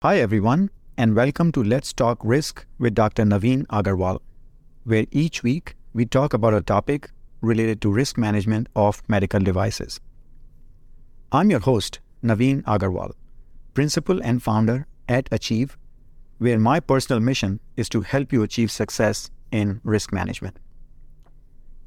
Hi, 0.00 0.20
everyone, 0.20 0.70
and 0.96 1.16
welcome 1.16 1.50
to 1.50 1.64
Let's 1.64 1.92
Talk 1.92 2.20
Risk 2.22 2.64
with 2.78 2.94
Dr. 2.94 3.24
Naveen 3.24 3.66
Agarwal, 3.66 4.20
where 4.84 5.06
each 5.10 5.42
week 5.42 5.74
we 5.92 6.06
talk 6.06 6.32
about 6.32 6.54
a 6.54 6.60
topic 6.60 7.10
related 7.40 7.82
to 7.82 7.90
risk 7.90 8.16
management 8.16 8.68
of 8.76 9.02
medical 9.08 9.40
devices. 9.40 9.98
I'm 11.32 11.50
your 11.50 11.58
host, 11.58 11.98
Naveen 12.22 12.62
Agarwal, 12.62 13.10
principal 13.74 14.22
and 14.22 14.40
founder 14.40 14.86
at 15.08 15.28
Achieve, 15.32 15.76
where 16.38 16.60
my 16.60 16.78
personal 16.78 17.18
mission 17.18 17.58
is 17.76 17.88
to 17.88 18.02
help 18.02 18.32
you 18.32 18.44
achieve 18.44 18.70
success 18.70 19.32
in 19.50 19.80
risk 19.82 20.12
management. 20.12 20.60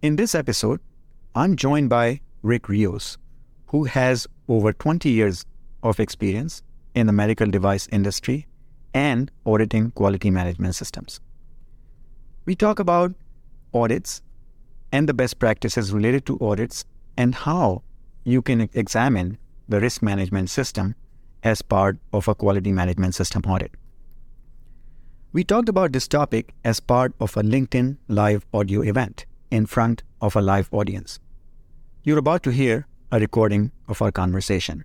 In 0.01 0.17
this 0.17 0.35
episode, 0.35 0.81
I'm 1.33 1.55
joined 1.55 1.89
by 1.89 2.19
Rick 2.43 2.67
Rios, 2.67 3.17
who 3.67 3.85
has 3.85 4.27
over 4.49 4.73
20 4.73 5.09
years 5.09 5.45
of 5.81 5.97
experience 6.01 6.61
in 6.95 7.07
the 7.07 7.13
medical 7.13 7.47
device 7.49 7.87
industry 7.91 8.47
and 8.93 9.31
auditing 9.45 9.91
quality 9.91 10.29
management 10.29 10.75
systems. 10.75 11.19
We 12.45 12.55
talk 12.55 12.79
about 12.79 13.13
audits 13.73 14.21
and 14.91 15.07
the 15.07 15.13
best 15.13 15.39
practices 15.39 15.93
related 15.93 16.25
to 16.25 16.37
audits 16.41 16.85
and 17.17 17.33
how 17.33 17.83
you 18.23 18.41
can 18.41 18.69
examine 18.73 19.37
the 19.69 19.79
risk 19.79 20.01
management 20.01 20.49
system 20.49 20.95
as 21.43 21.61
part 21.61 21.97
of 22.11 22.27
a 22.27 22.35
quality 22.35 22.71
management 22.71 23.15
system 23.15 23.41
audit. 23.47 23.71
We 25.33 25.43
talked 25.45 25.69
about 25.69 25.93
this 25.93 26.07
topic 26.07 26.53
as 26.65 26.79
part 26.81 27.13
of 27.19 27.37
a 27.37 27.41
LinkedIn 27.41 27.97
live 28.09 28.45
audio 28.53 28.81
event 28.81 29.25
in 29.49 29.65
front 29.65 30.03
of 30.19 30.35
a 30.35 30.41
live 30.41 30.67
audience. 30.73 31.19
You're 32.03 32.17
about 32.17 32.43
to 32.43 32.49
hear 32.49 32.87
a 33.11 33.19
recording 33.19 33.71
of 33.87 34.01
our 34.01 34.11
conversation. 34.11 34.83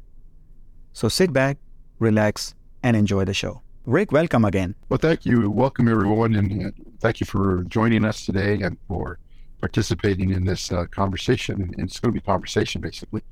So 0.92 1.08
sit 1.08 1.32
back, 1.32 1.58
relax, 1.98 2.54
and 2.82 2.96
enjoy 2.96 3.24
the 3.24 3.34
show. 3.34 3.62
Rick, 3.84 4.10
welcome 4.10 4.44
again. 4.44 4.74
Well, 4.88 4.98
thank 4.98 5.24
you. 5.24 5.48
Welcome, 5.50 5.88
everyone. 5.88 6.34
And 6.34 6.66
uh, 6.66 6.70
thank 7.00 7.20
you 7.20 7.26
for 7.26 7.62
joining 7.68 8.04
us 8.04 8.26
today 8.26 8.60
and 8.60 8.76
for 8.88 9.18
participating 9.60 10.30
in 10.30 10.44
this 10.44 10.72
uh, 10.72 10.86
conversation. 10.86 11.62
And 11.62 11.74
it's 11.78 12.00
going 12.00 12.12
to 12.12 12.20
be 12.20 12.24
conversation, 12.24 12.80
basically. 12.80 13.22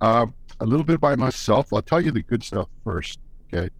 Uh, 0.00 0.26
a 0.58 0.66
little 0.66 0.84
bit 0.84 1.00
by 1.00 1.14
myself. 1.14 1.72
I'll 1.72 1.82
tell 1.82 2.00
you 2.00 2.10
the 2.10 2.22
good 2.22 2.42
stuff 2.42 2.68
first. 2.82 3.20
Okay. 3.52 3.70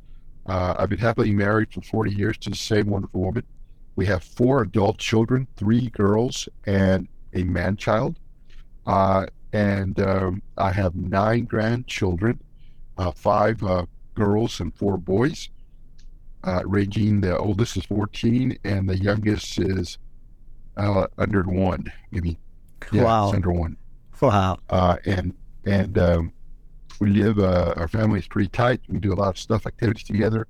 Uh, 0.46 0.74
I've 0.78 0.88
been 0.88 0.98
happily 0.98 1.32
married 1.32 1.72
for 1.72 1.80
40 1.80 2.14
years 2.14 2.38
to 2.38 2.50
the 2.50 2.56
same 2.56 2.86
wonderful 2.86 3.20
woman. 3.20 3.44
We 3.96 4.06
have 4.06 4.22
four 4.22 4.62
adult 4.62 4.98
children, 4.98 5.46
three 5.56 5.90
girls, 5.90 6.48
and 6.64 7.08
a 7.34 7.42
man 7.42 7.76
child. 7.76 8.18
Uh, 8.86 9.26
and 9.52 9.98
um, 10.00 10.42
I 10.56 10.72
have 10.72 10.94
nine 10.94 11.44
grandchildren, 11.44 12.40
uh, 12.98 13.10
five 13.10 13.62
girls 14.20 14.60
and 14.60 14.74
four 14.74 14.98
boys, 14.98 15.48
uh, 16.44 16.62
ranging 16.66 17.20
the 17.22 17.36
oldest 17.38 17.76
is 17.76 17.84
14 17.86 18.58
and 18.64 18.88
the 18.88 18.98
youngest 18.98 19.58
is 19.58 19.98
uh, 20.76 21.06
under 21.16 21.42
one, 21.42 21.90
maybe. 22.10 22.38
Yeah, 22.92 23.04
wow. 23.04 23.32
under 23.32 23.50
one. 23.50 23.76
Wow. 24.20 24.58
Uh, 24.68 24.96
and 25.06 25.34
and 25.64 25.98
um, 25.98 26.32
we 27.00 27.10
live, 27.10 27.38
uh, 27.38 27.74
our 27.76 27.88
family 27.88 28.18
is 28.18 28.28
pretty 28.28 28.48
tight. 28.48 28.80
We 28.88 28.98
do 28.98 29.12
a 29.12 29.18
lot 29.22 29.28
of 29.28 29.38
stuff, 29.38 29.66
activities 29.66 30.04
together. 30.04 30.46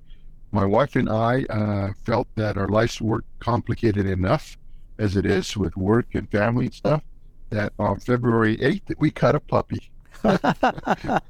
My 0.52 0.64
wife 0.64 0.96
and 0.96 1.08
I 1.08 1.44
uh, 1.44 1.92
felt 2.04 2.26
that 2.34 2.56
our 2.56 2.68
life's 2.68 3.00
work 3.00 3.24
complicated 3.38 4.06
enough 4.06 4.56
as 4.98 5.16
it 5.16 5.26
is 5.26 5.56
with 5.56 5.76
work 5.76 6.06
and 6.14 6.28
family 6.30 6.66
and 6.66 6.74
stuff 6.74 7.02
that 7.50 7.72
on 7.78 7.98
February 8.00 8.56
8th, 8.58 8.94
we 8.98 9.10
cut 9.10 9.34
a 9.34 9.40
puppy. 9.40 9.90
that, 10.22 11.22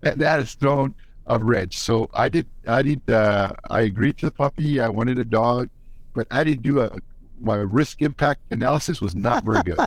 that 0.00 0.38
has 0.40 0.54
thrown 0.54 0.94
of 1.26 1.42
Reg. 1.42 1.72
So 1.72 2.08
I 2.14 2.28
did, 2.28 2.46
I 2.66 2.82
did, 2.82 3.08
uh, 3.08 3.52
I 3.68 3.82
agreed 3.82 4.18
to 4.18 4.26
the 4.26 4.32
puppy. 4.32 4.80
I 4.80 4.88
wanted 4.88 5.18
a 5.18 5.24
dog, 5.24 5.68
but 6.14 6.26
I 6.30 6.44
didn't 6.44 6.62
do 6.62 6.80
a, 6.80 6.90
my 7.40 7.56
risk 7.56 8.02
impact 8.02 8.40
analysis 8.50 9.00
was 9.00 9.14
not 9.14 9.44
very 9.44 9.62
good. 9.62 9.78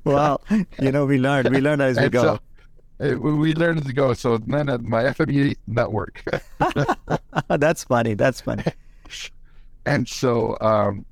well, 0.04 0.42
you 0.80 0.90
know, 0.90 1.06
we 1.06 1.18
learned, 1.18 1.50
we 1.50 1.60
learned 1.60 1.82
as 1.82 1.98
we 1.98 2.08
go. 2.08 2.22
So, 2.22 2.40
uh, 3.00 3.18
we 3.18 3.54
learned 3.54 3.80
as 3.80 3.86
we 3.86 3.92
go. 3.92 4.12
So 4.14 4.38
none 4.46 4.68
of 4.68 4.82
my 4.84 5.04
FME 5.04 5.56
not 5.66 5.92
work. 5.92 6.24
That's 7.48 7.84
funny. 7.84 8.14
That's 8.14 8.40
funny. 8.40 8.64
And 9.86 10.08
so, 10.08 10.56
um, 10.62 11.04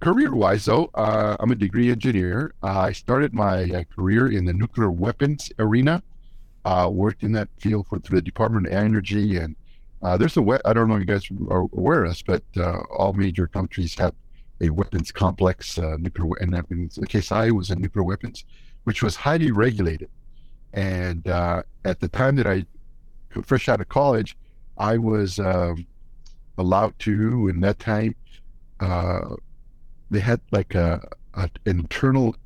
career 0.00 0.34
wise, 0.34 0.64
though, 0.64 0.88
uh, 0.94 1.36
I'm 1.38 1.50
a 1.50 1.54
degree 1.54 1.90
engineer. 1.90 2.54
Uh, 2.62 2.78
I 2.78 2.92
started 2.92 3.34
my 3.34 3.64
uh, 3.64 3.84
career 3.94 4.32
in 4.32 4.46
the 4.46 4.54
nuclear 4.54 4.90
weapons 4.90 5.52
arena 5.58 6.02
uh, 6.64 6.88
worked 6.92 7.22
in 7.22 7.32
that 7.32 7.48
field 7.58 7.86
for 7.88 7.98
the 7.98 8.22
Department 8.22 8.66
of 8.66 8.72
Energy. 8.72 9.36
And 9.36 9.56
uh, 10.02 10.16
there's 10.16 10.36
a, 10.36 10.60
I 10.64 10.72
don't 10.72 10.88
know 10.88 10.94
if 10.94 11.00
you 11.00 11.06
guys 11.06 11.28
are 11.48 11.66
aware 11.72 12.04
of 12.04 12.10
this, 12.10 12.22
but 12.22 12.42
uh, 12.56 12.80
all 12.96 13.12
major 13.12 13.46
countries 13.46 13.94
have 13.96 14.14
a 14.60 14.70
weapons 14.70 15.10
complex, 15.10 15.78
uh, 15.78 15.96
nuclear, 15.98 16.34
and 16.40 16.52
that 16.52 16.70
means 16.70 16.96
the 16.96 17.06
case 17.06 17.32
I 17.32 17.50
was 17.50 17.70
in 17.70 17.80
nuclear 17.80 18.02
weapons, 18.02 18.44
which 18.84 19.02
was 19.02 19.16
highly 19.16 19.50
regulated. 19.50 20.10
And 20.72 21.26
uh, 21.26 21.62
at 21.84 22.00
the 22.00 22.08
time 22.08 22.36
that 22.36 22.46
I, 22.46 22.64
fresh 23.42 23.68
out 23.68 23.80
of 23.80 23.88
college, 23.88 24.36
I 24.76 24.98
was 24.98 25.38
um, 25.38 25.86
allowed 26.58 26.98
to, 27.00 27.48
in 27.48 27.60
that 27.60 27.78
time, 27.78 28.14
uh, 28.80 29.36
they 30.10 30.20
had 30.20 30.40
like 30.50 30.74
a, 30.74 31.08
a, 31.34 31.42
an 31.42 31.80
internal, 31.80 32.36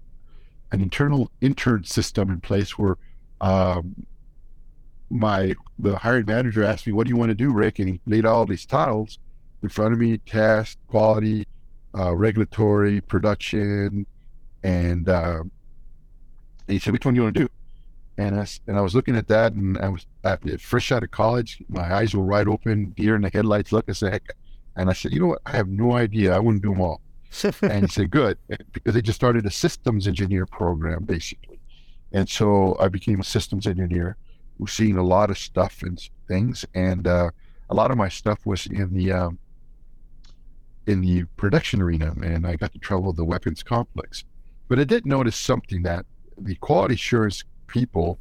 an 0.73 0.81
internal 0.83 1.31
intern 1.41 1.85
system 1.85 2.31
in 2.31 2.41
place 2.41 2.79
where 2.79 2.97
um, 3.41 4.07
my 5.11 5.55
the 5.79 5.97
hiring 5.97 6.27
manager 6.27 6.65
asked 6.65 6.87
me, 6.87 6.93
"What 6.93 7.07
do 7.07 7.11
you 7.11 7.17
want 7.17 7.31
to 7.31 7.35
do, 7.35 7.53
Rick?" 7.53 7.79
And 7.79 7.89
he 7.89 8.01
laid 8.07 8.27
all 8.27 8.47
these 8.47 8.67
titles 8.67 9.19
in 9.63 9.69
front 9.69 9.93
of 9.93 9.99
me: 9.99 10.19
task, 10.19 10.79
quality, 10.89 11.47
uh, 11.97 12.15
regulatory, 12.15 13.01
production, 13.01 14.07
and, 14.63 15.09
uh, 15.09 15.41
and 15.41 15.51
he 16.67 16.79
said, 16.79 16.93
"Which 16.93 17.05
one 17.05 17.15
do 17.15 17.19
you 17.19 17.25
want 17.25 17.35
to 17.37 17.41
do?" 17.43 17.49
And 18.17 18.39
I 18.39 18.47
and 18.67 18.77
I 18.77 18.81
was 18.81 18.95
looking 18.95 19.17
at 19.17 19.29
that, 19.29 19.53
and 19.53 19.79
I 19.79 19.89
was 19.89 20.07
fresh 20.59 20.93
out 20.93 21.03
of 21.03 21.11
college. 21.11 21.63
My 21.69 21.95
eyes 21.95 22.15
were 22.15 22.25
wide 22.25 22.49
open, 22.49 22.91
deer 22.97 23.17
in 23.17 23.23
the 23.23 23.31
headlights. 23.33 23.73
Look, 23.73 23.87
I 23.89 23.93
said, 23.93 24.23
and 24.77 24.91
I 24.91 24.93
said, 24.93 25.13
"You 25.13 25.21
know 25.21 25.27
what? 25.29 25.43
I 25.47 25.53
have 25.53 25.69
no 25.69 25.93
idea. 25.93 26.35
I 26.35 26.39
wouldn't 26.39 26.63
do 26.63 26.71
them 26.71 26.81
all." 26.81 27.01
and 27.63 27.85
he 27.85 27.89
said, 27.89 28.11
"Good," 28.11 28.39
because 28.73 28.95
they 28.95 29.03
just 29.03 29.17
started 29.17 29.45
a 29.47 29.51
systems 29.51 30.07
engineer 30.07 30.47
program, 30.47 31.05
basically. 31.05 31.54
And 32.15 32.29
so 32.29 32.77
I 32.79 32.87
became 32.89 33.21
a 33.21 33.25
systems 33.25 33.67
engineer, 33.67 34.17
was 34.59 34.73
seeing 34.73 34.97
a 34.97 35.03
lot 35.03 35.31
of 35.31 35.37
stuff 35.37 35.83
and 35.83 36.01
things, 36.29 36.65
and 36.73 37.07
uh, 37.09 37.31
a 37.69 37.75
lot 37.75 37.91
of 37.91 37.97
my 37.97 38.09
stuff 38.09 38.47
was 38.47 38.67
in 38.67 38.95
the 38.95 39.11
um, 39.13 39.39
in 40.87 41.01
the 41.01 41.25
production 41.37 41.83
arena, 41.83 42.15
and 42.23 42.47
I 42.47 42.55
got 42.55 42.73
to 42.73 42.79
travel 42.79 43.13
the 43.13 43.25
weapons 43.25 43.65
complex. 43.65 44.25
But 44.69 44.79
I 44.79 44.85
did 44.85 45.07
notice 45.07 45.35
something 45.35 45.83
that 45.83 46.07
the 46.39 46.55
quality 46.55 46.95
assurance 46.95 47.43
people 47.67 48.21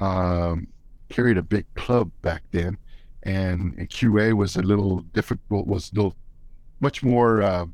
um, 0.00 0.66
carried 1.08 1.38
a 1.38 1.42
big 1.42 1.64
club 1.74 2.10
back 2.20 2.42
then, 2.50 2.76
and 3.22 3.74
QA 3.88 4.34
was 4.34 4.56
a 4.56 4.62
little 4.62 5.00
difficult, 5.14 5.66
was 5.66 5.90
a 5.92 5.94
little 5.96 6.14
much 6.80 7.02
more. 7.02 7.42
Uh, 7.42 7.64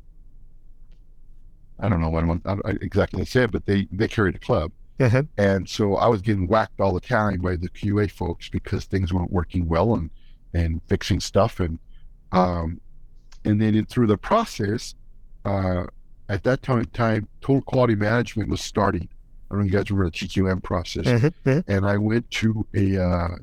I 1.77 1.89
don't 1.89 1.99
know 1.99 2.09
what 2.09 2.23
I 2.45 2.69
exactly 2.81 3.25
say, 3.25 3.47
but 3.47 3.65
they 3.65 3.89
they 3.91 4.07
carried 4.07 4.35
a 4.35 4.39
club, 4.39 4.71
uh-huh. 4.99 5.23
And 5.37 5.69
so 5.69 5.95
I 5.95 6.07
was 6.07 6.21
getting 6.21 6.47
whacked 6.47 6.79
all 6.79 6.93
the 6.93 6.99
time 6.99 7.39
by 7.39 7.55
the 7.55 7.69
QA 7.69 8.09
folks 8.09 8.49
because 8.49 8.85
things 8.85 9.13
weren't 9.13 9.31
working 9.31 9.67
well 9.67 9.93
and, 9.95 10.09
and 10.53 10.81
fixing 10.87 11.19
stuff. 11.19 11.59
And, 11.59 11.79
um, 12.31 12.81
and 13.45 13.61
then 13.61 13.75
in, 13.75 13.85
through 13.85 14.07
the 14.07 14.17
process, 14.17 14.95
uh, 15.45 15.85
at 16.29 16.43
that 16.43 16.61
time, 16.61 16.85
time, 16.85 17.27
total 17.41 17.61
quality 17.61 17.95
management 17.95 18.49
was 18.49 18.61
starting. 18.61 19.07
I 19.49 19.55
don't 19.55 19.59
know 19.59 19.65
if 19.65 19.71
you 19.71 19.77
guys 19.77 19.91
remember 19.91 20.09
the 20.09 20.17
TQM 20.17 20.63
process. 20.63 21.07
Uh-huh. 21.07 21.29
uh-huh. 21.45 21.61
And 21.67 21.85
I 21.85 21.97
went 21.97 22.29
to 22.31 22.65
a, 22.75 22.97
uh, 22.97 23.35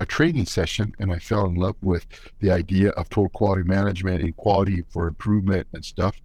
a 0.00 0.06
training 0.06 0.46
session 0.46 0.94
and 0.98 1.12
I 1.12 1.18
fell 1.18 1.46
in 1.46 1.56
love 1.56 1.76
with 1.82 2.06
the 2.38 2.50
idea 2.50 2.90
of 2.90 3.08
total 3.08 3.28
quality 3.30 3.64
management 3.64 4.22
and 4.22 4.36
quality 4.36 4.84
for 4.88 5.08
improvement 5.08 5.66
and 5.72 5.84
stuff. 5.84 6.20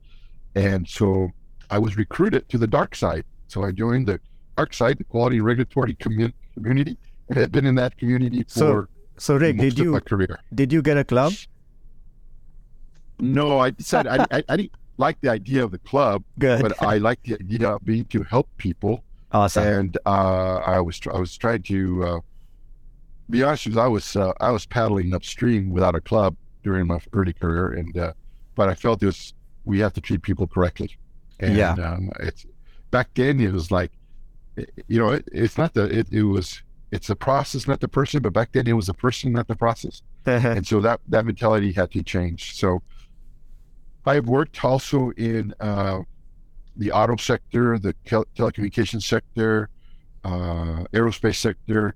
And 0.55 0.87
so 0.87 1.29
I 1.69 1.79
was 1.79 1.97
recruited 1.97 2.47
to 2.49 2.57
the 2.57 2.67
dark 2.67 2.95
side 2.95 3.25
so 3.51 3.63
I 3.63 3.71
joined 3.71 4.07
the 4.07 4.19
dark 4.57 4.73
side, 4.73 4.97
the 4.97 5.03
Quality 5.03 5.41
Regulatory 5.41 5.95
commun- 5.95 6.33
Community, 6.53 6.97
and 7.29 7.37
have 7.37 7.51
been 7.51 7.65
in 7.65 7.75
that 7.75 7.97
community 7.97 8.43
for 8.43 8.49
so, 8.49 8.87
so 9.17 9.35
Rick, 9.37 9.57
did 9.57 9.77
you, 9.77 9.91
my 9.91 9.99
career. 9.99 10.39
Did 10.53 10.73
you 10.73 10.81
get 10.81 10.97
a 10.97 11.03
club? 11.03 11.33
No, 13.19 13.59
I 13.59 13.73
said 13.79 14.07
I, 14.07 14.25
I, 14.31 14.43
I, 14.49 14.57
didn't 14.57 14.71
like 14.97 15.19
the 15.21 15.29
idea 15.29 15.63
of 15.63 15.71
the 15.71 15.77
club, 15.79 16.23
Good. 16.39 16.61
but 16.61 16.81
I 16.81 16.97
like 16.97 17.21
the 17.23 17.35
idea 17.35 17.69
of 17.69 17.85
being 17.85 18.05
to 18.05 18.23
help 18.23 18.47
people. 18.57 19.03
Awesome. 19.31 19.63
And 19.63 19.97
uh, 20.05 20.55
I 20.65 20.79
was 20.79 20.99
I 21.13 21.19
was 21.19 21.37
trying 21.37 21.63
to 21.63 22.03
uh, 22.03 22.19
be 23.29 23.43
honest 23.43 23.65
with 23.65 23.75
you, 23.75 23.81
I 23.81 23.87
was 23.87 24.15
uh, 24.15 24.33
I 24.39 24.51
was 24.51 24.65
paddling 24.65 25.13
upstream 25.13 25.69
without 25.71 25.95
a 25.95 26.01
club 26.01 26.35
during 26.63 26.87
my 26.87 26.99
early 27.13 27.33
career, 27.33 27.73
and 27.73 27.95
uh, 27.97 28.13
but 28.55 28.69
I 28.69 28.75
felt 28.75 28.99
this 28.99 29.33
we 29.65 29.79
have 29.79 29.93
to 29.93 30.01
treat 30.01 30.21
people 30.21 30.47
correctly. 30.47 30.97
And, 31.39 31.55
yeah. 31.55 31.73
Um, 31.73 32.11
it's 32.19 32.45
back 32.91 33.09
then 33.13 33.39
it 33.39 33.51
was 33.51 33.71
like, 33.71 33.91
you 34.87 34.99
know, 34.99 35.09
it, 35.09 35.27
it's 35.31 35.57
not 35.57 35.73
the, 35.73 35.85
it, 35.85 36.07
it 36.11 36.23
was 36.23 36.61
it's 36.91 37.07
the 37.07 37.15
process, 37.15 37.67
not 37.67 37.79
the 37.79 37.87
person. 37.87 38.21
But 38.21 38.33
back 38.33 38.51
then, 38.51 38.67
it 38.67 38.73
was 38.73 38.87
the 38.87 38.93
person, 38.93 39.31
not 39.31 39.47
the 39.47 39.55
process. 39.55 40.01
and 40.25 40.65
so 40.65 40.79
that 40.81 40.99
that 41.07 41.25
mentality 41.25 41.71
had 41.71 41.91
to 41.91 42.03
change. 42.03 42.55
So 42.55 42.81
I 44.05 44.15
have 44.15 44.27
worked 44.27 44.63
also 44.63 45.11
in 45.11 45.53
uh, 45.59 45.99
the 46.75 46.91
auto 46.91 47.15
sector, 47.15 47.77
the 47.77 47.93
telecommunications 48.05 49.03
sector, 49.03 49.69
uh, 50.23 50.85
aerospace 50.93 51.35
sector. 51.35 51.95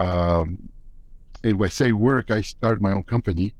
Um, 0.00 0.68
and 1.42 1.58
when 1.58 1.68
I 1.68 1.70
say 1.70 1.92
work, 1.92 2.30
I 2.30 2.42
started 2.42 2.82
my 2.82 2.92
own 2.92 3.04
company 3.04 3.54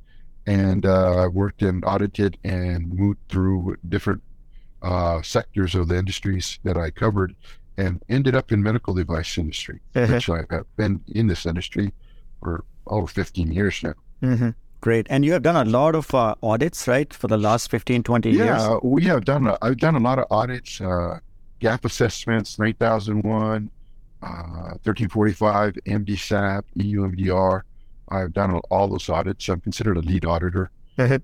and 0.47 0.85
uh, 0.85 1.29
worked 1.33 1.63
and 1.63 1.85
audited 1.85 2.39
and 2.45 2.93
moved 2.93 3.19
through 3.29 3.77
different 3.89 4.23
uh, 4.83 5.23
sectors 5.23 5.75
of 5.75 5.89
the 5.89 5.97
industries 5.97 6.59
that 6.65 6.77
I 6.77 6.91
covered 6.91 7.35
and 7.77 8.03
ended 8.09 8.35
up 8.35 8.53
in 8.53 8.63
medical 8.63 8.95
device 8.95 9.39
industry, 9.39 9.81
uh-huh. 9.95 10.15
which 10.15 10.29
I've 10.29 10.49
been 10.77 11.01
in 11.09 11.29
this 11.29 11.47
industry 11.47 11.93
for 12.43 12.65
over 12.87 13.07
15 13.07 13.53
years 13.53 13.83
now. 13.83 13.95
Mm-hmm. 14.23 14.51
Great. 14.81 15.07
And 15.11 15.25
you 15.25 15.33
have 15.33 15.43
done 15.43 15.57
a 15.57 15.69
lot 15.69 15.95
of 15.95 16.13
uh, 16.15 16.35
audits, 16.43 16.87
right, 16.87 17.13
for 17.13 17.27
the 17.27 17.37
last 17.37 17.71
15, 17.71 18.03
20 18.03 18.31
yeah, 18.31 18.37
years? 18.37 18.63
Yeah, 18.63 18.79
we 18.83 19.05
have 19.05 19.25
done, 19.25 19.47
a, 19.47 19.59
I've 19.61 19.79
done 19.79 19.97
a 19.97 20.01
lot 20.01 20.19
of 20.19 20.27
audits, 20.31 20.81
uh, 20.81 21.19
gap 21.59 21.85
assessments, 21.85 22.59
9001, 22.59 23.71
uh, 24.23 24.27
1345, 24.27 25.75
MDSAP, 25.87 26.63
EU 26.75 27.09
MDR. 27.09 27.63
I've 28.09 28.33
done 28.33 28.55
all 28.71 28.89
those 28.89 29.09
audits. 29.09 29.49
I'm 29.49 29.61
considered 29.61 29.97
a 29.97 30.01
lead 30.01 30.25
auditor. 30.25 30.71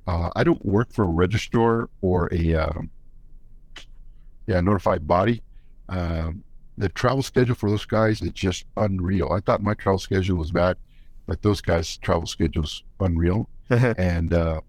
Uh, 0.06 0.30
I 0.36 0.44
don't 0.44 0.64
work 0.64 0.92
for 0.92 1.04
a 1.04 1.08
registrar 1.08 1.88
or 2.00 2.28
a 2.32 2.54
um, 2.54 2.90
yeah 4.46 4.60
notified 4.60 5.06
body. 5.06 5.42
Um, 5.88 6.42
the 6.76 6.88
travel 6.88 7.22
schedule 7.22 7.54
for 7.54 7.70
those 7.70 7.84
guys 7.84 8.20
is 8.20 8.30
just 8.30 8.64
unreal. 8.76 9.32
I 9.32 9.40
thought 9.40 9.62
my 9.62 9.74
travel 9.74 9.98
schedule 9.98 10.36
was 10.36 10.50
bad, 10.50 10.76
but 11.26 11.42
those 11.42 11.60
guys' 11.60 11.96
travel 11.98 12.26
schedule's 12.26 12.82
unreal. 13.00 13.48
and 13.70 14.32
uh, 14.32 14.60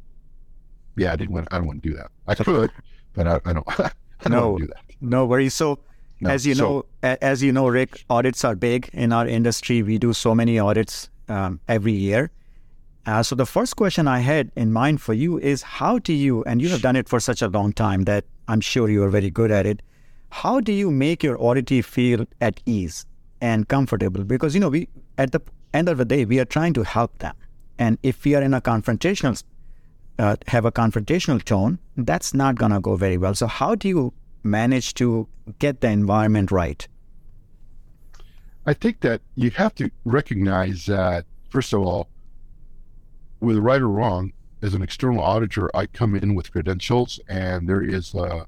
yeah, 0.97 1.13
I 1.13 1.15
didn't 1.15 1.33
want. 1.33 1.47
I 1.51 1.57
don't 1.57 1.67
want 1.67 1.83
to 1.83 1.89
do 1.89 1.95
that. 1.95 2.11
I 2.27 2.35
could, 2.35 2.71
but 3.13 3.27
I, 3.27 3.41
I 3.45 3.53
don't. 3.53 3.67
I 3.79 3.91
don't 4.23 4.31
no, 4.31 4.57
do 4.57 4.67
that. 4.67 4.83
No 5.01 5.25
worries. 5.25 5.53
So. 5.53 5.79
No, 6.21 6.29
as 6.29 6.45
you 6.45 6.55
so, 6.55 6.85
know, 7.03 7.17
as 7.21 7.43
you 7.43 7.51
know, 7.51 7.67
Rick, 7.67 8.05
audits 8.09 8.45
are 8.45 8.55
big 8.55 8.89
in 8.93 9.11
our 9.11 9.27
industry. 9.27 9.83
We 9.83 9.97
do 9.97 10.13
so 10.13 10.33
many 10.33 10.57
audits 10.57 11.09
um, 11.27 11.59
every 11.67 11.91
year. 11.91 12.31
Uh, 13.05 13.21
so 13.21 13.35
the 13.35 13.45
first 13.45 13.75
question 13.75 14.07
I 14.07 14.19
had 14.19 14.51
in 14.55 14.73
mind 14.73 15.01
for 15.01 15.13
you 15.13 15.37
is 15.37 15.61
how 15.61 15.99
do 15.99 16.13
you, 16.13 16.43
and 16.45 16.61
you 16.61 16.69
have 16.69 16.81
done 16.81 16.95
it 16.95 17.09
for 17.09 17.19
such 17.19 17.41
a 17.41 17.47
long 17.47 17.73
time 17.73 18.03
that 18.03 18.23
I'm 18.47 18.61
sure 18.61 18.89
you 18.89 19.03
are 19.03 19.09
very 19.09 19.29
good 19.29 19.51
at 19.51 19.65
it. 19.65 19.81
How 20.29 20.59
do 20.59 20.71
you 20.71 20.91
make 20.91 21.23
your 21.23 21.37
auditee 21.37 21.83
feel 21.83 22.25
at 22.41 22.59
ease 22.65 23.05
and 23.41 23.67
comfortable? 23.67 24.23
Because 24.23 24.53
you 24.53 24.59
know, 24.59 24.69
we 24.69 24.89
at 25.17 25.31
the 25.31 25.41
end 25.73 25.89
of 25.89 25.97
the 25.97 26.05
day, 26.05 26.25
we 26.25 26.39
are 26.39 26.45
trying 26.45 26.73
to 26.73 26.83
help 26.83 27.17
them, 27.19 27.35
and 27.79 27.97
if 28.03 28.23
we 28.23 28.35
are 28.35 28.41
in 28.41 28.53
a 28.53 28.61
confrontational, 28.61 29.41
uh, 30.19 30.35
have 30.47 30.65
a 30.65 30.71
confrontational 30.71 31.43
tone, 31.43 31.79
that's 31.97 32.33
not 32.33 32.55
gonna 32.55 32.81
go 32.81 32.95
very 32.95 33.17
well. 33.17 33.33
So 33.33 33.47
how 33.47 33.75
do 33.75 33.87
you 33.87 34.13
manage 34.43 34.93
to 34.95 35.27
get 35.59 35.81
the 35.81 35.89
environment 35.89 36.51
right? 36.51 36.87
I 38.65 38.73
think 38.73 39.01
that 39.01 39.21
you 39.35 39.51
have 39.51 39.75
to 39.75 39.91
recognize 40.05 40.85
that, 40.87 41.25
first 41.49 41.71
of 41.73 41.81
all, 41.81 42.09
with 43.39 43.57
right 43.57 43.81
or 43.81 43.89
wrong, 43.89 44.33
as 44.65 44.73
an 44.73 44.81
external 44.81 45.21
auditor, 45.21 45.69
I 45.75 45.85
come 45.85 46.15
in 46.15 46.33
with 46.33 46.51
credentials 46.51 47.19
and 47.29 47.69
there 47.69 47.83
is 47.83 48.15
a 48.15 48.47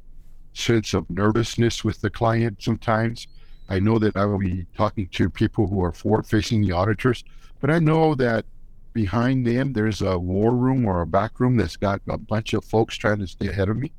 sense 0.54 0.96
of 0.96 1.08
nervousness 1.12 1.84
with 1.84 2.02
the 2.02 2.10
client 2.10 2.58
sometimes. 2.60 3.28
I 3.70 3.80
know 3.80 4.00
that 4.00 4.18
I 4.18 4.26
will 4.26 4.40
be 4.40 4.66
talking 4.76 5.08
to 5.10 5.30
people 5.30 5.68
who 5.68 5.84
are 5.84 5.92
forward 5.92 6.26
facing 6.26 6.62
the 6.62 6.72
auditors, 6.72 7.24
but 7.62 7.70
I 7.70 7.78
know 7.78 8.16
that 8.16 8.46
behind 8.94 9.46
them 9.46 9.74
there's 9.74 10.02
a 10.02 10.18
war 10.18 10.56
room 10.56 10.88
or 10.88 11.02
a 11.02 11.06
back 11.06 11.40
room 11.40 11.56
that's 11.56 11.78
got 11.78 12.02
a 12.10 12.18
bunch 12.18 12.54
of 12.54 12.66
folks 12.66 12.96
trying 12.96 13.20
to 13.20 13.28
stay 13.28 13.50
ahead 13.50 13.70
of 13.70 13.78
me 13.78 13.94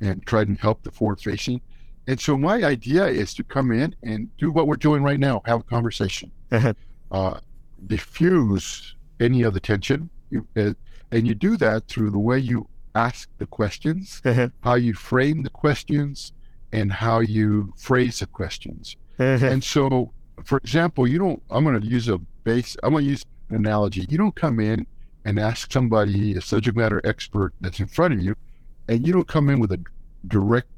and 0.00 0.24
try 0.24 0.44
to 0.46 0.54
help 0.54 0.82
the 0.82 0.90
forward 0.90 1.20
facing. 1.20 1.60
And 2.06 2.18
so 2.18 2.38
my 2.38 2.64
idea 2.64 3.04
is 3.04 3.34
to 3.34 3.44
come 3.44 3.70
in 3.70 3.94
and 4.02 4.34
do 4.38 4.50
what 4.50 4.66
we're 4.66 4.76
doing 4.76 5.02
right 5.02 5.20
now, 5.20 5.42
have 5.44 5.60
a 5.60 5.64
conversation, 5.64 6.32
uh-huh. 6.50 6.72
uh, 7.12 7.40
diffuse 7.86 8.94
any 9.20 9.42
of 9.42 9.52
the 9.52 9.60
tension. 9.60 10.08
Uh, 10.56 10.72
and 11.10 11.26
you 11.26 11.34
do 11.34 11.56
that 11.56 11.88
through 11.88 12.10
the 12.10 12.18
way 12.18 12.38
you 12.38 12.68
ask 12.94 13.28
the 13.38 13.46
questions, 13.46 14.20
uh-huh. 14.24 14.48
how 14.62 14.74
you 14.74 14.94
frame 14.94 15.42
the 15.42 15.50
questions, 15.50 16.32
and 16.72 16.92
how 16.92 17.20
you 17.20 17.72
phrase 17.76 18.20
the 18.20 18.26
questions. 18.26 18.96
Uh-huh. 19.18 19.44
And 19.46 19.62
so, 19.62 20.12
for 20.44 20.58
example, 20.58 21.06
you 21.06 21.18
don't, 21.18 21.42
I'm 21.50 21.64
going 21.64 21.80
to 21.80 21.86
use 21.86 22.08
a 22.08 22.18
base, 22.18 22.76
I'm 22.82 22.92
going 22.92 23.04
to 23.04 23.10
use 23.10 23.24
an 23.48 23.56
analogy. 23.56 24.06
You 24.08 24.18
don't 24.18 24.34
come 24.34 24.60
in 24.60 24.86
and 25.24 25.38
ask 25.38 25.72
somebody, 25.72 26.34
a 26.36 26.40
subject 26.40 26.76
matter 26.76 27.00
expert 27.04 27.52
that's 27.60 27.80
in 27.80 27.86
front 27.86 28.14
of 28.14 28.20
you, 28.20 28.34
and 28.88 29.06
you 29.06 29.12
don't 29.12 29.28
come 29.28 29.50
in 29.50 29.60
with 29.60 29.72
a 29.72 29.80
direct 30.26 30.68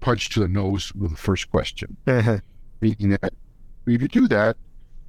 punch 0.00 0.30
to 0.30 0.40
the 0.40 0.48
nose 0.48 0.92
with 0.94 1.10
the 1.10 1.16
first 1.16 1.50
question. 1.50 1.96
Uh-huh. 2.06 2.38
Meaning 2.80 3.10
that 3.20 3.32
if 3.86 4.02
you 4.02 4.08
do 4.08 4.28
that, 4.28 4.56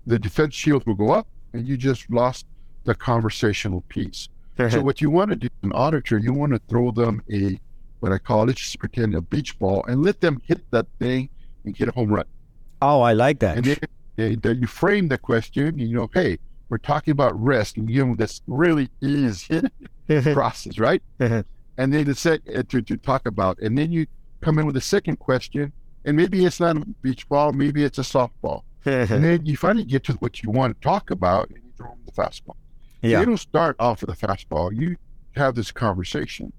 the 0.06 0.19
defense 0.19 0.56
shield 0.56 0.85
will 0.88 0.95
go 0.95 1.11
up 1.11 1.27
and 1.53 1.67
you 1.67 1.77
just 1.77 2.09
lost 2.09 2.45
the 2.85 2.95
conversational 2.95 3.81
piece. 3.89 4.29
So 4.67 4.81
what 4.81 5.00
you 5.00 5.09
want 5.09 5.29
to 5.29 5.38
do 5.38 5.47
an 5.63 5.71
auditor, 5.71 6.17
you 6.17 6.33
want 6.33 6.51
to 6.53 6.59
throw 6.67 6.91
them 6.91 7.21
a 7.31 7.59
what 8.00 8.11
I 8.11 8.17
call 8.17 8.50
it, 8.50 8.56
just 8.56 8.79
pretend 8.79 9.15
a 9.15 9.21
beach 9.21 9.57
ball 9.59 9.83
and 9.88 10.03
let 10.03 10.21
them 10.21 10.41
hit 10.45 10.61
that 10.71 10.88
thing 11.00 11.29
and 11.65 11.75
get 11.75 11.89
a 11.89 11.91
home 11.91 12.11
run. 12.11 12.25
Oh, 12.81 13.01
I 13.01 13.13
like 13.13 13.39
that. 13.39 13.57
And 13.57 13.65
then, 14.15 14.39
then 14.41 14.61
you 14.61 14.67
frame 14.67 15.09
the 15.09 15.17
question, 15.17 15.77
you 15.77 15.95
know, 15.95 16.09
hey, 16.13 16.39
we're 16.69 16.77
talking 16.77 17.11
about 17.11 17.39
risk, 17.41 17.77
and 17.77 17.89
you 17.89 18.06
know, 18.06 18.15
this 18.15 18.41
really 18.47 18.89
is 19.01 19.50
process, 20.33 20.79
right? 20.79 21.01
Uh-huh. 21.19 21.44
and 21.77 21.94
then 21.94 22.06
to, 22.06 22.15
say, 22.15 22.39
uh, 22.56 22.63
to, 22.69 22.81
to 22.81 22.97
talk 22.97 23.25
about, 23.25 23.59
and 23.59 23.77
then 23.77 23.91
you 23.91 24.06
come 24.41 24.59
in 24.59 24.65
with 24.65 24.77
a 24.77 24.81
second 24.81 25.17
question, 25.17 25.73
and 26.06 26.15
maybe 26.15 26.45
it's 26.45 26.59
not 26.59 26.77
a 26.77 26.85
beach 27.01 27.27
ball, 27.27 27.51
maybe 27.51 27.83
it's 27.83 27.97
a 27.97 28.03
softball. 28.03 28.63
and 28.85 29.23
then 29.23 29.45
you 29.45 29.57
finally 29.57 29.83
get 29.83 30.06
to 30.06 30.13
what 30.13 30.41
you 30.41 30.50
want 30.51 30.79
to 30.79 30.81
talk 30.81 31.11
about, 31.11 31.50
and 31.50 31.57
you 31.57 31.71
throw 31.75 31.89
them 31.89 32.00
the 32.06 32.11
fastball. 32.11 32.56
Yeah. 33.01 33.19
you 33.19 33.25
don't 33.25 33.37
start 33.37 33.75
off 33.79 34.01
with 34.01 34.09
a 34.09 34.27
fastball. 34.27 34.75
You 34.75 34.97
have 35.35 35.55
this 35.55 35.71
conversation. 35.71 36.51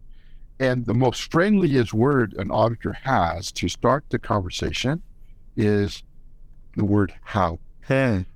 And 0.58 0.84
the 0.84 0.94
most 0.94 1.31
friendliest 1.32 1.94
word 1.94 2.34
an 2.34 2.50
auditor 2.50 2.92
has 2.92 3.50
to 3.52 3.69
start 3.69 4.04
the 4.10 4.19
conversation 4.19 5.02
is 5.56 6.02
the 6.76 6.84
word 6.84 7.14
how. 7.22 7.58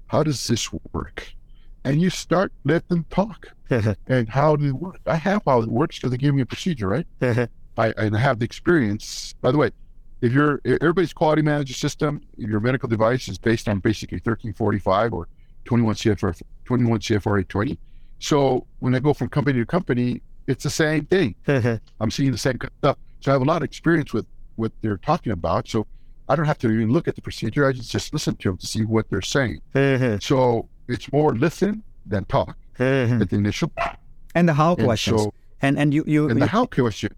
how 0.07 0.23
does 0.23 0.47
this 0.47 0.73
work? 0.93 1.35
And 1.85 2.01
you 2.01 2.09
start, 2.11 2.53
let 2.65 2.89
them 2.89 3.05
talk. 3.11 3.53
and 4.07 4.29
how 4.29 4.57
do 4.57 4.67
it 4.67 4.73
work? 4.73 5.01
I 5.07 5.17
have 5.17 5.43
how 5.47 5.61
it 5.61 5.69
works 5.69 5.99
because 5.99 6.11
they 6.11 6.17
gave 6.17 6.35
me 6.35 6.43
a 6.43 6.47
procedure, 6.47 6.89
right? 6.89 7.07
I, 7.77 7.93
and 7.97 8.17
I 8.17 8.21
have 8.21 8.39
the 8.39 8.45
experience. 8.45 9.35
By 9.41 9.51
the 9.51 9.59
way, 9.59 9.71
if 10.21 10.33
you're 10.33 10.61
everybody's 10.65 11.13
quality 11.13 11.43
management 11.43 11.77
system, 11.77 12.23
your 12.37 12.61
medical 12.61 12.89
device 12.89 13.29
is 13.29 13.37
based 13.37 13.69
on 13.69 13.81
basically 13.81 14.17
1345 14.17 15.13
or 15.13 15.29
21 15.65 15.95
CFR 15.97 16.41
21 16.65 17.01
CFR 17.01 17.41
820. 17.41 17.79
So 18.19 18.67
when 18.81 18.95
I 18.95 19.01
go 19.01 19.13
from 19.15 19.29
company 19.29 19.59
to 19.59 19.67
company, 19.67 20.23
it's 20.47 20.65
the 20.65 20.71
same 20.71 21.07
thing. 21.07 21.35
I'm 22.01 22.11
seeing 22.11 22.33
the 22.33 22.39
same 22.39 22.59
stuff. 22.79 22.97
So 23.21 23.31
I 23.31 23.35
have 23.35 23.43
a 23.43 23.47
lot 23.47 23.59
of 23.59 23.65
experience 23.65 24.13
with 24.13 24.27
what 24.57 24.73
they're 24.83 24.99
talking 24.99 25.33
about. 25.33 25.69
So 25.69 25.87
I 26.29 26.37
don't 26.37 26.47
have 26.47 26.59
to 26.59 26.71
even 26.71 26.91
look 26.91 27.09
at 27.09 27.17
the 27.17 27.23
procedure. 27.23 27.67
I 27.67 27.73
just, 27.73 27.91
just 27.91 28.13
listen 28.13 28.37
to 28.37 28.51
them 28.51 28.59
to 28.59 28.67
see 28.67 28.85
what 28.85 29.09
they're 29.11 29.23
saying. 29.23 29.61
so 30.21 30.69
it's 30.89 31.13
more 31.13 31.35
listen 31.35 31.83
than 32.07 32.25
talk 32.27 32.57
at 32.79 33.31
the 33.31 33.37
initial. 33.37 33.73
And 34.35 34.49
the 34.49 34.55
how 34.55 34.75
questions. 34.75 35.23
So, 35.23 35.35
and 35.63 35.79
and 35.79 35.95
you 35.95 36.05
you 36.07 36.29
and 36.29 36.41
the 36.43 36.47
how 36.47 36.67
question 36.67 37.15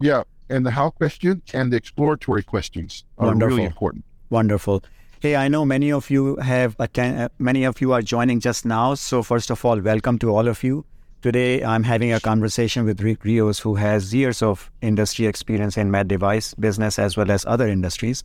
yeah, 0.00 0.22
and 0.48 0.64
the 0.64 0.70
how 0.70 0.90
question 0.90 1.42
and 1.52 1.72
the 1.72 1.76
exploratory 1.76 2.42
questions 2.42 3.04
are 3.18 3.28
Wonderful. 3.28 3.56
really 3.56 3.66
important. 3.66 4.04
Wonderful. 4.30 4.82
Hey, 5.22 5.36
I 5.36 5.48
know 5.48 5.66
many 5.66 5.92
of 5.92 6.08
you 6.08 6.36
have 6.36 6.74
attend, 6.78 7.20
uh, 7.20 7.28
many 7.38 7.64
of 7.64 7.78
you 7.82 7.92
are 7.92 8.00
joining 8.00 8.40
just 8.40 8.64
now. 8.64 8.94
So 8.94 9.22
first 9.22 9.50
of 9.50 9.62
all, 9.66 9.78
welcome 9.78 10.18
to 10.20 10.34
all 10.34 10.48
of 10.48 10.64
you. 10.64 10.86
Today, 11.20 11.62
I'm 11.62 11.82
having 11.82 12.10
a 12.10 12.20
conversation 12.20 12.86
with 12.86 13.02
Rick 13.02 13.24
Rios, 13.24 13.58
who 13.58 13.74
has 13.74 14.14
years 14.14 14.40
of 14.40 14.70
industry 14.80 15.26
experience 15.26 15.76
in 15.76 15.90
med 15.90 16.08
device 16.08 16.54
business 16.54 16.98
as 16.98 17.18
well 17.18 17.30
as 17.30 17.44
other 17.44 17.68
industries. 17.68 18.24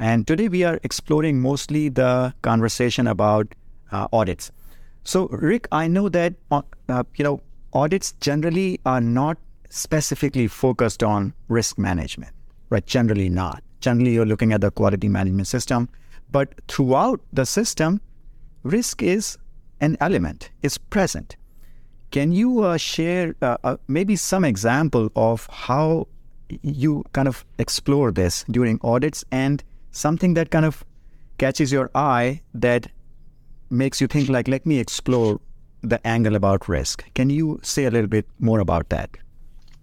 And 0.00 0.26
today, 0.26 0.48
we 0.48 0.64
are 0.64 0.80
exploring 0.82 1.40
mostly 1.40 1.88
the 1.88 2.34
conversation 2.42 3.06
about 3.06 3.54
uh, 3.92 4.08
audits. 4.12 4.50
So, 5.04 5.28
Rick, 5.28 5.68
I 5.70 5.86
know 5.86 6.08
that 6.08 6.34
uh, 6.50 6.62
uh 6.88 7.04
you 7.14 7.22
know 7.22 7.42
audits 7.72 8.10
generally 8.20 8.80
are 8.84 9.00
not 9.00 9.38
specifically 9.68 10.48
focused 10.48 11.04
on 11.04 11.32
risk 11.46 11.78
management, 11.78 12.32
right? 12.70 12.84
Generally 12.84 13.28
not. 13.28 13.62
Generally, 13.78 14.14
you're 14.14 14.26
looking 14.26 14.52
at 14.52 14.62
the 14.62 14.72
quality 14.72 15.08
management 15.08 15.46
system, 15.46 15.88
but 16.34 16.54
throughout 16.66 17.20
the 17.32 17.46
system, 17.46 18.00
risk 18.64 19.02
is 19.02 19.38
an 19.80 19.96
element, 20.00 20.50
is 20.62 20.78
present. 20.78 21.36
Can 22.10 22.32
you 22.32 22.64
uh, 22.64 22.76
share 22.76 23.36
uh, 23.40 23.56
uh, 23.62 23.76
maybe 23.86 24.16
some 24.16 24.44
example 24.44 25.10
of 25.14 25.46
how 25.66 26.08
you 26.62 27.04
kind 27.12 27.28
of 27.28 27.44
explore 27.58 28.10
this 28.10 28.44
during 28.50 28.80
audits 28.82 29.24
and 29.30 29.62
something 29.92 30.34
that 30.34 30.50
kind 30.50 30.64
of 30.64 30.84
catches 31.38 31.70
your 31.70 31.88
eye 31.94 32.40
that 32.52 32.88
makes 33.70 34.00
you 34.00 34.08
think 34.08 34.28
like, 34.28 34.48
let 34.48 34.66
me 34.66 34.80
explore 34.80 35.40
the 35.82 36.04
angle 36.04 36.34
about 36.34 36.68
risk. 36.68 37.04
Can 37.14 37.30
you 37.30 37.60
say 37.62 37.84
a 37.84 37.92
little 37.92 38.08
bit 38.08 38.26
more 38.40 38.58
about 38.58 38.88
that? 38.88 39.10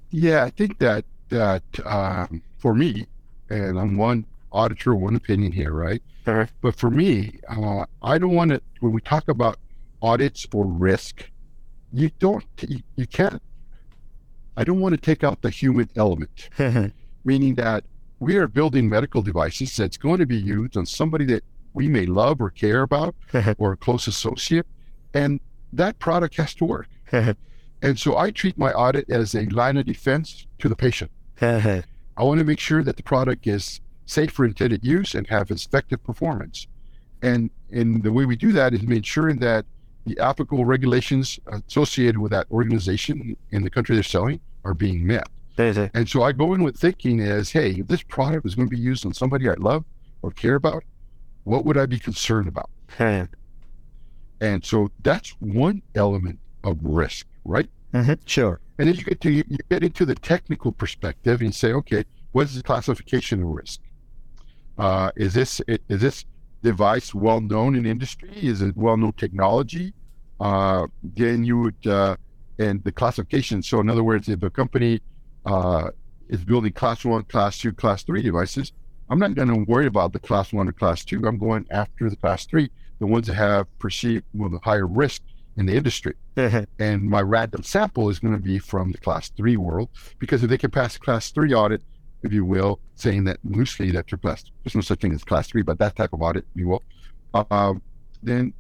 Yeah, 0.10 0.44
I 0.44 0.50
think 0.50 0.80
that 0.80 1.06
that 1.30 1.64
um, 1.86 2.42
for 2.58 2.76
me, 2.76 3.08
and 3.50 3.80
I'm 3.80 3.96
one 3.96 4.26
auditor, 4.52 4.96
one 4.96 5.16
opinion 5.16 5.52
here, 5.52 5.72
right? 5.74 6.02
Uh-huh. 6.26 6.46
But 6.62 6.76
for 6.76 6.90
me, 6.90 7.40
uh, 7.50 7.86
I 8.02 8.18
don't 8.18 8.34
want 8.34 8.52
to. 8.52 8.62
When 8.80 8.92
we 8.92 9.02
talk 9.02 9.28
about 9.28 9.58
audits 10.02 10.46
or 10.54 10.66
risk, 10.66 11.30
you 11.92 12.12
don't, 12.20 12.46
you, 12.68 12.80
you 12.96 13.08
can't. 13.08 13.42
I 14.58 14.64
don't 14.64 14.80
want 14.80 14.94
to 14.94 15.02
take 15.02 15.24
out 15.24 15.42
the 15.42 15.50
human 15.50 15.90
element, 15.96 16.50
meaning 17.26 17.56
that 17.56 17.84
we 18.20 18.38
are 18.38 18.48
building 18.48 18.88
medical 18.88 19.22
devices 19.22 19.76
that's 19.76 19.98
going 19.98 20.20
to 20.20 20.26
be 20.26 20.38
used 20.38 20.78
on 20.78 20.86
somebody 20.86 21.26
that 21.26 21.44
we 21.74 21.88
may 21.88 22.06
love 22.06 22.42
or 22.42 22.50
care 22.50 22.82
about 22.82 23.16
or 23.58 23.74
a 23.74 23.78
close 23.78 24.08
associate, 24.08 24.68
and 25.14 25.40
that 25.74 25.98
product 26.00 26.36
has 26.36 26.54
to 26.56 26.66
work. 26.66 26.88
and 27.12 27.98
so 27.98 28.18
I 28.18 28.32
treat 28.32 28.58
my 28.58 28.72
audit 28.74 29.10
as 29.10 29.34
a 29.34 29.46
line 29.46 29.78
of 29.78 29.86
defense 29.86 30.46
to 30.60 30.70
the 30.70 30.76
patient. 30.76 31.12
I 32.18 32.24
want 32.24 32.40
to 32.40 32.46
make 32.46 32.60
sure 32.60 32.84
that 32.84 32.98
the 32.98 33.04
product 33.04 33.48
is 33.48 33.82
safe 34.12 34.32
for 34.32 34.46
intended 34.46 34.84
use 34.84 35.16
and 35.16 35.26
have 35.28 35.52
effective 35.52 36.04
performance. 36.04 36.68
And 37.22 37.50
and 37.72 38.04
the 38.04 38.12
way 38.12 38.26
we 38.26 38.36
do 38.36 38.52
that 38.54 38.74
is 38.74 38.84
ensuring 38.84 39.38
that 39.38 39.66
the 40.06 40.18
applicable 40.20 40.66
regulations 40.66 41.40
associated 41.48 42.18
with 42.18 42.32
that 42.32 42.48
organization 42.52 43.38
in 43.52 43.64
the 43.64 43.70
country 43.70 43.96
they're 43.96 44.04
selling 44.04 44.40
are 44.66 44.74
being 44.74 45.06
met. 45.06 45.28
And 45.94 46.10
so 46.10 46.24
I 46.24 46.32
go 46.32 46.54
in 46.54 46.64
with 46.64 46.76
thinking 46.78 47.20
as, 47.22 47.52
hey, 47.52 47.72
if 47.72 47.88
this 47.88 48.02
product 48.04 48.46
is 48.46 48.56
going 48.56 48.68
to 48.68 48.76
be 48.76 48.82
used 48.82 49.06
on 49.06 49.14
somebody 49.14 49.48
I 49.50 49.54
love 49.54 49.86
or 50.22 50.32
care 50.32 50.56
about, 50.56 50.84
what 51.44 51.66
would 51.66 51.78
I 51.78 51.86
be 51.86 52.00
concerned 52.00 52.48
about? 52.48 52.70
And 54.42 54.66
so 54.66 54.90
that's 55.04 55.30
one 55.40 55.82
element 55.94 56.40
of 56.64 56.78
risk, 56.82 57.28
right? 57.46 57.70
Mm-hmm. 57.94 58.14
Sure. 58.26 58.60
And 58.80 58.88
then 58.88 58.96
you 58.96 59.04
get 59.04 59.22
to 59.22 59.32
you 59.32 59.44
get 59.70 59.84
into 59.84 60.06
the 60.06 60.16
technical 60.16 60.72
perspective 60.72 61.42
and 61.42 61.54
say, 61.54 61.74
okay, 61.74 62.04
what 62.32 62.48
is 62.48 62.56
the 62.56 62.64
classification 62.64 63.44
of 63.44 63.50
risk? 63.50 63.80
Uh, 64.78 65.12
is 65.16 65.34
this 65.34 65.62
is 65.68 66.02
this 66.02 66.26
device 66.64 67.14
well 67.14 67.42
known 67.42 67.76
in 67.76 67.86
industry? 67.86 68.32
Is 68.36 68.62
it 68.62 68.76
well 68.76 68.98
known 68.98 69.14
technology? 69.14 69.94
Uh, 70.40 70.88
then 71.04 71.44
you 71.44 71.60
would 71.60 71.88
uh, 71.88 72.16
and 72.60 72.84
the 72.84 72.92
classification. 72.92 73.62
So 73.62 73.80
in 73.80 73.90
other 73.90 74.04
words, 74.04 74.30
if 74.30 74.42
a 74.44 74.50
company 74.50 75.02
uh, 75.46 75.90
is 76.30 76.44
building 76.44 76.74
class 76.74 77.04
one, 77.04 77.24
class 77.24 77.58
two, 77.58 77.74
class 77.74 78.04
three 78.04 78.22
devices, 78.22 78.74
I'm 79.10 79.20
not 79.20 79.36
going 79.36 79.50
to 79.50 79.72
worry 79.72 79.88
about 79.88 80.14
the 80.14 80.20
class 80.20 80.54
one 80.54 80.68
or 80.68 80.72
class 80.72 81.04
two. 81.04 81.26
I'm 81.28 81.38
going 81.38 81.66
after 81.72 82.10
the 82.10 82.16
class 82.16 82.46
three 82.46 82.72
the 83.00 83.08
ones 83.08 83.28
that 83.28 83.34
have 83.34 83.68
perceived 83.80 84.24
with 84.34 84.54
a 84.54 84.60
higher 84.60 84.86
risk 84.88 85.24
in 85.58 85.66
the 85.66 85.76
industry. 85.76 86.14
Mm-hmm. 86.38 86.64
and 86.82 87.04
my 87.04 87.20
random 87.20 87.62
sample 87.62 88.08
is 88.08 88.18
going 88.18 88.34
to 88.34 88.40
be 88.40 88.58
from 88.58 88.94
the 88.94 88.98
class 88.98 89.28
three 89.36 89.58
world 89.58 89.90
because 90.18 90.42
if 90.44 90.50
they 90.50 90.58
can 90.58 90.72
pass 90.72 90.96
a 90.96 91.00
class 91.00 91.30
three 91.30 91.54
audit, 91.54 91.84
if 92.24 92.34
you 92.34 92.46
will, 92.46 92.80
saying 92.96 93.24
that 93.26 93.38
loosely 93.44 93.92
that 93.92 94.12
your 94.12 94.18
class, 94.18 94.44
there's 94.64 94.76
no 94.76 94.82
such 94.82 95.00
thing 95.00 95.14
as 95.14 95.24
class 95.24 95.48
three, 95.48 95.62
but 95.62 95.80
that 95.80 95.96
type 95.96 96.14
of 96.14 96.22
audit, 96.22 96.46
if 96.56 96.60
you 96.60 96.68
will, 96.70 96.84
uh, 97.34 97.74
then 98.24 98.54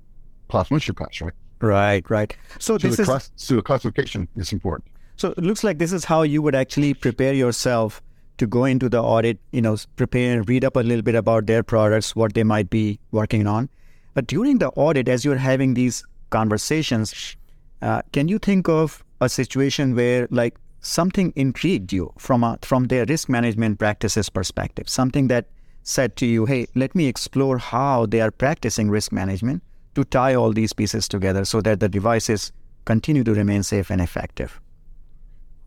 class 0.49 0.71
one 0.71 0.79
should 0.79 0.97
pass, 0.97 1.21
right? 1.21 1.33
Right, 1.61 2.09
right. 2.09 2.35
So, 2.59 2.77
so 2.77 2.87
this 2.87 2.99
is 2.99 3.05
class, 3.05 3.31
so 3.35 3.55
the 3.55 3.61
classification 3.61 4.27
is 4.35 4.51
important. 4.51 4.89
So 5.17 5.31
it 5.31 5.39
looks 5.39 5.63
like 5.63 5.77
this 5.77 5.93
is 5.93 6.05
how 6.05 6.23
you 6.23 6.41
would 6.41 6.55
actually 6.55 6.93
prepare 6.95 7.33
yourself 7.33 8.01
to 8.37 8.47
go 8.47 8.65
into 8.65 8.89
the 8.89 9.01
audit. 9.01 9.39
You 9.51 9.61
know, 9.61 9.77
prepare, 9.95 10.41
read 10.41 10.65
up 10.65 10.75
a 10.75 10.79
little 10.79 11.03
bit 11.03 11.13
about 11.15 11.45
their 11.45 11.61
products, 11.61 12.15
what 12.15 12.33
they 12.33 12.43
might 12.43 12.69
be 12.69 12.99
working 13.11 13.45
on, 13.45 13.69
but 14.13 14.27
during 14.27 14.57
the 14.57 14.69
audit, 14.69 15.07
as 15.07 15.23
you're 15.23 15.37
having 15.37 15.73
these 15.73 16.03
conversations, 16.31 17.35
uh, 17.81 18.01
can 18.11 18.27
you 18.27 18.39
think 18.39 18.67
of 18.67 19.03
a 19.19 19.29
situation 19.29 19.95
where 19.95 20.27
like 20.31 20.55
something 20.81 21.31
intrigued 21.35 21.93
you 21.93 22.13
from 22.17 22.43
a, 22.43 22.57
from 22.61 22.85
their 22.85 23.05
risk 23.05 23.29
management 23.29 23.79
practices 23.79 24.29
perspective, 24.29 24.89
something 24.89 25.27
that 25.27 25.47
said 25.83 26.15
to 26.17 26.25
you, 26.25 26.45
"Hey, 26.45 26.67
let 26.75 26.93
me 26.95 27.07
explore 27.07 27.57
how 27.57 28.05
they 28.05 28.21
are 28.21 28.31
practicing 28.31 28.89
risk 28.89 29.11
management 29.11 29.63
to 29.95 30.03
tie 30.03 30.35
all 30.35 30.51
these 30.53 30.73
pieces 30.73 31.07
together 31.07 31.45
so 31.45 31.61
that 31.61 31.79
the 31.79 31.89
devices 31.89 32.51
continue 32.85 33.23
to 33.23 33.33
remain 33.33 33.63
safe 33.63 33.89
and 33.89 34.01
effective." 34.01 34.59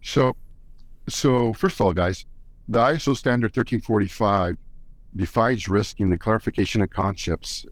So, 0.02 0.36
so 1.08 1.52
first 1.54 1.76
of 1.76 1.86
all, 1.86 1.92
guys, 1.92 2.26
the 2.68 2.78
ISO 2.78 3.16
standard 3.16 3.56
1345 3.56 4.56
defines 5.16 5.68
risk 5.68 6.00
in 6.00 6.10
the 6.10 6.18
clarification 6.18 6.82
of 6.82 6.90
concepts 6.90 7.64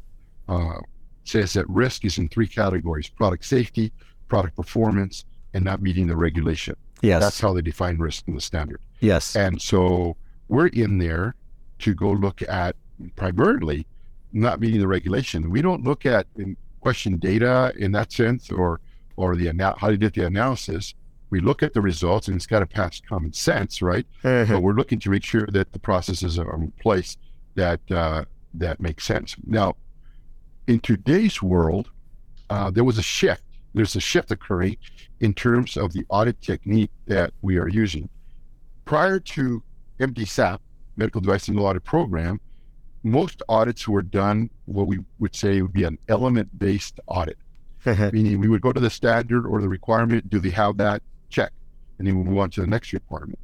uh, 0.48 0.78
says 1.24 1.52
that 1.54 1.68
risk 1.68 2.04
is 2.04 2.18
in 2.18 2.28
three 2.28 2.46
categories 2.46 3.08
product 3.08 3.44
safety, 3.44 3.92
product 4.28 4.56
performance, 4.56 5.24
and 5.54 5.64
not 5.64 5.82
meeting 5.82 6.06
the 6.06 6.16
regulation. 6.16 6.74
Yes. 7.02 7.22
That's 7.22 7.40
how 7.40 7.52
they 7.52 7.62
define 7.62 7.98
risk 7.98 8.26
in 8.28 8.34
the 8.34 8.40
standard. 8.40 8.80
Yes. 9.00 9.36
And 9.36 9.60
so 9.60 10.16
we're 10.48 10.68
in 10.68 10.98
there 10.98 11.34
to 11.80 11.94
go 11.94 12.12
look 12.12 12.42
at 12.48 12.76
primarily 13.16 13.86
not 14.32 14.60
meeting 14.60 14.80
the 14.80 14.88
regulation. 14.88 15.50
We 15.50 15.62
don't 15.62 15.84
look 15.84 16.06
at 16.06 16.26
in 16.36 16.56
question 16.80 17.18
data 17.18 17.72
in 17.76 17.92
that 17.92 18.12
sense 18.12 18.50
or 18.50 18.80
or 19.16 19.36
the 19.36 19.74
how 19.78 19.88
they 19.88 19.96
did 19.96 20.14
the 20.14 20.26
analysis. 20.26 20.94
We 21.30 21.40
look 21.40 21.62
at 21.62 21.72
the 21.74 21.80
results 21.80 22.28
and 22.28 22.36
it's 22.36 22.46
got 22.46 22.60
to 22.60 22.66
pass 22.66 23.00
common 23.00 23.32
sense, 23.32 23.82
right? 23.82 24.06
Mm-hmm. 24.22 24.52
But 24.52 24.62
we're 24.62 24.74
looking 24.74 25.00
to 25.00 25.10
make 25.10 25.24
sure 25.24 25.46
that 25.46 25.72
the 25.72 25.78
processes 25.78 26.38
are 26.38 26.54
in 26.54 26.70
place 26.72 27.16
that 27.54 27.80
uh, 27.90 28.24
that 28.54 28.80
make 28.80 29.00
sense. 29.00 29.36
Now, 29.46 29.76
in 30.66 30.80
today's 30.80 31.42
world, 31.42 31.90
uh, 32.50 32.70
there 32.70 32.84
was 32.84 32.98
a 32.98 33.02
shift. 33.02 33.42
There's 33.74 33.96
a 33.96 34.00
shift 34.00 34.30
occurring 34.30 34.76
in 35.20 35.34
terms 35.34 35.76
of 35.76 35.92
the 35.92 36.04
audit 36.08 36.40
technique 36.40 36.90
that 37.06 37.32
we 37.42 37.58
are 37.58 37.68
using. 37.68 38.08
Prior 38.84 39.18
to 39.20 39.62
MDSAP, 39.98 40.58
Medical 40.96 41.20
Device 41.20 41.44
Single 41.44 41.66
Audit 41.66 41.84
Program, 41.84 42.40
most 43.02 43.42
audits 43.48 43.88
were 43.88 44.02
done 44.02 44.50
what 44.66 44.86
we 44.86 45.00
would 45.18 45.34
say 45.34 45.62
would 45.62 45.72
be 45.72 45.84
an 45.84 45.98
element 46.08 46.58
based 46.58 47.00
audit, 47.06 47.38
mm-hmm. 47.84 48.14
meaning 48.14 48.40
we 48.40 48.48
would 48.48 48.60
go 48.60 48.72
to 48.72 48.80
the 48.80 48.90
standard 48.90 49.46
or 49.46 49.60
the 49.60 49.68
requirement, 49.68 50.28
do 50.30 50.38
they 50.38 50.50
have 50.50 50.76
that? 50.76 51.02
Check. 51.30 51.52
And 51.98 52.06
then 52.06 52.18
we 52.18 52.24
move 52.24 52.38
on 52.38 52.50
to 52.50 52.60
the 52.60 52.66
next 52.66 52.92
requirement. 52.92 53.38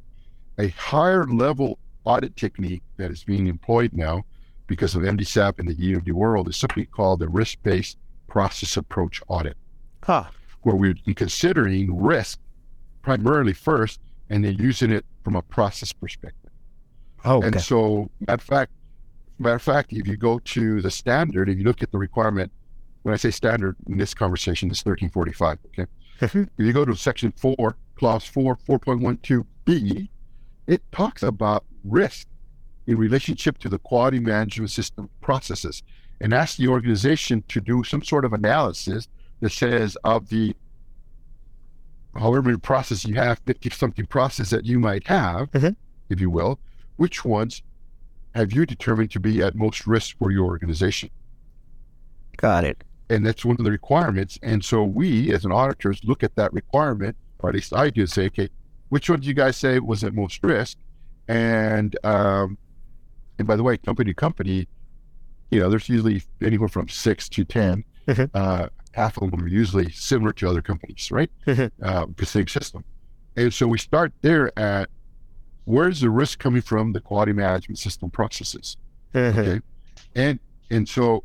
A 0.59 0.67
higher 0.69 1.25
level 1.25 1.79
audit 2.03 2.35
technique 2.35 2.83
that 2.97 3.11
is 3.11 3.23
being 3.23 3.47
employed 3.47 3.91
now 3.93 4.23
because 4.67 4.95
of 4.95 5.01
MDSAP 5.01 5.59
in 5.59 5.65
the 5.65 5.75
EMD 5.75 6.11
world 6.11 6.47
is 6.47 6.55
something 6.55 6.85
called 6.85 7.19
the 7.19 7.27
risk-based 7.27 7.97
process 8.27 8.77
approach 8.77 9.21
audit, 9.27 9.57
huh. 10.03 10.25
where 10.61 10.75
we're 10.75 10.95
considering 11.15 12.01
risk 12.01 12.39
primarily 13.01 13.53
first 13.53 13.99
and 14.29 14.43
then 14.43 14.55
using 14.55 14.91
it 14.91 15.05
from 15.23 15.35
a 15.35 15.41
process 15.41 15.91
perspective. 15.93 16.51
Oh, 17.25 17.37
okay. 17.37 17.47
And 17.47 17.61
so, 17.61 18.09
matter 18.21 18.33
of 18.33 18.41
fact, 18.41 18.71
matter 19.39 19.55
of 19.55 19.61
fact, 19.61 19.91
if 19.93 20.07
you 20.07 20.17
go 20.17 20.39
to 20.39 20.81
the 20.81 20.91
standard, 20.91 21.49
if 21.49 21.57
you 21.57 21.63
look 21.63 21.83
at 21.83 21.91
the 21.91 21.97
requirement, 21.97 22.51
when 23.03 23.13
I 23.13 23.17
say 23.17 23.31
standard 23.31 23.75
in 23.87 23.97
this 23.97 24.13
conversation, 24.13 24.69
it's 24.69 24.85
1345. 24.85 25.57
Okay. 25.67 25.85
Mm-hmm. 26.21 26.43
if 26.43 26.65
you 26.65 26.73
go 26.73 26.83
to 26.83 26.95
section 26.95 27.31
four, 27.31 27.77
clause 27.95 28.25
four, 28.25 28.57
4.12b, 28.67 30.09
it 30.67 30.81
talks 30.91 31.23
about 31.23 31.63
risk 31.85 32.27
in 32.87 32.97
relationship 32.97 33.57
to 33.59 33.69
the 33.69 33.79
quality 33.79 34.19
management 34.19 34.71
system 34.71 35.09
processes 35.21 35.81
and 36.19 36.33
ask 36.33 36.57
the 36.57 36.67
organization 36.67 37.43
to 37.47 37.61
do 37.61 37.83
some 37.83 38.03
sort 38.03 38.25
of 38.25 38.33
analysis 38.33 39.07
that 39.39 39.51
says 39.51 39.97
of 40.03 40.29
the 40.29 40.55
however 42.15 42.41
many 42.41 42.57
processes 42.57 43.05
you 43.05 43.15
have, 43.15 43.39
50 43.45 43.69
something 43.69 44.05
process 44.05 44.49
that 44.49 44.65
you 44.65 44.79
might 44.79 45.07
have, 45.07 45.51
mm-hmm. 45.51 45.69
if 46.09 46.19
you 46.19 46.29
will, 46.29 46.59
which 46.97 47.23
ones 47.23 47.61
have 48.35 48.51
you 48.51 48.65
determined 48.65 49.11
to 49.11 49.19
be 49.19 49.41
at 49.41 49.55
most 49.55 49.87
risk 49.87 50.17
for 50.17 50.31
your 50.31 50.45
organization? 50.45 51.09
Got 52.37 52.63
it. 52.63 52.83
And 53.09 53.25
that's 53.25 53.43
one 53.43 53.55
of 53.57 53.65
the 53.65 53.71
requirements. 53.71 54.37
And 54.43 54.63
so 54.63 54.83
we, 54.83 55.33
as 55.33 55.45
an 55.45 55.51
auditors, 55.51 56.01
look 56.03 56.23
at 56.23 56.35
that 56.35 56.53
requirement, 56.53 57.15
or 57.39 57.49
at 57.49 57.55
least 57.55 57.73
I 57.73 57.89
do, 57.89 58.05
say, 58.05 58.27
okay, 58.27 58.49
which 58.89 59.09
one 59.09 59.19
do 59.21 59.27
you 59.27 59.33
guys 59.33 59.57
say 59.57 59.79
was 59.79 60.03
at 60.03 60.13
most 60.13 60.43
risk? 60.43 60.77
And 61.27 61.97
um, 62.03 62.57
and 63.37 63.47
by 63.47 63.55
the 63.55 63.63
way, 63.63 63.77
company 63.77 64.11
to 64.11 64.15
company, 64.15 64.67
you 65.51 65.59
know, 65.59 65.69
there's 65.69 65.89
usually 65.89 66.21
anywhere 66.41 66.67
from 66.67 66.89
six 66.89 67.29
to 67.29 67.45
10. 67.45 67.83
Mm-hmm. 68.07 68.23
Uh, 68.33 68.67
half 68.93 69.21
of 69.21 69.31
them 69.31 69.43
are 69.43 69.47
usually 69.47 69.89
similar 69.91 70.33
to 70.33 70.49
other 70.49 70.61
companies, 70.61 71.11
right? 71.11 71.31
Mm-hmm. 71.45 71.67
Uh, 71.85 72.05
the 72.17 72.25
same 72.25 72.47
system. 72.47 72.83
And 73.35 73.53
so 73.53 73.67
we 73.67 73.77
start 73.77 74.11
there 74.21 74.57
at 74.59 74.89
where's 75.65 76.01
the 76.01 76.09
risk 76.09 76.39
coming 76.39 76.61
from 76.61 76.93
the 76.93 76.99
quality 76.99 77.31
management 77.31 77.79
system 77.79 78.09
processes? 78.09 78.77
Mm-hmm. 79.13 79.39
Okay. 79.39 79.61
And 80.15 80.39
and 80.71 80.87
so 80.87 81.23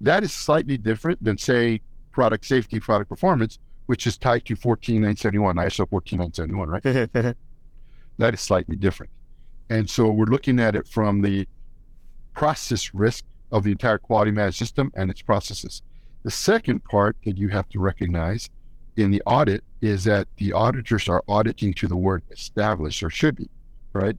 that 0.00 0.22
is 0.22 0.32
slightly 0.32 0.76
different 0.76 1.22
than 1.22 1.38
say 1.38 1.80
product 2.10 2.44
safety, 2.44 2.80
product 2.80 3.08
performance, 3.08 3.58
which 3.86 4.06
is 4.06 4.18
tied 4.18 4.44
to 4.46 4.56
14971, 4.56 5.56
ISO 5.56 5.88
14971, 5.88 6.68
right? 6.68 7.36
that 8.18 8.34
is 8.34 8.40
slightly 8.40 8.76
different. 8.76 9.10
And 9.70 9.88
so 9.88 10.10
we're 10.10 10.26
looking 10.26 10.60
at 10.60 10.76
it 10.76 10.86
from 10.86 11.22
the 11.22 11.48
process 12.34 12.92
risk 12.94 13.24
of 13.50 13.64
the 13.64 13.70
entire 13.70 13.98
quality 13.98 14.30
management 14.30 14.56
system 14.56 14.92
and 14.94 15.10
its 15.10 15.22
processes. 15.22 15.82
The 16.22 16.30
second 16.30 16.84
part 16.84 17.16
that 17.24 17.36
you 17.36 17.48
have 17.48 17.68
to 17.70 17.80
recognize 17.80 18.48
in 18.96 19.10
the 19.10 19.22
audit 19.26 19.64
is 19.80 20.04
that 20.04 20.28
the 20.36 20.52
auditors 20.52 21.08
are 21.08 21.22
auditing 21.28 21.72
to 21.74 21.88
the 21.88 21.96
word 21.96 22.22
established 22.30 23.02
or 23.02 23.10
should 23.10 23.36
be, 23.36 23.48
right? 23.92 24.16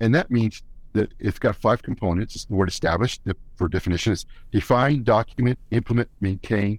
And 0.00 0.14
that 0.14 0.30
means 0.30 0.62
that 0.92 1.12
it's 1.18 1.38
got 1.38 1.56
five 1.56 1.82
components. 1.82 2.34
It's 2.36 2.44
the 2.44 2.54
word 2.54 2.68
established 2.68 3.22
for 3.56 3.68
definition 3.68 4.12
is 4.12 4.26
define, 4.52 5.02
document, 5.04 5.58
implement, 5.70 6.08
maintain, 6.20 6.78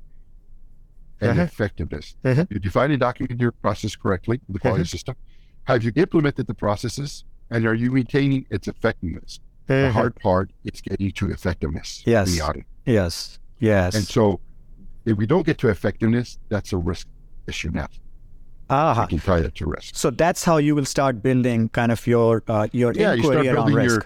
and 1.20 1.32
Uh-huh. 1.32 1.42
effectiveness. 1.44 2.16
Uh-huh. 2.24 2.46
You 2.50 2.60
define 2.60 2.92
and 2.92 3.00
document 3.00 3.40
your 3.40 3.52
process 3.52 3.96
correctly, 3.96 4.40
the 4.50 4.60
quality 4.60 4.82
Uh-huh. 4.82 4.88
system. 4.88 5.16
Have 5.66 5.84
you 5.84 5.92
implemented 5.96 6.48
the 6.48 6.54
processes 6.54 7.24
and 7.50 7.66
are 7.66 7.76
you 7.76 7.92
maintaining 7.92 8.46
its 8.50 8.68
effectiveness? 8.68 9.40
The 9.68 9.92
hard 9.92 10.16
part 10.16 10.52
is 10.64 10.82
getting 10.82 11.12
to 11.14 11.32
effectiveness 11.32 12.04
in 12.06 12.12
Yes. 12.14 12.32
the 12.36 12.42
audit. 12.42 12.66
Yes. 12.86 13.40
Yes. 13.60 13.96
And 13.96 14.06
so 14.06 14.42
if 15.06 15.18
we 15.18 15.26
don't 15.26 15.46
get 15.46 15.58
to 15.60 15.70
effectiveness, 15.70 16.38
that's 16.50 16.74
a 16.74 16.78
risk 16.78 17.08
issue 17.48 17.72
now. 17.72 17.88
We 18.70 19.08
can 19.08 19.20
tie 19.20 19.42
that 19.42 19.56
to 19.56 19.66
risk. 19.66 19.96
So 19.96 20.12
that's 20.12 20.46
how 20.46 20.58
you 20.58 20.76
will 20.76 20.86
start 20.86 21.22
building 21.22 21.70
kind 21.70 21.92
of 21.92 22.06
your 22.08 22.44
uh, 22.48 22.68
your 22.72 22.94
Yeah, 22.94 23.14
you 23.14 23.24
start 23.24 23.44
building 23.44 23.76
risk. 23.76 23.88
your 23.90 24.06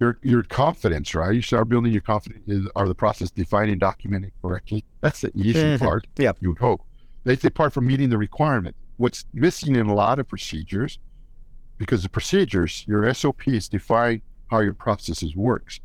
your 0.00 0.18
your 0.22 0.42
confidence, 0.42 1.14
right? 1.14 1.32
You 1.34 1.42
start 1.42 1.68
building 1.68 1.92
your 1.92 2.02
confidence. 2.02 2.42
Is, 2.48 2.66
are 2.74 2.88
the 2.88 2.94
process 2.96 3.30
defined 3.30 3.70
and 3.70 3.78
documented 3.80 4.32
correctly? 4.42 4.84
That's 5.02 5.20
the 5.20 5.30
easy 5.36 5.60
Mhm. 5.60 5.78
part. 5.78 6.06
Yeah, 6.18 6.32
You 6.40 6.48
would 6.50 6.58
hope. 6.58 6.80
That's 7.24 7.42
the 7.42 7.50
part 7.52 7.72
from 7.72 7.86
meeting 7.86 8.10
the 8.10 8.18
requirement. 8.18 8.74
What's 8.96 9.24
missing 9.32 9.76
in 9.76 9.86
a 9.86 9.94
lot 9.94 10.18
of 10.18 10.26
procedures, 10.26 10.98
because 11.78 12.02
the 12.02 12.08
procedures, 12.08 12.84
your 12.88 13.04
SOPs 13.14 13.68
define 13.68 14.22
how 14.50 14.58
your 14.60 14.74
processes 14.74 15.36
works, 15.36 15.78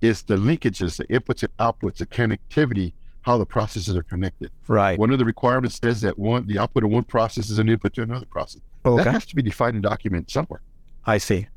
is 0.00 0.22
the 0.22 0.36
linkages, 0.36 0.96
the 0.98 1.06
inputs 1.08 1.42
and 1.42 1.56
outputs, 1.58 1.96
the 1.96 2.06
connectivity, 2.06 2.92
how 3.24 3.38
the 3.38 3.46
processes 3.46 3.96
are 3.96 4.02
connected. 4.02 4.50
Right. 4.68 4.98
One 4.98 5.10
of 5.10 5.18
the 5.18 5.24
requirements 5.24 5.80
says 5.82 6.02
that 6.02 6.18
one 6.18 6.46
the 6.46 6.58
output 6.58 6.84
of 6.84 6.90
one 6.90 7.04
process 7.04 7.48
is 7.50 7.58
an 7.58 7.68
input 7.68 7.94
to 7.94 8.02
another 8.02 8.26
process. 8.26 8.60
That 8.82 8.90
Okay. 8.90 9.10
has 9.10 9.24
to 9.26 9.34
be 9.34 9.42
defined 9.42 9.74
and 9.74 9.82
documented 9.82 10.30
somewhere. 10.30 10.60
I 11.06 11.16
see. 11.18 11.48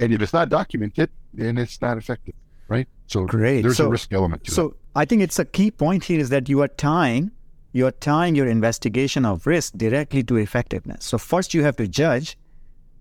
And 0.00 0.12
if 0.12 0.20
it's 0.20 0.32
not 0.32 0.48
documented, 0.48 1.10
then 1.32 1.56
it's 1.56 1.80
not 1.80 1.98
effective, 1.98 2.34
right? 2.68 2.88
So 3.06 3.24
Great. 3.26 3.62
there's 3.62 3.76
So- 3.76 3.86
a 3.86 3.90
risk 3.90 4.12
element 4.12 4.44
to 4.44 4.50
it. 4.50 4.54
So 4.54 4.74
I 4.96 5.04
think 5.04 5.22
it's 5.22 5.38
a 5.38 5.44
key 5.44 5.70
point 5.70 6.04
here 6.04 6.18
is 6.18 6.30
that 6.30 6.48
you 6.48 6.60
are 6.62 6.68
tying 6.68 7.30
you 7.74 7.86
are 7.86 7.92
tying 7.92 8.34
your 8.34 8.46
investigation 8.48 9.24
of 9.24 9.46
risk 9.46 9.72
directly 9.78 10.22
to 10.24 10.36
effectiveness. 10.36 11.06
So 11.06 11.16
first 11.16 11.54
you 11.54 11.62
have 11.62 11.74
to 11.76 11.88
judge 11.88 12.36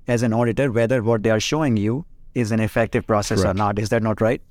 as 0.07 0.23
an 0.23 0.31
auditor 0.31 0.71
whether 0.71 1.03
what 1.03 1.23
they 1.23 1.29
are 1.29 1.41
showing 1.41 1.75
you 1.75 2.05
is 2.35 2.53
an 2.53 2.61
effective 2.61 3.05
process 3.05 3.43
or 3.43 3.53
not. 3.53 3.77
Is 3.79 3.89
that 3.89 4.01
not 4.01 4.21
right? 4.21 4.41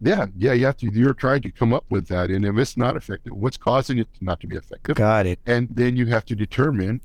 Yeah, 0.00 0.26
yeah, 0.36 0.52
you 0.52 0.66
have 0.66 0.76
to. 0.78 0.90
You're 0.92 1.14
trying 1.14 1.42
to 1.42 1.50
come 1.50 1.72
up 1.72 1.84
with 1.88 2.08
that, 2.08 2.30
and 2.30 2.44
if 2.44 2.56
it's 2.58 2.76
not 2.76 2.96
effective, 2.96 3.32
what's 3.34 3.56
causing 3.56 3.98
it 3.98 4.08
not 4.20 4.40
to 4.40 4.46
be 4.46 4.56
effective? 4.56 4.96
Got 4.96 5.26
it. 5.26 5.38
And 5.46 5.68
then 5.70 5.96
you 5.96 6.06
have 6.06 6.24
to 6.26 6.34
determine 6.34 7.00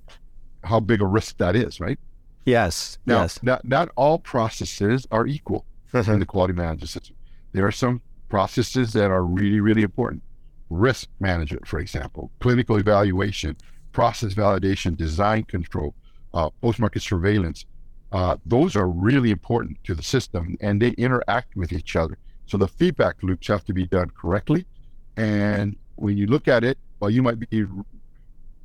how 0.63 0.79
big 0.79 1.01
a 1.01 1.05
risk 1.05 1.37
that 1.37 1.55
is, 1.55 1.79
right? 1.79 1.99
Yes. 2.45 2.97
Now, 3.05 3.21
yes. 3.21 3.41
not 3.43 3.63
not 3.63 3.89
all 3.95 4.19
processes 4.19 5.07
are 5.11 5.27
equal 5.27 5.65
in 5.93 6.19
the 6.19 6.25
quality 6.25 6.53
management 6.53 6.89
system. 6.89 7.15
There 7.51 7.65
are 7.65 7.71
some 7.71 8.01
processes 8.29 8.93
that 8.93 9.11
are 9.11 9.23
really, 9.23 9.59
really 9.59 9.81
important. 9.81 10.23
Risk 10.69 11.09
management, 11.19 11.67
for 11.67 11.79
example, 11.79 12.31
clinical 12.39 12.77
evaluation, 12.77 13.57
process 13.91 14.33
validation, 14.33 14.95
design 14.95 15.43
control, 15.43 15.95
uh, 16.33 16.49
post-market 16.61 17.01
surveillance. 17.01 17.65
Uh, 18.11 18.37
those 18.45 18.75
are 18.75 18.87
really 18.87 19.31
important 19.31 19.83
to 19.83 19.95
the 19.95 20.03
system, 20.03 20.57
and 20.61 20.81
they 20.81 20.89
interact 20.91 21.55
with 21.55 21.71
each 21.71 21.95
other. 21.95 22.17
So 22.49 22.57
the 22.57 22.67
feedback 22.67 23.21
loops 23.21 23.47
have 23.47 23.63
to 23.65 23.73
be 23.73 23.85
done 23.85 24.09
correctly. 24.19 24.65
And 25.17 25.75
when 25.95 26.17
you 26.17 26.25
look 26.25 26.47
at 26.47 26.63
it, 26.63 26.77
while 26.97 27.11
you 27.11 27.21
might 27.21 27.39
be 27.39 27.65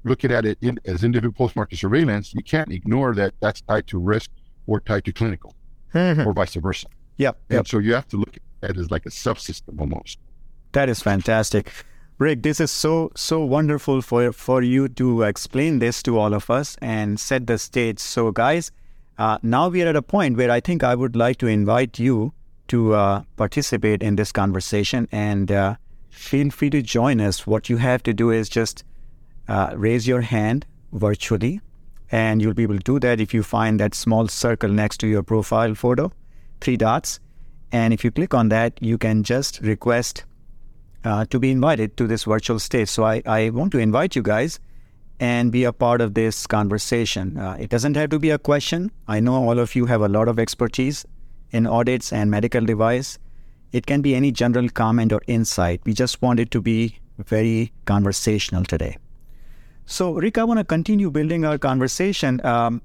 looking 0.04 0.32
at 0.32 0.46
it 0.46 0.56
in, 0.62 0.78
as 0.86 1.04
individual 1.04 1.34
post-market 1.34 1.78
surveillance, 1.78 2.32
you 2.34 2.42
can't 2.42 2.72
ignore 2.72 3.14
that 3.14 3.34
that's 3.40 3.60
tied 3.60 3.86
to 3.88 3.98
risk 3.98 4.30
or 4.66 4.80
tied 4.80 5.04
to 5.04 5.12
clinical 5.12 5.54
Mhm. 5.92 6.24
or 6.26 6.32
vice 6.32 6.54
versa. 6.54 6.86
Yep. 7.18 7.36
And 7.50 7.56
Yep. 7.58 7.68
so 7.68 7.78
you 7.78 7.94
have 7.94 8.08
to 8.08 8.16
look 8.16 8.36
at 8.62 8.70
it 8.70 8.76
as 8.78 8.90
like 8.90 9.04
a 9.06 9.10
subsystem 9.10 9.78
almost. 9.78 10.18
That 10.72 10.88
is 10.88 11.00
fantastic. 11.02 11.70
Rick, 12.18 12.42
this 12.42 12.60
is 12.60 12.70
so 12.70 13.10
so 13.14 13.44
wonderful 13.44 14.00
for 14.00 14.32
for 14.32 14.62
you 14.62 14.88
to 14.88 15.22
explain 15.22 15.78
this 15.80 16.02
to 16.04 16.18
all 16.18 16.32
of 16.32 16.48
us 16.48 16.76
and 16.80 17.20
set 17.20 17.46
the 17.46 17.58
stage. 17.58 17.98
So, 17.98 18.30
guys, 18.32 18.70
uh, 19.18 19.38
now 19.42 19.68
we 19.68 19.82
are 19.82 19.88
at 19.88 19.96
a 19.96 20.02
point 20.02 20.36
where 20.36 20.50
I 20.50 20.60
think 20.60 20.82
I 20.84 20.94
would 20.94 21.16
like 21.16 21.38
to 21.38 21.46
invite 21.48 21.98
you 21.98 22.32
to 22.68 22.94
uh, 22.94 23.22
participate 23.36 24.02
in 24.02 24.16
this 24.16 24.32
conversation 24.32 25.08
and 25.12 25.50
uh, 25.50 25.76
feel 26.10 26.50
free 26.50 26.70
to 26.70 26.82
join 26.82 27.20
us. 27.20 27.46
What 27.46 27.68
you 27.68 27.76
have 27.78 28.02
to 28.04 28.12
do 28.12 28.30
is 28.30 28.48
just 28.48 28.84
uh, 29.48 29.72
raise 29.76 30.06
your 30.06 30.22
hand 30.22 30.66
virtually, 30.92 31.60
and 32.10 32.40
you'll 32.40 32.54
be 32.54 32.62
able 32.62 32.76
to 32.76 32.82
do 32.82 33.00
that 33.00 33.20
if 33.20 33.34
you 33.34 33.42
find 33.42 33.80
that 33.80 33.94
small 33.94 34.28
circle 34.28 34.70
next 34.70 34.98
to 34.98 35.06
your 35.06 35.22
profile 35.22 35.74
photo, 35.74 36.12
three 36.60 36.76
dots. 36.76 37.20
And 37.72 37.92
if 37.92 38.04
you 38.04 38.10
click 38.10 38.34
on 38.34 38.48
that, 38.50 38.78
you 38.80 38.96
can 38.98 39.24
just 39.24 39.60
request 39.60 40.24
uh, 41.04 41.24
to 41.26 41.38
be 41.38 41.50
invited 41.50 41.96
to 41.96 42.06
this 42.06 42.24
virtual 42.24 42.58
stage. 42.58 42.88
So 42.88 43.04
I, 43.04 43.22
I 43.26 43.50
want 43.50 43.72
to 43.72 43.78
invite 43.78 44.14
you 44.14 44.22
guys 44.22 44.60
and 45.20 45.52
be 45.52 45.64
a 45.64 45.72
part 45.72 46.00
of 46.00 46.14
this 46.14 46.46
conversation. 46.46 47.36
Uh, 47.36 47.56
it 47.58 47.70
doesn't 47.70 47.96
have 47.96 48.10
to 48.10 48.18
be 48.18 48.30
a 48.30 48.38
question. 48.38 48.90
I 49.08 49.20
know 49.20 49.34
all 49.34 49.58
of 49.58 49.74
you 49.74 49.86
have 49.86 50.00
a 50.00 50.08
lot 50.08 50.28
of 50.28 50.38
expertise 50.38 51.04
in 51.54 51.66
audits 51.66 52.12
and 52.12 52.30
medical 52.30 52.64
device. 52.64 53.18
It 53.72 53.86
can 53.86 54.02
be 54.02 54.14
any 54.14 54.32
general 54.32 54.68
comment 54.68 55.12
or 55.12 55.20
insight. 55.26 55.80
We 55.84 55.94
just 55.94 56.20
want 56.20 56.40
it 56.40 56.50
to 56.50 56.60
be 56.60 56.98
very 57.18 57.72
conversational 57.84 58.64
today. 58.64 58.96
So, 59.86 60.12
Rick, 60.14 60.38
I 60.38 60.44
want 60.44 60.58
to 60.58 60.64
continue 60.64 61.10
building 61.10 61.44
our 61.44 61.58
conversation. 61.58 62.44
Um, 62.44 62.82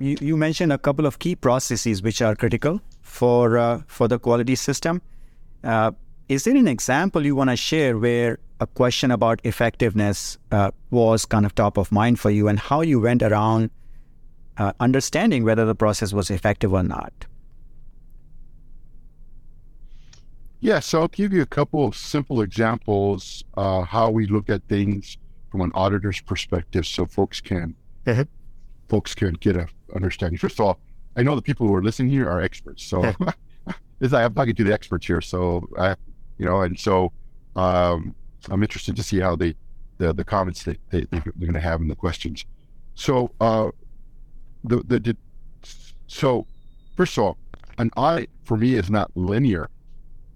you, 0.00 0.16
you 0.20 0.36
mentioned 0.36 0.72
a 0.72 0.78
couple 0.78 1.06
of 1.06 1.18
key 1.18 1.34
processes 1.36 2.02
which 2.02 2.20
are 2.22 2.34
critical 2.34 2.80
for 3.02 3.58
uh, 3.58 3.82
for 3.86 4.08
the 4.08 4.18
quality 4.18 4.54
system. 4.54 5.00
Uh, 5.62 5.92
is 6.28 6.44
there 6.44 6.56
an 6.56 6.68
example 6.68 7.24
you 7.24 7.36
want 7.36 7.50
to 7.50 7.56
share 7.56 7.98
where 7.98 8.38
a 8.60 8.66
question 8.66 9.10
about 9.10 9.40
effectiveness 9.44 10.38
uh, 10.50 10.70
was 10.90 11.24
kind 11.24 11.46
of 11.46 11.54
top 11.54 11.76
of 11.78 11.92
mind 11.92 12.18
for 12.18 12.30
you, 12.30 12.48
and 12.48 12.58
how 12.58 12.80
you 12.80 13.00
went 13.00 13.22
around 13.22 13.70
uh, 14.56 14.72
understanding 14.80 15.44
whether 15.44 15.64
the 15.64 15.74
process 15.74 16.12
was 16.12 16.30
effective 16.30 16.72
or 16.72 16.82
not? 16.82 17.27
Yeah, 20.60 20.80
so 20.80 21.02
I'll 21.02 21.08
give 21.08 21.32
you 21.32 21.42
a 21.42 21.46
couple 21.46 21.84
of 21.84 21.94
simple 21.96 22.40
examples 22.40 23.44
uh, 23.56 23.82
how 23.82 24.10
we 24.10 24.26
look 24.26 24.50
at 24.50 24.62
things 24.68 25.16
from 25.50 25.60
an 25.60 25.70
auditor's 25.74 26.20
perspective, 26.20 26.86
so 26.86 27.06
folks 27.06 27.40
can 27.40 27.74
Mhm. 28.06 28.26
folks 28.88 29.14
can 29.14 29.34
get 29.34 29.56
a 29.56 29.68
understanding. 29.94 30.38
First 30.38 30.58
of 30.58 30.66
all, 30.66 30.80
I 31.16 31.22
know 31.22 31.34
the 31.34 31.42
people 31.42 31.66
who 31.66 31.74
are 31.74 31.82
listening 31.82 32.10
here 32.10 32.28
are 32.28 32.40
experts, 32.40 32.82
so 32.84 33.12
this 33.98 34.12
I'm 34.12 34.34
talking 34.34 34.54
to 34.56 34.64
the 34.64 34.72
experts 34.72 35.06
here. 35.06 35.20
So 35.20 35.68
I, 35.78 35.94
you 36.38 36.46
know, 36.46 36.62
and 36.62 36.78
so 36.78 37.12
um, 37.56 38.14
I'm 38.50 38.62
interested 38.62 38.96
to 38.96 39.02
see 39.02 39.20
how 39.20 39.36
they 39.36 39.54
the 39.98 40.12
the 40.12 40.24
comments 40.24 40.64
that 40.64 40.78
they, 40.90 41.02
they're 41.10 41.20
going 41.38 41.52
to 41.54 41.60
have 41.60 41.80
in 41.80 41.88
the 41.88 41.96
questions. 41.96 42.44
So 42.94 43.30
uh, 43.40 43.70
the, 44.64 44.82
the 44.86 44.98
the 45.00 45.16
so 46.08 46.46
first 46.96 47.16
of 47.16 47.24
all, 47.24 47.38
an 47.78 47.90
audit 47.96 48.28
for 48.44 48.56
me 48.56 48.74
is 48.74 48.90
not 48.90 49.10
linear. 49.16 49.68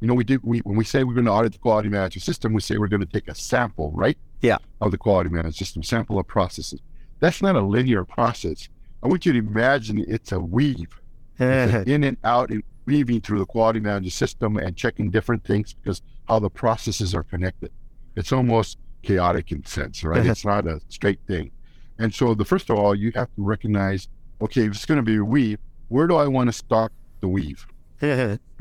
You 0.02 0.08
know, 0.08 0.14
we 0.14 0.24
do 0.24 0.40
we 0.42 0.58
when 0.60 0.76
we 0.76 0.82
say 0.82 1.04
we're 1.04 1.14
going 1.14 1.26
to 1.26 1.30
audit 1.30 1.52
the 1.52 1.60
quality 1.60 1.88
management 1.88 2.24
system, 2.24 2.52
we 2.52 2.60
say 2.60 2.76
we're 2.76 2.88
going 2.88 3.06
to 3.06 3.06
take 3.06 3.28
a 3.28 3.36
sample, 3.36 3.92
right? 3.94 4.18
Yeah. 4.40 4.58
Of 4.80 4.90
the 4.90 4.98
quality 4.98 5.30
management 5.30 5.54
system, 5.54 5.84
sample 5.84 6.18
of 6.18 6.26
processes. 6.26 6.80
That's 7.20 7.40
not 7.40 7.54
a 7.54 7.60
linear 7.60 8.04
process. 8.04 8.68
I 9.00 9.06
want 9.06 9.24
you 9.24 9.32
to 9.32 9.38
imagine 9.38 10.04
it's 10.08 10.32
a 10.32 10.40
weave, 10.40 11.00
It's 11.38 11.72
an 11.72 11.84
in 11.88 12.02
and 12.02 12.16
out 12.24 12.50
and 12.50 12.64
weaving 12.84 13.20
through 13.20 13.38
the 13.38 13.46
quality 13.46 13.78
management 13.78 14.12
system 14.12 14.56
and 14.56 14.76
checking 14.76 15.08
different 15.08 15.44
things 15.44 15.72
because 15.72 16.02
how 16.26 16.40
the 16.40 16.50
processes 16.50 17.14
are 17.14 17.22
connected. 17.22 17.70
It's 18.16 18.32
almost 18.32 18.78
chaotic 19.02 19.52
in 19.52 19.64
sense, 19.64 20.02
right? 20.02 20.26
It's 20.26 20.44
not 20.52 20.66
a 20.66 20.80
straight 20.88 21.20
thing. 21.28 21.52
And 22.00 22.12
so 22.12 22.34
the 22.34 22.44
first 22.44 22.70
of 22.70 22.76
all, 22.76 22.92
you 22.92 23.12
have 23.14 23.28
to 23.36 23.44
recognize, 23.44 24.08
okay, 24.40 24.64
if 24.64 24.72
it's 24.72 24.84
going 24.84 24.98
to 24.98 25.04
be 25.04 25.18
a 25.18 25.24
weave, 25.24 25.60
where 25.86 26.08
do 26.08 26.16
I 26.16 26.26
want 26.26 26.48
to 26.48 26.52
start 26.52 26.92
the 27.20 27.28
weave? 27.28 27.64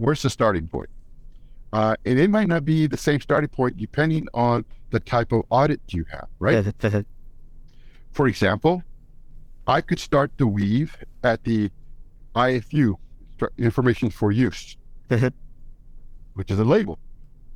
Where's 0.00 0.22
the 0.22 0.30
starting 0.30 0.66
point? 0.66 0.88
Uh, 1.74 1.94
and 2.06 2.18
it 2.18 2.30
might 2.30 2.48
not 2.48 2.64
be 2.64 2.86
the 2.86 2.96
same 2.96 3.20
starting 3.20 3.50
point 3.50 3.76
depending 3.76 4.26
on 4.34 4.64
the 4.90 4.98
type 4.98 5.30
of 5.30 5.42
audit 5.50 5.80
you 5.88 6.04
have, 6.10 6.26
right? 6.38 6.54
For 8.12 8.26
example, 8.26 8.82
I 9.66 9.82
could 9.82 10.00
start 10.00 10.32
the 10.38 10.46
weave 10.46 10.96
at 11.22 11.44
the 11.44 11.70
IFU, 12.34 12.94
information 13.58 14.10
for 14.10 14.32
use, 14.32 14.76
which 16.34 16.50
is 16.50 16.58
a 16.58 16.64
label. 16.64 16.98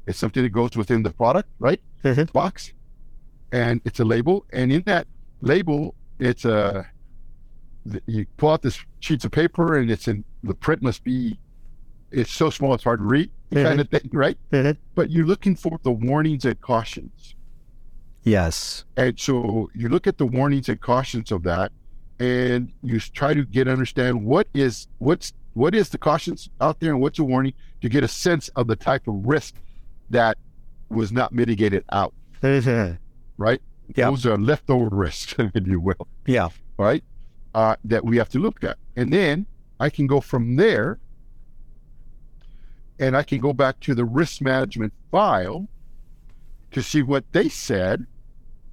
It's 0.06 0.18
something 0.18 0.42
that 0.42 0.50
goes 0.50 0.76
within 0.76 1.02
the 1.02 1.10
product, 1.10 1.48
right? 1.58 1.80
Box. 2.32 2.72
And 3.52 3.80
it's 3.86 4.00
a 4.00 4.04
label. 4.04 4.44
And 4.52 4.70
in 4.70 4.82
that 4.82 5.06
label, 5.40 5.94
it's 6.18 6.44
a, 6.44 6.86
you 8.06 8.26
pull 8.36 8.50
out 8.50 8.62
this 8.62 8.78
sheets 9.00 9.24
of 9.24 9.32
paper 9.32 9.78
and 9.78 9.90
it's 9.90 10.06
in, 10.08 10.24
the 10.42 10.54
print 10.54 10.82
must 10.82 11.02
be 11.04 11.38
it's 12.14 12.32
so 12.32 12.50
small 12.50 12.74
it's 12.74 12.84
hard 12.84 13.00
to 13.00 13.04
read, 13.04 13.30
kind 13.52 13.80
of 13.80 13.88
thing, 13.88 14.08
right? 14.12 14.38
But 14.94 15.10
you're 15.10 15.26
looking 15.26 15.56
for 15.56 15.78
the 15.82 15.90
warnings 15.90 16.44
and 16.44 16.60
cautions. 16.60 17.34
Yes. 18.22 18.84
And 18.96 19.18
so 19.18 19.70
you 19.74 19.88
look 19.88 20.06
at 20.06 20.18
the 20.18 20.26
warnings 20.26 20.68
and 20.68 20.80
cautions 20.80 21.30
of 21.30 21.42
that, 21.42 21.72
and 22.18 22.72
you 22.82 23.00
try 23.00 23.34
to 23.34 23.44
get 23.44 23.68
understand 23.68 24.24
what 24.24 24.48
is 24.54 24.88
what's 24.98 25.32
what 25.54 25.74
is 25.74 25.88
the 25.90 25.98
cautions 25.98 26.48
out 26.60 26.80
there 26.80 26.92
and 26.92 27.00
what's 27.00 27.18
a 27.18 27.24
warning 27.24 27.54
to 27.80 27.88
get 27.88 28.02
a 28.02 28.08
sense 28.08 28.48
of 28.50 28.66
the 28.66 28.76
type 28.76 29.06
of 29.06 29.26
risk 29.26 29.54
that 30.10 30.36
was 30.88 31.12
not 31.12 31.32
mitigated 31.32 31.84
out, 31.92 32.12
right? 32.42 33.60
Yeah. 33.94 34.10
Those 34.10 34.26
are 34.26 34.38
leftover 34.38 34.88
risks, 34.90 35.34
if 35.54 35.66
you 35.66 35.80
will, 35.80 36.08
yeah. 36.26 36.48
right? 36.78 37.04
Uh, 37.54 37.76
that 37.84 38.04
we 38.04 38.16
have 38.16 38.28
to 38.30 38.38
look 38.38 38.64
at. 38.64 38.78
And 38.96 39.12
then 39.12 39.46
I 39.78 39.90
can 39.90 40.06
go 40.06 40.20
from 40.20 40.56
there 40.56 40.98
and 42.98 43.16
I 43.16 43.22
can 43.22 43.38
go 43.38 43.52
back 43.52 43.80
to 43.80 43.94
the 43.94 44.04
risk 44.04 44.40
management 44.40 44.92
file 45.10 45.66
to 46.72 46.82
see 46.82 47.02
what 47.02 47.24
they 47.32 47.48
said 47.48 48.06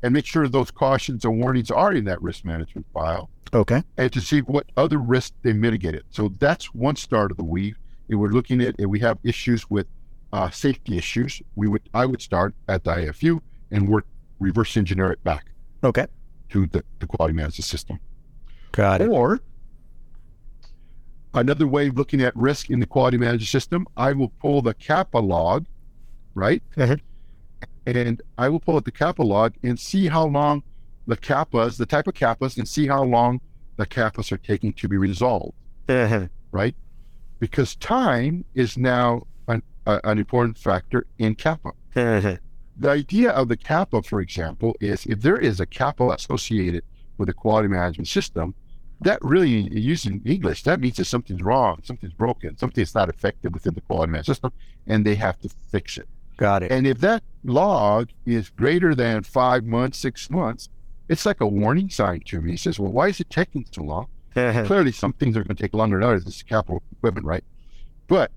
and 0.04 0.14
make 0.14 0.26
sure 0.26 0.48
those 0.48 0.72
cautions 0.72 1.26
and 1.26 1.40
warnings 1.40 1.70
are 1.72 1.94
in 1.94 2.06
that 2.06 2.22
risk 2.22 2.44
management 2.46 2.86
file 2.94 3.30
Okay. 3.54 3.84
and 3.98 4.12
to 4.14 4.22
see 4.22 4.40
what 4.42 4.66
other 4.78 4.98
risks 4.98 5.34
they 5.44 5.54
mitigated. 5.54 6.04
So 6.10 6.30
that's 6.40 6.74
one 6.74 6.96
start 6.96 7.32
of 7.32 7.38
the 7.38 7.44
weave. 7.44 7.78
If 8.10 8.18
we're 8.18 8.30
looking 8.30 8.62
at 8.62 8.76
if 8.80 8.88
we 8.88 9.00
have 9.00 9.18
issues 9.24 9.70
with 9.70 9.88
uh, 10.34 10.50
safety 10.50 10.98
issues, 10.98 11.42
we 11.56 11.68
would 11.68 11.82
I 11.94 12.06
would 12.06 12.22
start 12.22 12.56
at 12.68 12.84
the 12.84 12.92
IFU 12.92 13.40
and 13.72 13.88
work 13.88 14.06
reverse 14.40 14.76
engineer 14.78 15.12
it 15.12 15.24
back 15.24 15.46
Okay. 15.84 16.08
to 16.50 16.66
the, 16.68 16.84
the 17.00 17.08
quality 17.08 17.34
management 17.36 17.66
system. 17.66 18.00
Got 18.72 19.02
it. 19.02 19.10
Or 19.10 19.40
another 21.34 21.68
way 21.68 21.88
of 21.88 21.98
looking 21.98 22.22
at 22.22 22.36
risk 22.36 22.70
in 22.70 22.80
the 22.80 22.86
quality 22.86 23.18
management 23.18 23.48
system, 23.48 23.88
I 23.96 24.14
will 24.14 24.30
pull 24.42 24.62
the 24.62 24.74
CAPA 24.74 25.18
log, 25.18 25.66
right? 26.36 26.62
Mhm. 26.76 27.00
And 27.86 28.22
I 28.38 28.50
will 28.50 28.60
pull 28.60 28.78
up 28.78 28.86
the 28.86 28.92
CAPA 28.92 29.24
log 29.24 29.54
and 29.64 29.80
see 29.80 30.08
how 30.08 30.26
long 30.28 30.64
the 31.08 31.18
CAPAs, 31.18 31.78
the 31.78 31.86
type 31.86 32.08
of 32.08 32.14
CAPAs, 32.14 32.58
and 32.58 32.68
see 32.68 32.88
how 32.88 33.04
long 33.04 33.42
the 33.78 33.86
CAPAs 33.86 34.32
are 34.32 34.38
taking 34.38 34.74
to 34.74 34.88
be 34.88 34.98
resolved, 34.98 35.56
right? 36.52 36.76
Because 37.40 37.76
time 37.78 38.46
is 38.54 38.78
now 38.78 39.24
an, 39.48 39.64
a, 39.88 40.00
an 40.04 40.20
important 40.20 40.58
factor 40.58 41.08
in 41.18 41.36
CAPA. 41.36 41.72
The 42.78 42.90
idea 42.90 43.32
of 43.32 43.48
the 43.48 43.58
CAPA, 43.58 44.04
for 44.04 44.22
example, 44.22 44.76
is 44.80 45.06
if 45.06 45.22
there 45.22 45.38
is 45.38 45.60
a 45.60 45.66
CAPA 45.66 46.14
associated 46.14 46.84
with 47.18 47.30
a 47.30 47.34
quality 47.34 47.68
management 47.68 48.08
system, 48.08 48.54
that 49.02 49.20
really, 49.24 49.50
using 49.50 50.22
English, 50.26 50.64
that 50.64 50.80
means 50.80 50.98
that 50.98 51.06
something's 51.06 51.42
wrong, 51.42 51.82
something's 51.84 52.14
broken, 52.14 52.56
something's 52.58 52.94
not 52.94 53.10
effective 53.10 53.52
within 53.52 53.74
the 53.74 53.82
quality 53.82 54.12
management 54.12 54.38
system, 54.38 54.54
and 54.86 55.06
they 55.06 55.16
have 55.16 55.40
to 55.40 55.50
fix 55.72 55.98
it. 55.98 56.08
Got 56.38 56.64
it. 56.64 56.72
And 56.72 56.86
if 56.86 57.00
that 57.00 57.24
log 57.44 58.10
is 58.26 58.50
greater 58.50 58.94
than 58.94 59.24
five 59.24 59.66
months, 59.66 59.98
six 59.98 60.30
months, 60.30 60.70
it's 61.10 61.26
like 61.26 61.42
a 61.42 61.48
warning 61.48 61.90
sign 61.90 62.22
to 62.28 62.42
me. 62.42 62.54
It 62.54 62.60
says, 62.60 62.80
well, 62.80 62.92
why 62.92 63.08
is 63.08 63.20
it 63.20 63.30
taking 63.30 63.66
so 63.72 63.84
long? 63.84 64.08
Clearly, 64.34 64.92
some 64.92 65.14
things 65.14 65.36
are 65.36 65.44
going 65.44 65.56
to 65.56 65.64
take 65.64 65.74
longer 65.74 65.98
than 65.98 66.08
others. 66.08 66.24
This 66.24 66.38
is 66.38 66.44
capital 66.44 66.84
equipment, 66.92 67.26
right? 67.26 67.44
But 68.08 68.32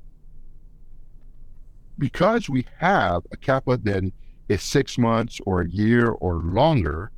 because 1.99 2.49
we 2.49 2.67
have 2.79 3.23
a 3.31 3.37
CAPA 3.37 3.79
that 3.85 4.11
is 4.49 4.63
six 4.63 4.99
months 4.99 5.41
or 5.47 5.61
a 5.61 5.69
year 5.69 6.09
or 6.09 6.37
longer, 6.37 7.11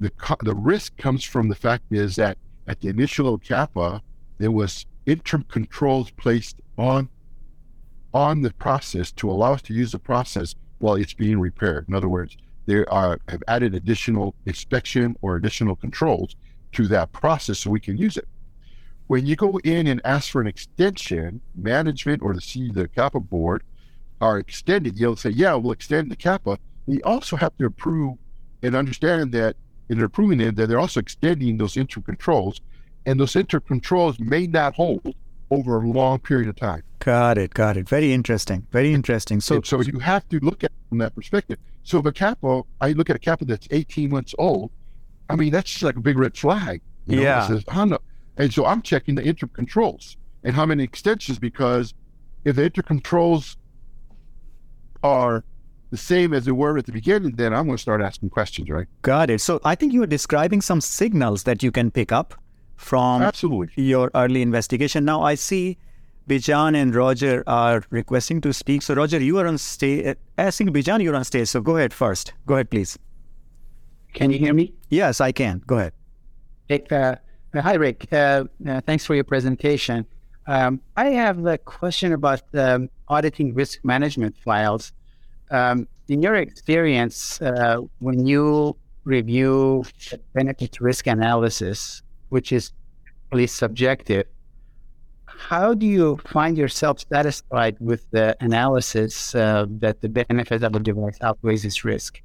the 0.00 0.10
co- 0.10 0.36
the 0.42 0.54
risk 0.54 0.96
comes 0.96 1.24
from 1.24 1.48
the 1.48 1.54
fact 1.54 1.84
is 1.90 2.16
that 2.16 2.36
at 2.68 2.80
the 2.80 2.88
initial 2.88 3.38
CAPA, 3.38 4.02
there 4.36 4.50
was 4.50 4.86
interim 5.06 5.44
controls 5.44 6.10
placed 6.12 6.60
on 6.76 7.08
on 8.14 8.42
the 8.42 8.52
process 8.54 9.10
to 9.12 9.30
allow 9.30 9.52
us 9.52 9.62
to 9.62 9.74
use 9.74 9.92
the 9.92 9.98
process 9.98 10.54
while 10.78 10.94
it's 10.94 11.12
being 11.12 11.40
repaired. 11.40 11.86
In 11.88 11.94
other 11.94 12.08
words, 12.08 12.36
they 12.66 12.84
are 12.86 13.18
have 13.28 13.42
added 13.48 13.74
additional 13.74 14.34
inspection 14.46 15.16
or 15.22 15.36
additional 15.36 15.76
controls 15.76 16.36
to 16.72 16.86
that 16.88 17.12
process 17.12 17.58
so 17.58 17.70
we 17.70 17.80
can 17.80 17.96
use 17.96 18.16
it. 18.16 18.28
When 19.06 19.24
you 19.24 19.36
go 19.36 19.58
in 19.64 19.86
and 19.86 20.00
ask 20.04 20.30
for 20.30 20.40
an 20.42 20.46
extension, 20.46 21.40
management 21.54 22.22
or 22.22 22.34
the 22.34 22.40
C 22.40 22.70
the 22.70 22.88
CAPA 22.88 23.20
board 23.20 23.62
are 24.20 24.38
extended, 24.38 24.98
you'll 24.98 25.16
say, 25.16 25.30
yeah, 25.30 25.54
we'll 25.54 25.72
extend 25.72 26.10
the 26.10 26.16
CAPA. 26.16 26.58
You 26.86 27.00
also 27.04 27.36
have 27.36 27.56
to 27.58 27.66
approve 27.66 28.18
and 28.62 28.74
understand 28.74 29.32
that 29.32 29.56
in 29.88 30.08
proving 30.10 30.40
it, 30.40 30.56
that 30.56 30.66
they're 30.68 30.78
also 30.78 31.00
extending 31.00 31.56
those 31.58 31.76
interim 31.76 32.02
controls, 32.04 32.60
and 33.06 33.18
those 33.18 33.34
interim 33.36 33.62
controls 33.66 34.18
may 34.18 34.46
not 34.46 34.74
hold 34.74 35.14
over 35.50 35.82
a 35.82 35.88
long 35.88 36.18
period 36.18 36.48
of 36.48 36.56
time. 36.56 36.82
Got 36.98 37.38
it. 37.38 37.54
Got 37.54 37.76
it. 37.76 37.88
Very 37.88 38.12
interesting. 38.12 38.66
Very 38.70 38.92
interesting. 38.92 39.40
So, 39.40 39.56
So, 39.62 39.80
so 39.82 39.90
you 39.90 39.98
have 39.98 40.28
to 40.28 40.38
look 40.40 40.62
at 40.64 40.70
it 40.70 40.88
from 40.88 40.98
that 40.98 41.14
perspective. 41.14 41.58
So 41.84 41.98
if 41.98 42.06
a 42.06 42.12
CAPA, 42.12 42.64
I 42.80 42.92
look 42.92 43.08
at 43.08 43.16
a 43.16 43.18
CAPA 43.18 43.46
that's 43.46 43.66
18 43.70 44.10
months 44.10 44.34
old, 44.38 44.70
I 45.30 45.36
mean, 45.36 45.52
that's 45.52 45.70
just 45.70 45.82
like 45.82 45.96
a 45.96 46.00
big 46.00 46.18
red 46.18 46.36
flag. 46.36 46.82
You 47.06 47.16
know, 47.16 47.22
Yeah. 47.22 47.46
Says, 47.46 47.64
"Huh. 47.68 47.98
And 48.36 48.52
so 48.52 48.66
I'm 48.66 48.82
checking 48.82 49.14
the 49.14 49.24
interim 49.24 49.50
controls 49.54 50.16
and 50.44 50.54
how 50.54 50.66
many 50.66 50.84
extensions, 50.84 51.38
because 51.38 51.94
if 52.44 52.56
the 52.56 52.64
interim 52.64 52.86
controls 52.86 53.56
are 55.02 55.44
the 55.90 55.96
same 55.96 56.34
as 56.34 56.44
they 56.44 56.52
were 56.52 56.76
at 56.78 56.86
the 56.86 56.92
beginning, 56.92 57.32
then 57.36 57.54
I'm 57.54 57.66
going 57.66 57.76
to 57.76 57.82
start 57.82 58.00
asking 58.00 58.30
questions, 58.30 58.68
right? 58.68 58.86
got 59.02 59.30
it. 59.30 59.40
So, 59.40 59.60
I 59.64 59.74
think 59.74 59.92
you 59.92 60.00
were 60.00 60.06
describing 60.06 60.60
some 60.60 60.80
signals 60.80 61.44
that 61.44 61.62
you 61.62 61.70
can 61.70 61.90
pick 61.90 62.12
up 62.12 62.34
from 62.76 63.22
Absolutely. 63.22 63.82
your 63.82 64.10
early 64.14 64.42
investigation. 64.42 65.04
Now, 65.04 65.22
I 65.22 65.34
see 65.34 65.78
Bijan 66.28 66.76
and 66.76 66.94
Roger 66.94 67.42
are 67.46 67.82
requesting 67.90 68.40
to 68.42 68.52
speak. 68.52 68.82
So, 68.82 68.94
Roger, 68.94 69.18
you 69.18 69.38
are 69.38 69.46
on 69.46 69.58
stage. 69.58 70.16
I 70.36 70.50
think 70.50 70.70
Bijan, 70.70 71.02
you're 71.02 71.16
on 71.16 71.24
stage. 71.24 71.48
So, 71.48 71.60
go 71.60 71.76
ahead 71.76 71.92
first. 71.92 72.34
Go 72.46 72.54
ahead, 72.54 72.70
please. 72.70 72.98
Can 74.12 74.30
you 74.30 74.38
hear 74.38 74.54
me? 74.54 74.74
Yes, 74.90 75.20
I 75.20 75.32
can. 75.32 75.62
Go 75.66 75.78
ahead. 75.78 75.92
Rick, 76.68 76.92
uh, 76.92 77.16
uh, 77.54 77.62
hi, 77.62 77.74
Rick. 77.74 78.12
Uh, 78.12 78.44
uh, 78.68 78.80
thanks 78.82 79.06
for 79.06 79.14
your 79.14 79.24
presentation. 79.24 80.06
Um, 80.46 80.80
I 80.96 81.06
have 81.10 81.44
a 81.46 81.58
question 81.58 82.12
about 82.12 82.42
um, 82.54 82.88
auditing 83.08 83.54
risk 83.54 83.84
management 83.84 84.36
files. 84.36 84.92
Um, 85.50 85.88
in 86.08 86.22
your 86.22 86.34
experience, 86.34 87.40
uh, 87.42 87.78
when 87.98 88.26
you 88.26 88.76
review 89.04 89.84
the 90.10 90.20
benefit 90.34 90.80
risk 90.80 91.06
analysis, 91.06 92.02
which 92.28 92.52
is 92.52 92.72
really 93.32 93.46
subjective, 93.46 94.26
how 95.26 95.72
do 95.72 95.86
you 95.86 96.18
find 96.26 96.58
yourself 96.58 97.04
satisfied 97.10 97.76
with 97.80 98.10
the 98.10 98.36
analysis 98.40 99.34
uh, 99.34 99.66
that 99.78 100.00
the 100.00 100.08
benefit 100.08 100.62
of 100.62 100.72
the 100.72 100.80
device 100.80 101.16
outweighs 101.22 101.64
its 101.64 101.84
risk? 101.84 102.20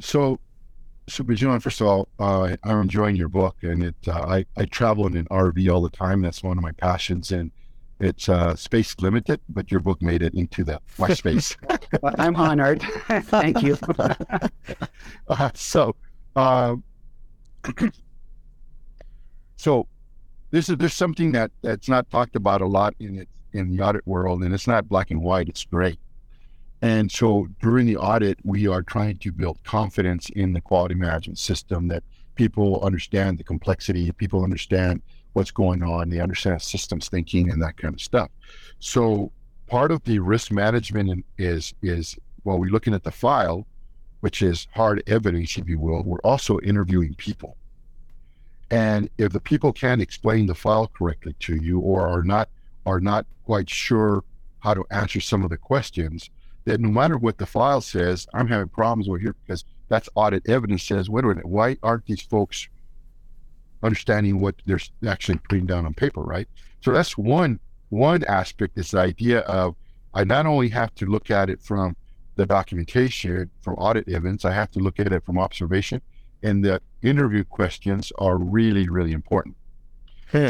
So, 0.00 0.40
so 1.06 1.22
Bijan, 1.22 1.60
first 1.60 1.80
of 1.80 1.86
all, 1.86 2.08
uh, 2.18 2.56
I'm 2.64 2.80
enjoying 2.80 3.16
your 3.16 3.28
book, 3.28 3.56
and 3.62 3.84
it. 3.84 3.94
Uh, 4.06 4.12
I 4.12 4.46
I 4.56 4.64
travel 4.64 5.06
in 5.06 5.16
an 5.16 5.26
RV 5.26 5.72
all 5.72 5.82
the 5.82 5.90
time. 5.90 6.22
That's 6.22 6.42
one 6.42 6.56
of 6.56 6.62
my 6.62 6.72
passions, 6.72 7.30
and 7.30 7.50
it's 8.02 8.28
uh, 8.28 8.54
space 8.56 8.94
limited. 9.00 9.40
But 9.48 9.70
your 9.70 9.80
book 9.80 10.02
made 10.02 10.22
it 10.22 10.34
into 10.34 10.64
the 10.64 10.80
my 10.98 11.14
space. 11.14 11.56
Well, 12.00 12.14
I'm 12.18 12.36
honored. 12.36 12.80
Thank 13.08 13.62
you. 13.62 13.76
uh, 15.28 15.50
so, 15.52 15.94
um, 16.34 16.82
so 19.56 19.86
this 20.50 20.70
is 20.70 20.78
there's 20.78 20.94
something 20.94 21.32
that 21.32 21.50
that's 21.60 21.88
not 21.88 22.08
talked 22.10 22.34
about 22.34 22.62
a 22.62 22.66
lot 22.66 22.94
in 22.98 23.18
it 23.18 23.28
in 23.52 23.76
the 23.76 23.82
audit 23.84 24.06
world, 24.06 24.42
and 24.42 24.54
it's 24.54 24.66
not 24.66 24.88
black 24.88 25.10
and 25.10 25.22
white. 25.22 25.48
It's 25.48 25.64
gray. 25.64 25.98
And 26.80 27.12
so 27.12 27.46
during 27.60 27.86
the 27.86 27.96
audit, 27.96 28.38
we 28.42 28.66
are 28.66 28.82
trying 28.82 29.18
to 29.18 29.30
build 29.30 29.62
confidence 29.64 30.30
in 30.30 30.52
the 30.52 30.60
quality 30.60 30.94
management 30.96 31.38
system 31.38 31.88
that 31.88 32.02
people 32.34 32.80
understand 32.82 33.38
the 33.38 33.44
complexity, 33.44 34.10
people 34.12 34.42
understand 34.42 35.02
what's 35.32 35.50
going 35.50 35.82
on, 35.82 36.10
they 36.10 36.20
understand 36.20 36.60
systems 36.60 37.08
thinking 37.08 37.50
and 37.50 37.62
that 37.62 37.76
kind 37.76 37.94
of 37.94 38.00
stuff. 38.00 38.30
So 38.78 39.32
part 39.66 39.90
of 39.90 40.02
the 40.04 40.18
risk 40.18 40.52
management 40.52 41.24
is 41.38 41.74
is 41.82 42.16
while 42.42 42.58
we're 42.58 42.70
looking 42.70 42.94
at 42.94 43.04
the 43.04 43.10
file, 43.10 43.66
which 44.20 44.42
is 44.42 44.66
hard 44.74 45.02
evidence, 45.06 45.56
if 45.56 45.68
you 45.68 45.78
will, 45.78 46.02
we're 46.02 46.18
also 46.18 46.58
interviewing 46.60 47.14
people. 47.14 47.56
And 48.70 49.08
if 49.18 49.32
the 49.32 49.40
people 49.40 49.72
can't 49.72 50.00
explain 50.00 50.46
the 50.46 50.54
file 50.54 50.88
correctly 50.88 51.34
to 51.40 51.56
you 51.56 51.80
or 51.80 52.06
are 52.06 52.22
not 52.22 52.48
are 52.84 53.00
not 53.00 53.26
quite 53.44 53.70
sure 53.70 54.24
how 54.60 54.74
to 54.74 54.84
answer 54.90 55.20
some 55.20 55.44
of 55.44 55.50
the 55.50 55.56
questions, 55.56 56.30
that 56.64 56.80
no 56.80 56.88
matter 56.88 57.18
what 57.18 57.38
the 57.38 57.46
file 57.46 57.80
says, 57.80 58.26
I'm 58.34 58.48
having 58.48 58.68
problems 58.68 59.08
with 59.08 59.20
here 59.20 59.34
because 59.44 59.64
that's 59.88 60.08
audit 60.14 60.48
evidence 60.48 60.84
says, 60.84 61.10
wait 61.10 61.24
a 61.24 61.28
minute, 61.28 61.46
why 61.46 61.76
aren't 61.82 62.06
these 62.06 62.22
folks 62.22 62.68
understanding 63.82 64.40
what 64.40 64.54
they're 64.66 64.80
actually 65.06 65.38
putting 65.48 65.66
down 65.66 65.86
on 65.86 65.94
paper, 65.94 66.22
right? 66.22 66.48
So 66.80 66.92
that's 66.92 67.16
one 67.16 67.60
one 67.90 68.24
aspect, 68.24 68.74
this 68.74 68.94
idea 68.94 69.40
of 69.40 69.76
I 70.14 70.24
not 70.24 70.46
only 70.46 70.68
have 70.70 70.94
to 70.96 71.06
look 71.06 71.30
at 71.30 71.50
it 71.50 71.60
from 71.60 71.94
the 72.36 72.46
documentation, 72.46 73.50
from 73.60 73.74
audit 73.74 74.08
evidence, 74.08 74.46
I 74.46 74.52
have 74.52 74.70
to 74.72 74.78
look 74.78 74.98
at 74.98 75.12
it 75.12 75.24
from 75.24 75.38
observation. 75.38 76.00
And 76.42 76.64
the 76.64 76.80
interview 77.02 77.44
questions 77.44 78.10
are 78.18 78.38
really, 78.38 78.88
really 78.88 79.12
important. 79.12 79.56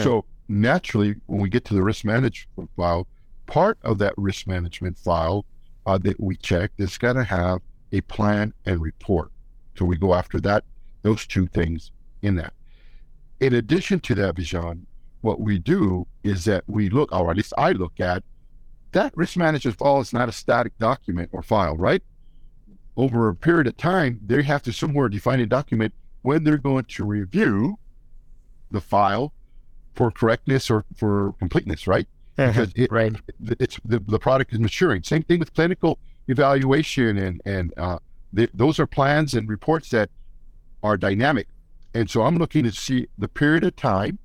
So 0.02 0.24
naturally, 0.48 1.16
when 1.26 1.40
we 1.40 1.48
get 1.48 1.64
to 1.66 1.74
the 1.74 1.82
risk 1.82 2.04
management 2.04 2.70
file, 2.76 3.08
part 3.46 3.78
of 3.82 3.98
that 3.98 4.14
risk 4.16 4.46
management 4.46 4.96
file 4.96 5.44
uh, 5.84 5.98
that 5.98 6.20
we 6.20 6.36
check 6.36 6.70
is 6.78 6.96
got 6.96 7.14
to 7.14 7.24
have 7.24 7.60
a 7.90 8.00
plan 8.02 8.54
and 8.66 8.80
report. 8.80 9.32
So 9.76 9.84
we 9.84 9.96
go 9.96 10.14
after 10.14 10.40
that, 10.40 10.64
those 11.02 11.26
two 11.26 11.48
things 11.48 11.90
in 12.22 12.36
that. 12.36 12.52
In 13.42 13.54
addition 13.54 13.98
to 13.98 14.14
that, 14.14 14.36
Bijan, 14.36 14.82
what 15.20 15.40
we 15.40 15.58
do 15.58 16.06
is 16.22 16.44
that 16.44 16.62
we 16.68 16.88
look, 16.88 17.10
or 17.10 17.28
at 17.28 17.36
least 17.36 17.52
I 17.58 17.72
look 17.72 17.98
at, 17.98 18.22
that 18.92 19.16
risk 19.16 19.36
management 19.36 19.78
file 19.78 19.98
is 19.98 20.12
not 20.12 20.28
a 20.28 20.32
static 20.32 20.78
document 20.78 21.30
or 21.32 21.42
file, 21.42 21.76
right? 21.76 22.04
Over 22.96 23.28
a 23.28 23.34
period 23.34 23.66
of 23.66 23.76
time, 23.76 24.20
they 24.24 24.42
have 24.44 24.62
to 24.62 24.72
somewhere 24.72 25.08
define 25.08 25.40
a 25.40 25.46
document 25.46 25.92
when 26.22 26.44
they're 26.44 26.56
going 26.56 26.84
to 26.84 27.04
review 27.04 27.80
the 28.70 28.80
file 28.80 29.32
for 29.96 30.12
correctness 30.12 30.70
or 30.70 30.84
for 30.96 31.34
completeness, 31.40 31.88
right? 31.88 32.06
Because 32.36 32.70
it, 32.76 32.92
right. 32.92 33.12
it's 33.58 33.76
the, 33.84 33.98
the 33.98 34.20
product 34.20 34.52
is 34.52 34.60
maturing. 34.60 35.02
Same 35.02 35.24
thing 35.24 35.40
with 35.40 35.52
clinical 35.52 35.98
evaluation 36.28 37.18
and 37.18 37.42
and 37.44 37.74
uh, 37.76 37.98
the, 38.32 38.48
those 38.54 38.78
are 38.78 38.86
plans 38.86 39.34
and 39.34 39.48
reports 39.48 39.90
that 39.90 40.10
are 40.84 40.96
dynamic. 40.96 41.48
And 41.94 42.08
so 42.08 42.22
I'm 42.22 42.36
looking 42.36 42.64
to 42.64 42.72
see 42.72 43.06
the 43.18 43.28
period 43.28 43.64
of 43.64 43.76
time 43.76 44.18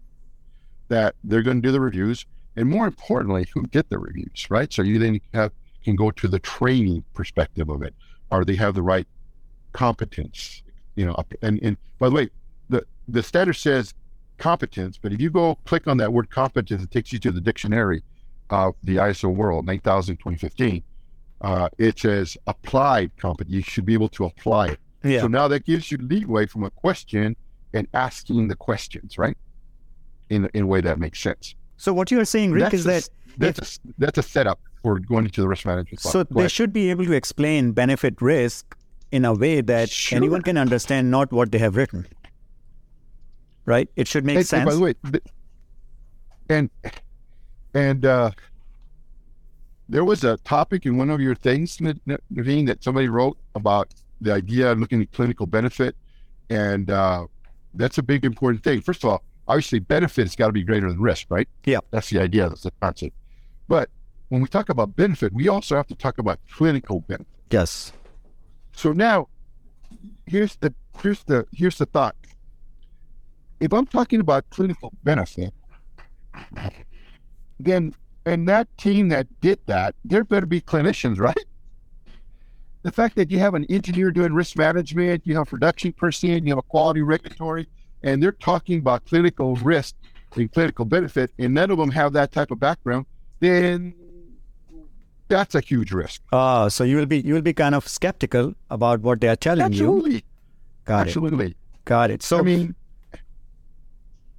that 0.88 1.16
they're 1.24 1.42
going 1.42 1.62
to 1.62 1.68
do 1.68 1.72
the 1.72 1.82
reviews, 1.82 2.26
and 2.56 2.70
more 2.70 2.88
importantly, 2.88 3.48
who 3.54 3.64
get 3.68 3.90
the 3.90 4.00
reviews, 4.00 4.48
right? 4.50 4.72
So 4.72 4.82
you 4.82 5.00
then 5.00 5.20
have 5.34 5.52
can 5.84 5.96
go 5.96 6.12
to 6.12 6.28
the 6.28 6.40
training 6.40 7.04
perspective 7.14 7.70
of 7.70 7.82
it, 7.82 7.94
Are 8.30 8.44
they 8.44 8.56
have 8.56 8.76
the 8.76 8.82
right 8.82 9.08
competence, 9.72 10.64
you 10.96 11.06
know. 11.06 11.16
And 11.42 11.60
and 11.62 11.78
by 12.00 12.10
the 12.10 12.16
way, 12.16 12.30
the 12.70 12.86
the 13.08 13.24
standard 13.24 13.54
says 13.54 13.94
competence, 14.38 15.00
but 15.02 15.14
if 15.14 15.22
you 15.22 15.30
go 15.30 15.56
click 15.66 15.88
on 15.88 15.98
that 15.98 16.12
word 16.12 16.30
competence, 16.30 16.84
it 16.84 16.92
takes 16.92 17.14
you 17.14 17.20
to 17.20 17.32
the 17.32 17.42
dictionary 17.42 18.04
of 18.50 18.76
the 18.84 18.98
ISO 18.98 19.34
world 19.34 19.66
9000 19.66 20.18
2015. 20.18 20.84
Uh, 21.40 21.70
it 21.78 22.00
says 22.00 22.38
applied 22.48 23.16
competence. 23.18 23.54
You 23.54 23.62
should 23.62 23.86
be 23.86 23.94
able 23.94 24.10
to 24.10 24.26
apply 24.26 24.70
it. 24.70 24.80
Yeah. 25.04 25.22
So 25.22 25.28
now 25.28 25.48
that 25.48 25.66
gives 25.66 25.92
you 25.92 25.98
leeway 26.00 26.48
from 26.48 26.64
a 26.64 26.72
question 26.72 27.36
and 27.74 27.88
asking 27.94 28.48
the 28.48 28.56
questions, 28.56 29.18
right? 29.18 29.38
In 30.30 30.50
in 30.54 30.64
a 30.64 30.68
way 30.68 30.82
that 30.82 31.00
makes 31.00 31.20
sense. 31.20 31.56
So 31.78 31.94
what 31.94 32.12
you 32.12 32.20
are 32.20 32.26
saying, 32.26 32.52
Rick, 32.52 32.64
that's 32.64 32.74
is 32.74 32.86
a, 32.86 32.90
that 32.90 33.10
that's 33.38 33.60
if, 33.60 33.76
a, 33.76 33.94
that's 33.98 34.18
a 34.18 34.24
setup 34.24 34.60
for 34.82 35.00
going 35.00 35.26
into 35.26 35.42
the 35.42 35.48
risk 35.48 35.66
management. 35.66 36.02
So 36.02 36.24
they 36.24 36.42
ahead. 36.42 36.52
should 36.52 36.74
be 36.74 36.90
able 36.90 37.06
to 37.06 37.14
explain 37.14 37.72
benefit 37.72 38.22
risk 38.22 38.76
in 39.12 39.26
a 39.26 39.34
way 39.34 39.62
that 39.62 39.90
sure. 39.90 40.18
anyone 40.18 40.42
can 40.42 40.58
understand, 40.58 41.10
not 41.12 41.32
what 41.32 41.52
they 41.52 41.60
have 41.60 41.78
written 41.78 42.06
right? 43.68 43.90
It 43.96 44.08
should 44.08 44.26
make 44.26 44.38
and, 44.38 44.48
sense. 44.48 44.62
And 44.62 44.66
by 44.66 44.74
the 44.74 44.82
way, 44.82 45.22
and 46.50 46.70
and 47.76 48.06
uh, 48.06 48.32
there 49.88 50.04
was 50.04 50.24
a 50.24 50.38
topic 50.38 50.88
in 50.88 50.98
one 50.98 51.12
of 51.12 51.22
your 51.22 51.36
things, 51.36 51.78
Naveen, 51.78 52.66
that 52.66 52.84
somebody 52.84 53.10
wrote 53.10 53.38
about 53.54 53.94
the 54.22 54.34
idea 54.34 54.72
of 54.72 54.80
looking 54.80 55.02
at 55.04 55.12
clinical 55.12 55.46
benefit, 55.46 55.96
and 56.50 56.90
uh, 56.90 57.28
that's 57.78 57.98
a 57.98 58.04
big 58.04 58.26
important 58.26 58.64
thing. 58.64 58.82
First 58.82 59.04
of 59.04 59.10
all, 59.10 59.24
obviously, 59.48 59.80
benefit 59.80 60.24
has 60.24 60.36
got 60.36 60.48
to 60.48 60.54
be 60.54 60.64
greater 60.64 60.90
than 60.90 61.00
risk, 61.02 61.28
right? 61.30 61.48
Yeah, 61.66 61.80
that's 61.92 62.10
the 62.10 62.20
idea. 62.20 62.50
That's 62.50 62.64
the 62.64 62.72
concept. 62.82 63.16
But 63.68 63.90
when 64.30 64.42
we 64.42 64.48
talk 64.48 64.70
about 64.70 64.96
benefit, 64.96 65.34
we 65.34 65.48
also 65.48 65.76
have 65.76 65.88
to 65.88 65.96
talk 65.96 66.18
about 66.18 66.40
clinical 66.52 67.02
benefit. 67.02 67.28
Yes. 67.50 67.94
So 68.74 68.92
now, 68.92 69.30
here's 70.26 70.56
the 70.58 70.74
here's 71.02 71.24
the 71.24 71.46
here's 71.54 71.78
the 71.78 71.86
thought 71.86 72.16
if 73.60 73.74
I'm 73.74 73.86
talking 73.86 74.20
about 74.20 74.50
clinical 74.50 74.94
benefit, 75.04 75.54
then 77.60 77.94
and 78.26 78.48
that 78.48 78.68
team 78.78 79.10
that 79.10 79.28
did 79.42 79.60
that, 79.68 79.96
there 80.04 80.24
better 80.24 80.46
be 80.46 80.62
clinicians, 80.62 81.20
right? 81.20 81.38
The 82.88 82.94
fact 82.94 83.18
that 83.18 83.30
you 83.30 83.40
have 83.40 83.54
an 83.54 83.66
engineer 83.66 84.12
doing 84.12 84.32
risk 84.32 84.58
management, 84.58 85.28
you 85.28 85.36
have 85.36 85.48
production 85.48 85.92
person, 85.92 86.46
you 86.46 86.52
have 86.52 86.58
a 86.58 86.62
quality 86.62 87.02
regulatory, 87.02 87.68
and 88.02 88.24
they're 88.24 88.32
talking 88.32 88.80
about 88.80 89.04
clinical 89.04 89.58
risk 89.58 89.94
and 90.38 90.50
clinical 90.50 90.86
benefit, 90.86 91.34
and 91.38 91.54
none 91.54 91.70
of 91.70 91.78
them 91.80 91.92
have 91.92 92.14
that 92.14 92.32
type 92.32 92.50
of 92.50 92.62
background, 92.62 93.06
then 93.42 93.94
that's 95.28 95.54
a 95.54 95.60
huge 95.60 95.92
risk. 95.92 96.22
Ah, 96.32 96.70
so 96.70 96.86
you 96.86 96.96
will 96.96 97.06
be 97.06 97.20
you 97.20 97.34
will 97.34 97.42
be 97.42 97.52
kind 97.52 97.76
of 97.76 97.86
skeptical 97.86 98.54
about 98.70 99.02
what 99.02 99.20
they 99.20 99.28
are 99.28 99.36
telling 99.36 99.66
Absolutely. 99.66 100.14
you. 100.14 100.22
Got 100.86 101.08
Absolutely. 101.08 101.48
It. 101.48 101.58
Got 101.84 102.10
it. 102.10 102.24
So 102.24 102.40
I 102.40 102.42
mean 102.44 102.74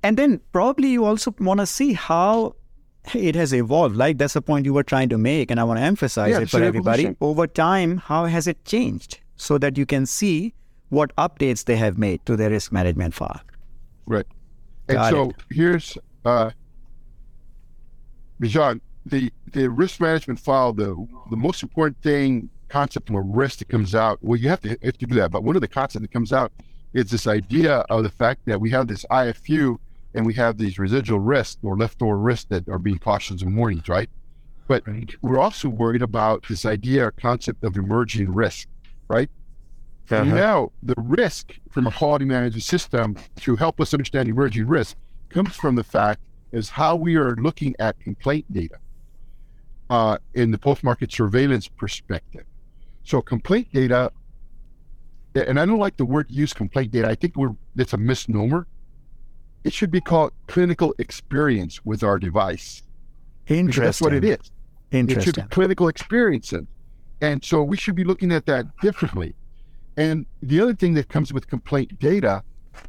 and 0.02 0.16
then 0.16 0.40
probably 0.52 0.88
you 0.88 1.04
also 1.04 1.34
want 1.38 1.60
to 1.60 1.66
see 1.66 1.92
how 1.92 2.54
it 3.14 3.34
has 3.34 3.52
evolved. 3.52 3.96
Like 3.96 4.18
that's 4.18 4.34
the 4.34 4.42
point 4.42 4.66
you 4.66 4.74
were 4.74 4.82
trying 4.82 5.08
to 5.10 5.18
make, 5.18 5.50
and 5.50 5.60
I 5.60 5.64
want 5.64 5.78
to 5.78 5.84
emphasize 5.84 6.30
yeah, 6.30 6.40
it 6.40 6.50
for 6.50 6.62
everybody. 6.62 7.02
Evolution. 7.02 7.16
Over 7.20 7.46
time, 7.46 7.98
how 7.98 8.26
has 8.26 8.46
it 8.46 8.64
changed 8.64 9.20
so 9.36 9.58
that 9.58 9.76
you 9.78 9.86
can 9.86 10.06
see 10.06 10.54
what 10.90 11.14
updates 11.16 11.64
they 11.64 11.76
have 11.76 11.98
made 11.98 12.24
to 12.26 12.36
their 12.36 12.50
risk 12.50 12.72
management 12.72 13.14
file? 13.14 13.40
Right. 14.06 14.26
And 14.88 14.96
Got 14.96 15.10
so 15.10 15.30
it. 15.30 15.36
here's 15.50 15.98
uh 16.24 16.50
Bijan, 18.40 18.80
the 19.04 19.32
the 19.52 19.68
risk 19.68 20.00
management 20.00 20.40
file, 20.40 20.72
the 20.72 20.94
the 21.30 21.36
most 21.36 21.62
important 21.62 22.00
thing 22.02 22.48
concept 22.68 23.06
from 23.06 23.16
a 23.16 23.22
risk 23.22 23.58
that 23.60 23.68
comes 23.68 23.94
out, 23.94 24.18
well 24.22 24.38
you 24.38 24.48
have 24.48 24.60
to 24.60 24.70
have 24.82 24.98
to 24.98 25.06
do 25.06 25.14
that, 25.16 25.30
but 25.30 25.42
one 25.44 25.56
of 25.56 25.62
the 25.62 25.68
concepts 25.68 26.02
that 26.02 26.12
comes 26.12 26.32
out 26.32 26.52
is 26.94 27.10
this 27.10 27.26
idea 27.26 27.78
of 27.90 28.02
the 28.02 28.10
fact 28.10 28.40
that 28.46 28.60
we 28.60 28.70
have 28.70 28.88
this 28.88 29.04
IFU 29.10 29.78
and 30.14 30.26
we 30.26 30.34
have 30.34 30.58
these 30.58 30.78
residual 30.78 31.20
risks 31.20 31.58
or 31.62 31.76
leftover 31.76 32.18
risks 32.18 32.46
that 32.50 32.68
are 32.68 32.78
being 32.78 32.98
cautions 32.98 33.42
and 33.42 33.56
warnings, 33.56 33.88
right? 33.88 34.08
But 34.66 34.86
right. 34.86 35.14
we're 35.22 35.38
also 35.38 35.68
worried 35.68 36.02
about 36.02 36.46
this 36.48 36.64
idea 36.64 37.06
or 37.06 37.10
concept 37.10 37.64
of 37.64 37.76
emerging 37.76 38.32
risk, 38.32 38.68
right? 39.08 39.30
Uh-huh. 40.10 40.24
Now, 40.24 40.72
the 40.82 40.94
risk 40.96 41.54
from 41.70 41.86
a 41.86 41.92
quality 41.92 42.24
management 42.24 42.62
system 42.62 43.16
to 43.40 43.56
help 43.56 43.80
us 43.80 43.92
understand 43.92 44.28
emerging 44.28 44.66
risk 44.66 44.96
comes 45.28 45.54
from 45.54 45.74
the 45.74 45.84
fact 45.84 46.20
is 46.52 46.70
how 46.70 46.96
we 46.96 47.16
are 47.16 47.36
looking 47.36 47.74
at 47.78 47.98
complaint 48.00 48.50
data 48.52 48.76
uh, 49.90 50.16
in 50.34 50.50
the 50.50 50.58
post-market 50.58 51.12
surveillance 51.12 51.68
perspective. 51.68 52.44
So 53.04 53.20
complaint 53.20 53.72
data, 53.72 54.10
and 55.34 55.60
I 55.60 55.66
don't 55.66 55.78
like 55.78 55.98
the 55.98 56.06
word 56.06 56.26
use 56.30 56.52
complaint 56.52 56.92
data. 56.92 57.08
I 57.08 57.14
think 57.14 57.36
we're 57.36 57.54
it's 57.76 57.92
a 57.92 57.98
misnomer 57.98 58.66
it 59.64 59.72
should 59.72 59.90
be 59.90 60.00
called 60.00 60.32
clinical 60.46 60.94
experience 60.98 61.84
with 61.84 62.02
our 62.02 62.18
device. 62.18 62.82
Interesting. 63.46 63.84
That's 63.84 64.00
what 64.00 64.14
it 64.14 64.24
is. 64.24 64.50
Interesting. 64.90 65.20
It 65.20 65.24
should 65.24 65.34
be 65.36 65.42
clinical 65.54 65.88
experiences. 65.88 66.64
And 67.20 67.44
so 67.44 67.62
we 67.62 67.76
should 67.76 67.96
be 67.96 68.04
looking 68.04 68.32
at 68.32 68.46
that 68.46 68.66
differently. 68.80 69.34
And 69.96 70.26
the 70.42 70.60
other 70.60 70.74
thing 70.74 70.94
that 70.94 71.08
comes 71.08 71.32
with 71.32 71.48
complaint 71.48 71.98
data 71.98 72.42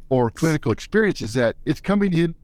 or 0.08 0.30
clinical 0.30 0.70
experience 0.70 1.20
is 1.20 1.34
that 1.34 1.56
it's 1.64 1.80
coming 1.80 2.16
in 2.16 2.34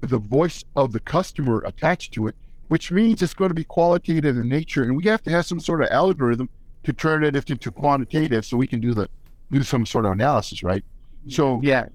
with 0.00 0.10
the 0.10 0.18
voice 0.18 0.64
of 0.76 0.92
the 0.92 1.00
customer 1.00 1.62
attached 1.66 2.12
to 2.14 2.28
it, 2.28 2.36
which 2.68 2.92
means 2.92 3.22
it's 3.22 3.34
going 3.34 3.50
to 3.50 3.54
be 3.54 3.64
qualitative 3.64 4.36
in 4.36 4.48
nature. 4.48 4.84
And 4.84 4.96
we 4.96 5.04
have 5.04 5.22
to 5.24 5.30
have 5.30 5.46
some 5.46 5.58
sort 5.58 5.82
of 5.82 5.88
algorithm 5.90 6.48
to 6.84 6.92
turn 6.92 7.24
it 7.24 7.34
into 7.34 7.70
quantitative 7.70 8.44
so 8.44 8.56
we 8.56 8.66
can 8.66 8.80
do 8.80 8.94
the 8.94 9.08
do 9.50 9.62
some 9.62 9.84
sort 9.84 10.06
of 10.06 10.12
analysis, 10.12 10.62
right? 10.62 10.84
So 11.28 11.60
yeah, 11.62 11.86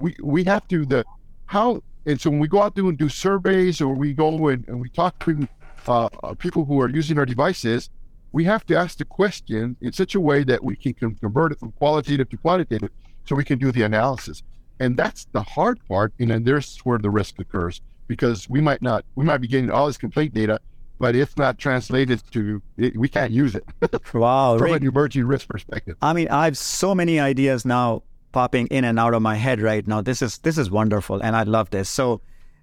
we 0.00 0.16
we 0.22 0.44
have 0.44 0.66
to 0.68 0.84
the 0.84 1.04
how 1.46 1.82
and 2.06 2.20
so 2.20 2.30
when 2.30 2.40
we 2.40 2.48
go 2.48 2.62
out 2.62 2.74
there 2.74 2.84
and 2.84 2.98
do 2.98 3.08
surveys 3.08 3.80
or 3.80 3.94
we 3.94 4.12
go 4.12 4.48
and, 4.48 4.66
and 4.68 4.80
we 4.80 4.88
talk 4.88 5.24
to 5.24 5.46
uh, 5.86 6.08
uh, 6.22 6.34
people 6.34 6.64
who 6.64 6.80
are 6.80 6.88
using 6.88 7.18
our 7.18 7.26
devices, 7.26 7.90
we 8.32 8.44
have 8.44 8.64
to 8.66 8.76
ask 8.76 8.98
the 8.98 9.04
question 9.04 9.76
in 9.80 9.92
such 9.92 10.14
a 10.14 10.20
way 10.20 10.42
that 10.44 10.64
we 10.64 10.74
can 10.74 10.94
convert 10.94 11.52
it 11.52 11.60
from 11.60 11.72
qualitative 11.72 12.28
to 12.30 12.36
quantitative 12.36 12.90
so 13.24 13.36
we 13.36 13.44
can 13.44 13.58
do 13.58 13.70
the 13.70 13.82
analysis. 13.82 14.42
And 14.80 14.96
that's 14.96 15.26
the 15.32 15.42
hard 15.42 15.78
part. 15.86 16.12
And 16.18 16.30
then 16.30 16.44
there's 16.44 16.78
where 16.78 16.98
the 16.98 17.10
risk 17.10 17.38
occurs 17.38 17.80
because 18.08 18.48
we 18.48 18.60
might 18.60 18.82
not, 18.82 19.04
we 19.14 19.24
might 19.24 19.38
be 19.38 19.46
getting 19.46 19.70
all 19.70 19.86
this 19.86 19.96
complaint 19.98 20.34
data, 20.34 20.60
but 20.98 21.14
it's 21.14 21.36
not 21.36 21.58
translated 21.58 22.22
to, 22.32 22.60
it, 22.78 22.96
we 22.96 23.08
can't 23.08 23.32
use 23.32 23.54
it. 23.54 23.64
wow. 24.14 24.58
From 24.58 24.72
an 24.72 24.84
emerging 24.84 25.26
risk 25.26 25.48
perspective. 25.48 25.96
I 26.02 26.12
mean, 26.12 26.28
I 26.28 26.46
have 26.46 26.58
so 26.58 26.94
many 26.94 27.20
ideas 27.20 27.64
now 27.64 28.02
popping 28.32 28.66
in 28.68 28.84
and 28.84 28.98
out 28.98 29.14
of 29.14 29.22
my 29.22 29.36
head 29.36 29.60
right 29.60 29.86
now. 29.86 30.00
This 30.00 30.22
is 30.22 30.38
this 30.38 30.58
is 30.58 30.70
wonderful, 30.70 31.22
and 31.22 31.36
I 31.36 31.42
love 31.44 31.70
this. 31.70 31.88
So 31.88 32.20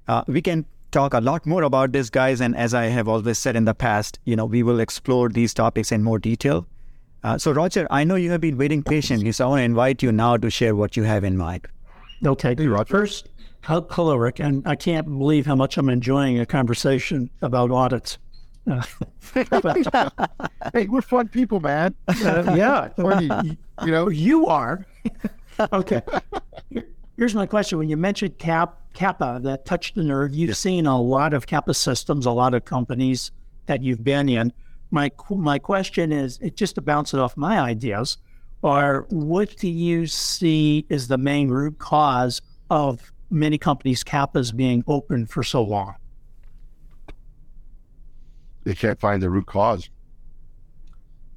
uh, 0.08 0.23
we 0.27 0.41
can 0.41 0.65
talk 0.91 1.13
a 1.13 1.19
lot 1.19 1.45
more 1.45 1.63
about 1.63 1.91
this, 1.91 2.10
guys. 2.10 2.41
And 2.41 2.55
as 2.55 2.73
I 2.73 2.86
have 2.86 3.08
always 3.08 3.38
said 3.38 3.55
in 3.55 3.65
the 3.65 3.75
past, 3.75 4.19
you 4.25 4.36
know, 4.36 4.45
we 4.45 4.63
will 4.63 4.79
explore 4.79 5.29
these 5.29 5.53
topics 5.53 5.91
in 5.91 6.03
more 6.03 6.19
detail. 6.19 6.67
Uh, 7.23 7.38
so, 7.38 7.51
Roger, 7.51 7.86
I 7.91 8.03
know 8.03 8.15
you 8.15 8.32
have 8.32 8.41
been 8.41 8.58
waiting 8.58 8.82
patiently, 8.82 9.32
so 9.32 9.45
I 9.45 9.49
want 9.49 9.60
to 9.60 9.63
invite 9.65 10.01
you 10.01 10.12
now 10.12 10.38
to 10.38 10.49
share 10.49 10.75
what 10.75 10.95
you 10.95 11.03
have 11.03 11.23
in 11.23 11.38
mind. 11.38 11.67
Okay. 12.25 12.55
Hey, 12.58 12.67
Roger. 12.67 12.89
First, 12.89 13.29
hello, 13.63 14.15
Rick, 14.15 14.39
and 14.39 14.65
I 14.67 14.75
can't 14.75 15.05
believe 15.05 15.45
how 15.45 15.55
much 15.55 15.77
I'm 15.77 15.89
enjoying 15.89 16.39
a 16.39 16.45
conversation 16.45 17.29
about 17.41 17.71
audits. 17.71 18.17
Uh, 18.69 18.82
hey, 20.73 20.88
we're 20.88 21.01
fun 21.01 21.27
people, 21.27 21.60
man. 21.60 21.95
Uh, 22.08 22.13
yeah, 22.55 22.89
you, 22.97 23.58
you 23.86 23.91
know, 23.91 24.10
you 24.10 24.47
are. 24.47 24.86
okay. 25.74 26.02
here's 27.17 27.36
my 27.36 27.45
question: 27.45 27.78
When 27.78 27.89
you 27.89 27.98
mentioned 27.98 28.38
Cap 28.38 28.80
CAPA 28.93 29.41
that 29.43 29.65
touched 29.65 29.95
the 29.95 30.04
nerve, 30.04 30.34
you've 30.34 30.58
seen 30.58 30.86
a 30.86 31.00
lot 31.00 31.34
of 31.34 31.48
CAPA 31.48 31.74
systems, 31.76 32.26
a 32.26 32.32
lot 32.32 32.54
of 32.54 32.65
companies 32.65 33.32
that 33.65 33.82
you've 33.82 34.04
been 34.04 34.30
in. 34.30 34.54
My 34.91 35.12
my 35.30 35.60
question 35.60 36.12
is, 36.12 36.39
it 36.41 36.56
just 36.56 36.76
to 36.76 36.82
bounce 36.82 37.13
it 37.13 37.19
off 37.19 37.38
my 37.38 37.60
ideas, 37.60 38.17
or 38.62 39.06
what 39.10 39.56
do 39.58 39.69
you 39.69 40.08
see 40.08 40.86
is 40.89 41.08
the 41.08 41.17
main 41.17 41.50
root 41.50 41.78
cause 41.78 42.41
of 42.69 43.12
many 43.30 43.58
companies 43.58 44.04
CAPAs 44.04 44.56
being 44.56 44.84
open 44.88 45.26
for 45.26 45.43
so 45.43 45.62
long? 45.62 45.95
They 48.63 48.74
can't 48.74 49.00
find 49.00 49.22
the 49.22 49.30
root 49.30 49.45
cause. 49.45 49.89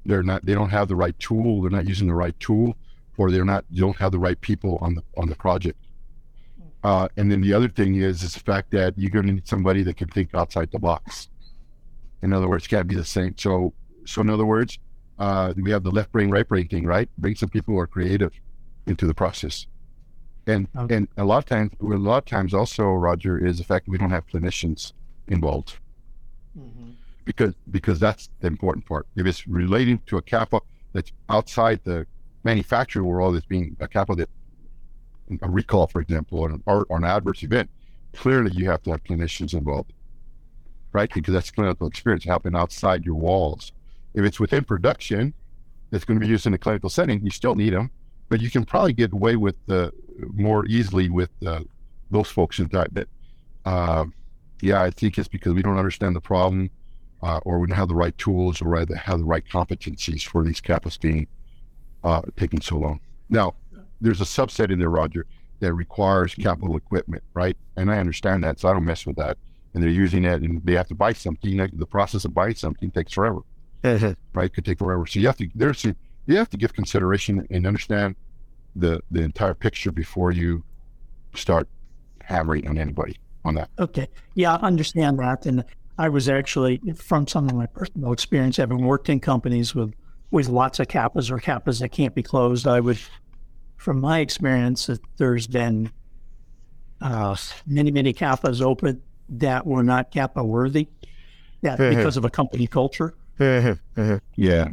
They're 0.04 0.22
not. 0.22 0.44
They 0.44 0.54
don't 0.54 0.70
have 0.70 0.88
the 0.88 0.96
right 0.96 1.18
tool. 1.18 1.62
They're 1.62 1.70
not 1.70 1.86
using 1.86 2.08
the 2.08 2.14
right 2.14 2.38
tool, 2.40 2.76
or 3.16 3.30
they're 3.30 3.44
not. 3.44 3.64
They 3.70 3.80
don't 3.80 3.96
have 3.96 4.12
the 4.12 4.18
right 4.18 4.40
people 4.40 4.78
on 4.80 4.94
the 4.94 5.02
on 5.16 5.28
the 5.28 5.34
project. 5.34 5.78
Uh, 6.84 7.08
and 7.16 7.30
then 7.30 7.40
the 7.40 7.52
other 7.54 7.68
thing 7.68 7.96
is 7.96 8.22
is 8.22 8.34
the 8.34 8.40
fact 8.40 8.70
that 8.72 8.98
you're 8.98 9.10
going 9.10 9.26
to 9.26 9.32
need 9.32 9.46
somebody 9.46 9.82
that 9.84 9.96
can 9.96 10.08
think 10.08 10.34
outside 10.34 10.70
the 10.72 10.78
box. 10.78 11.28
In 12.22 12.32
other 12.32 12.48
words, 12.48 12.66
can't 12.66 12.88
be 12.88 12.94
the 12.94 13.04
same. 13.04 13.34
So, 13.36 13.72
so 14.04 14.20
in 14.20 14.30
other 14.30 14.44
words, 14.44 14.78
uh, 15.18 15.52
we 15.56 15.70
have 15.70 15.82
the 15.82 15.90
left 15.90 16.12
brain, 16.12 16.30
right 16.30 16.46
brain 16.46 16.68
thing, 16.68 16.86
right? 16.86 17.08
Bring 17.18 17.34
some 17.34 17.48
people 17.48 17.74
who 17.74 17.80
are 17.80 17.86
creative 17.86 18.32
into 18.86 19.06
the 19.06 19.14
process. 19.14 19.66
And 20.46 20.66
okay. 20.76 20.96
and 20.96 21.08
a 21.16 21.24
lot 21.24 21.38
of 21.38 21.46
times, 21.46 21.72
a 21.80 21.84
lot 21.84 22.18
of 22.18 22.24
times 22.24 22.52
also, 22.52 22.84
Roger, 22.84 23.44
is 23.44 23.58
the 23.58 23.64
fact 23.64 23.86
that 23.86 23.92
we 23.92 23.98
don't 23.98 24.10
have 24.10 24.26
clinicians 24.26 24.92
involved. 25.28 25.78
Mm-hmm. 26.58 26.90
Because 27.24 27.54
because 27.70 28.00
that's 28.00 28.28
the 28.40 28.48
important 28.48 28.86
part. 28.86 29.06
If 29.14 29.26
it's 29.26 29.46
relating 29.46 30.00
to 30.06 30.16
a 30.16 30.22
CAPA 30.22 30.60
that's 30.92 31.12
outside 31.28 31.80
the 31.84 32.06
manufacturing 32.44 33.06
world, 33.06 33.36
it's 33.36 33.46
being 33.46 33.76
a 33.80 33.88
that 34.16 34.28
a 35.40 35.50
recall, 35.50 35.86
for 35.86 36.00
example, 36.00 36.40
or 36.40 36.50
an, 36.50 36.62
or, 36.66 36.86
an 36.90 37.04
adverse 37.04 37.42
event, 37.42 37.70
clearly 38.12 38.50
you 38.54 38.68
have 38.68 38.82
to 38.82 38.90
have 38.90 39.02
clinicians 39.04 39.54
involved, 39.54 39.92
right? 40.92 41.12
Because 41.12 41.32
that's 41.32 41.50
clinical 41.50 41.86
experience 41.86 42.24
happening 42.24 42.58
outside 42.58 43.04
your 43.04 43.14
walls. 43.14 43.72
If 44.14 44.24
it's 44.24 44.38
within 44.38 44.64
production, 44.64 45.32
that's 45.90 46.04
going 46.04 46.18
to 46.18 46.24
be 46.24 46.30
used 46.30 46.46
in 46.46 46.54
a 46.54 46.58
clinical 46.58 46.90
setting, 46.90 47.24
you 47.24 47.30
still 47.30 47.54
need 47.54 47.72
them, 47.72 47.90
but 48.28 48.40
you 48.40 48.50
can 48.50 48.64
probably 48.64 48.92
get 48.92 49.12
away 49.12 49.36
with 49.36 49.56
the 49.66 49.92
more 50.32 50.66
easily 50.66 51.08
with 51.08 51.30
uh, 51.46 51.60
those 52.10 52.28
folks 52.28 52.58
in 52.58 52.68
that. 52.68 53.08
Uh, 53.64 54.04
yeah, 54.60 54.82
I 54.82 54.90
think 54.90 55.18
it's 55.18 55.28
because 55.28 55.54
we 55.54 55.62
don't 55.62 55.78
understand 55.78 56.14
the 56.14 56.20
problem, 56.20 56.70
uh, 57.22 57.40
or 57.44 57.58
we 57.58 57.66
don't 57.66 57.76
have 57.76 57.88
the 57.88 57.94
right 57.94 58.16
tools, 58.18 58.60
or 58.60 58.68
rather 58.68 58.96
have 58.96 59.20
the 59.20 59.24
right 59.24 59.44
competencies 59.50 60.22
for 60.22 60.44
these 60.44 60.60
CAPAs 60.60 61.00
being 61.00 61.26
uh, 62.04 62.22
taking 62.36 62.60
so 62.60 62.76
long. 62.76 63.00
Now, 63.28 63.54
there's 64.00 64.20
a 64.20 64.24
subset 64.24 64.70
in 64.70 64.78
there, 64.78 64.90
Roger, 64.90 65.26
that 65.60 65.72
requires 65.74 66.34
capital 66.34 66.76
equipment, 66.76 67.22
right? 67.34 67.56
And 67.76 67.90
I 67.90 67.98
understand 67.98 68.42
that, 68.44 68.58
so 68.58 68.68
I 68.68 68.72
don't 68.72 68.84
mess 68.84 69.06
with 69.06 69.16
that. 69.16 69.38
And 69.74 69.82
they're 69.82 69.90
using 69.90 70.24
it, 70.24 70.42
and 70.42 70.60
they 70.64 70.74
have 70.74 70.88
to 70.88 70.94
buy 70.94 71.12
something. 71.12 71.56
The 71.72 71.86
process 71.86 72.24
of 72.24 72.34
buying 72.34 72.56
something 72.56 72.90
takes 72.90 73.12
forever, 73.12 73.40
right? 74.34 74.52
Could 74.52 74.64
take 74.64 74.78
forever. 74.78 75.06
So 75.06 75.20
you 75.20 75.26
have 75.28 75.36
to 75.38 75.48
there's 75.54 75.84
you 75.84 76.36
have 76.36 76.50
to 76.50 76.56
give 76.56 76.74
consideration 76.74 77.46
and 77.50 77.66
understand 77.66 78.16
the 78.76 79.00
the 79.10 79.22
entire 79.22 79.54
picture 79.54 79.90
before 79.90 80.30
you 80.30 80.62
start 81.34 81.68
hammering 82.22 82.68
on 82.68 82.76
anybody 82.76 83.16
on 83.44 83.54
that. 83.54 83.70
Okay, 83.78 84.08
yeah, 84.34 84.56
I 84.56 84.66
understand 84.66 85.18
that, 85.20 85.46
and 85.46 85.64
I 85.96 86.10
was 86.10 86.28
actually 86.28 86.82
from 86.96 87.26
some 87.26 87.48
of 87.48 87.54
my 87.54 87.66
personal 87.66 88.12
experience, 88.12 88.58
having 88.58 88.84
worked 88.84 89.08
in 89.08 89.20
companies 89.20 89.74
with 89.74 89.94
with 90.32 90.48
lots 90.48 90.80
of 90.80 90.88
CAPAs 90.88 91.30
or 91.30 91.38
CAPAs 91.38 91.78
that 91.80 91.90
can't 91.90 92.14
be 92.14 92.22
closed, 92.22 92.66
I 92.66 92.80
would 92.80 92.98
from 93.82 94.00
my 94.00 94.20
experience, 94.20 94.86
that 94.86 95.00
there's 95.16 95.48
been 95.48 95.90
uh, 97.00 97.36
many, 97.66 97.90
many 97.90 98.12
CAPAs 98.12 98.62
open 98.62 99.02
that 99.28 99.66
were 99.66 99.82
not 99.82 100.12
CAPA 100.12 100.44
worthy 100.44 100.88
that 101.62 101.78
because 101.78 102.16
of 102.16 102.24
a 102.24 102.30
company 102.30 102.66
culture. 102.66 103.14
yeah. 104.36 104.68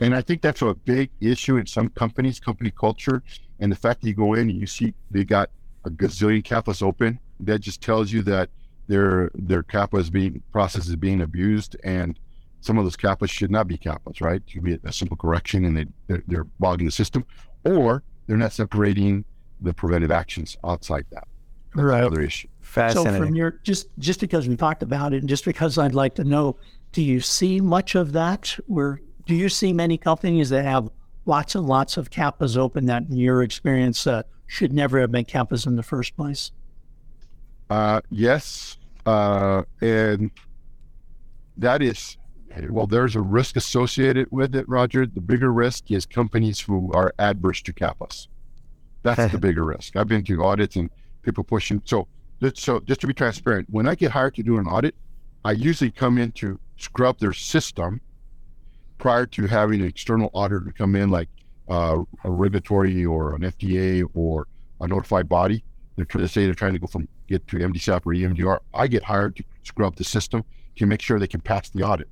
And 0.00 0.14
I 0.14 0.22
think 0.22 0.42
that's 0.42 0.60
a 0.60 0.74
big 0.74 1.10
issue 1.20 1.56
in 1.56 1.66
some 1.66 1.88
companies, 1.90 2.40
company 2.40 2.72
culture. 2.72 3.22
And 3.60 3.70
the 3.70 3.76
fact 3.76 4.00
that 4.00 4.08
you 4.08 4.14
go 4.14 4.34
in 4.34 4.50
and 4.50 4.60
you 4.60 4.66
see 4.66 4.92
they 5.10 5.24
got 5.24 5.50
a 5.84 5.90
gazillion 5.90 6.42
CAPAs 6.42 6.82
open, 6.82 7.20
that 7.40 7.60
just 7.60 7.80
tells 7.80 8.10
you 8.12 8.22
that 8.22 8.50
their 8.88 9.30
their 9.34 9.62
CAPA 9.62 9.98
is 9.98 10.10
being 10.10 10.42
process 10.50 10.88
is 10.88 10.96
being 10.96 11.20
abused 11.20 11.76
and 11.84 12.18
some 12.62 12.78
of 12.78 12.84
those 12.84 12.96
CAPAs 12.96 13.28
should 13.28 13.50
not 13.50 13.68
be 13.68 13.76
CAPAs, 13.76 14.20
right? 14.20 14.40
It 14.46 14.52
could 14.52 14.64
be 14.64 14.78
a 14.84 14.92
simple 14.92 15.16
correction 15.16 15.64
and 15.64 15.76
they 15.76 15.86
they're, 16.06 16.22
they're 16.26 16.44
bogging 16.58 16.86
the 16.86 16.92
system, 16.92 17.26
or 17.64 18.02
they're 18.26 18.36
not 18.36 18.52
separating 18.52 19.24
the 19.60 19.74
preventive 19.74 20.10
actions 20.10 20.56
outside 20.64 21.04
that. 21.10 21.26
That's 21.74 21.84
right. 21.84 22.00
Another 22.00 22.22
issue. 22.22 22.48
So 22.62 23.04
from 23.04 23.34
your 23.34 23.60
just 23.64 23.88
just 23.98 24.20
because 24.20 24.48
we 24.48 24.56
talked 24.56 24.82
about 24.82 25.12
it, 25.12 25.18
and 25.18 25.28
just 25.28 25.44
because 25.44 25.76
I'd 25.76 25.94
like 25.94 26.14
to 26.14 26.24
know, 26.24 26.56
do 26.92 27.02
you 27.02 27.20
see 27.20 27.60
much 27.60 27.94
of 27.94 28.12
that? 28.12 28.56
Where 28.66 29.00
do 29.26 29.34
you 29.34 29.48
see 29.48 29.72
many 29.72 29.98
companies 29.98 30.48
that 30.50 30.64
have 30.64 30.88
lots 31.26 31.54
and 31.54 31.66
lots 31.66 31.96
of 31.96 32.10
CAPAs 32.10 32.56
open 32.56 32.86
that, 32.86 33.04
in 33.10 33.16
your 33.16 33.42
experience, 33.42 34.06
uh, 34.06 34.22
should 34.46 34.72
never 34.72 35.00
have 35.00 35.10
been 35.10 35.24
CAPAs 35.24 35.66
in 35.66 35.76
the 35.76 35.82
first 35.82 36.16
place? 36.16 36.52
Uh, 37.70 38.00
yes, 38.10 38.78
uh, 39.06 39.62
and 39.80 40.30
that 41.56 41.82
is 41.82 42.16
well, 42.70 42.86
there's 42.86 43.16
a 43.16 43.20
risk 43.20 43.56
associated 43.56 44.28
with 44.30 44.54
it, 44.54 44.68
Roger. 44.68 45.06
The 45.06 45.20
bigger 45.20 45.52
risk 45.52 45.90
is 45.90 46.06
companies 46.06 46.60
who 46.60 46.92
are 46.92 47.14
adverse 47.18 47.62
to 47.62 47.72
CAPAs. 47.72 48.28
That's 49.02 49.32
the 49.32 49.38
bigger 49.46 49.64
risk. 49.64 49.96
I've 49.96 50.08
been 50.08 50.24
to 50.24 50.44
audits 50.44 50.76
and 50.76 50.90
people 51.22 51.44
pushing. 51.44 51.82
So, 51.84 52.08
so 52.54 52.80
just 52.80 53.00
to 53.02 53.06
be 53.06 53.14
transparent, 53.14 53.68
when 53.70 53.88
I 53.88 53.94
get 53.94 54.10
hired 54.10 54.34
to 54.36 54.42
do 54.42 54.58
an 54.58 54.66
audit, 54.66 54.94
I 55.44 55.52
usually 55.52 55.90
come 55.90 56.18
in 56.18 56.32
to 56.32 56.58
scrub 56.76 57.18
their 57.18 57.32
system 57.32 58.00
prior 58.98 59.26
to 59.26 59.46
having 59.46 59.80
an 59.80 59.86
external 59.86 60.30
auditor 60.34 60.72
come 60.76 60.94
in, 60.94 61.10
like 61.10 61.28
uh, 61.68 61.98
a 62.24 62.30
regulatory 62.30 63.04
or 63.04 63.34
an 63.34 63.42
FDA 63.42 64.08
or 64.14 64.46
a 64.80 64.86
notified 64.86 65.28
body. 65.28 65.64
They're 65.96 66.04
trying 66.04 66.24
to 66.24 66.28
say 66.28 66.44
they're 66.44 66.54
trying 66.54 66.74
to 66.74 66.78
go 66.78 66.86
from 66.86 67.08
get 67.28 67.46
to 67.48 67.56
MDSAP 67.56 68.02
or 68.06 68.12
EMDR. 68.12 68.58
I 68.74 68.86
get 68.86 69.02
hired 69.02 69.36
to 69.36 69.44
scrub 69.62 69.96
the 69.96 70.04
system 70.04 70.44
to 70.76 70.86
make 70.86 71.00
sure 71.00 71.18
they 71.18 71.26
can 71.26 71.40
pass 71.40 71.68
the 71.70 71.82
audit. 71.82 72.08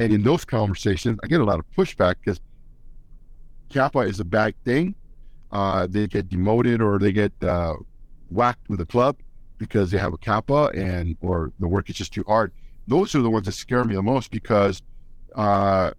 And 0.00 0.12
in 0.12 0.22
those 0.22 0.44
conversations, 0.44 1.18
I 1.22 1.26
get 1.26 1.40
a 1.40 1.44
lot 1.44 1.58
of 1.58 1.64
pushback 1.76 2.16
because 2.22 2.40
CAPA 3.70 4.00
is 4.00 4.20
a 4.20 4.24
bad 4.24 4.54
thing. 4.64 4.94
Uh, 5.50 5.86
they 5.86 6.06
get 6.06 6.28
demoted 6.28 6.80
or 6.80 6.98
they 6.98 7.12
get 7.12 7.32
uh, 7.42 7.74
whacked 8.30 8.68
with 8.68 8.80
a 8.80 8.86
club 8.86 9.16
because 9.58 9.90
they 9.90 9.98
have 9.98 10.12
a 10.12 10.18
CAPA 10.18 10.72
and 10.74 11.16
or 11.20 11.52
the 11.60 11.68
work 11.68 11.88
is 11.90 11.96
just 11.96 12.12
too 12.12 12.24
hard. 12.26 12.52
Those 12.86 13.14
are 13.14 13.22
the 13.22 13.30
ones 13.30 13.46
that 13.46 13.52
scare 13.52 13.84
me 13.84 13.94
the 13.94 14.02
most 14.02 14.30
because 14.30 14.82
uh, 15.34 15.90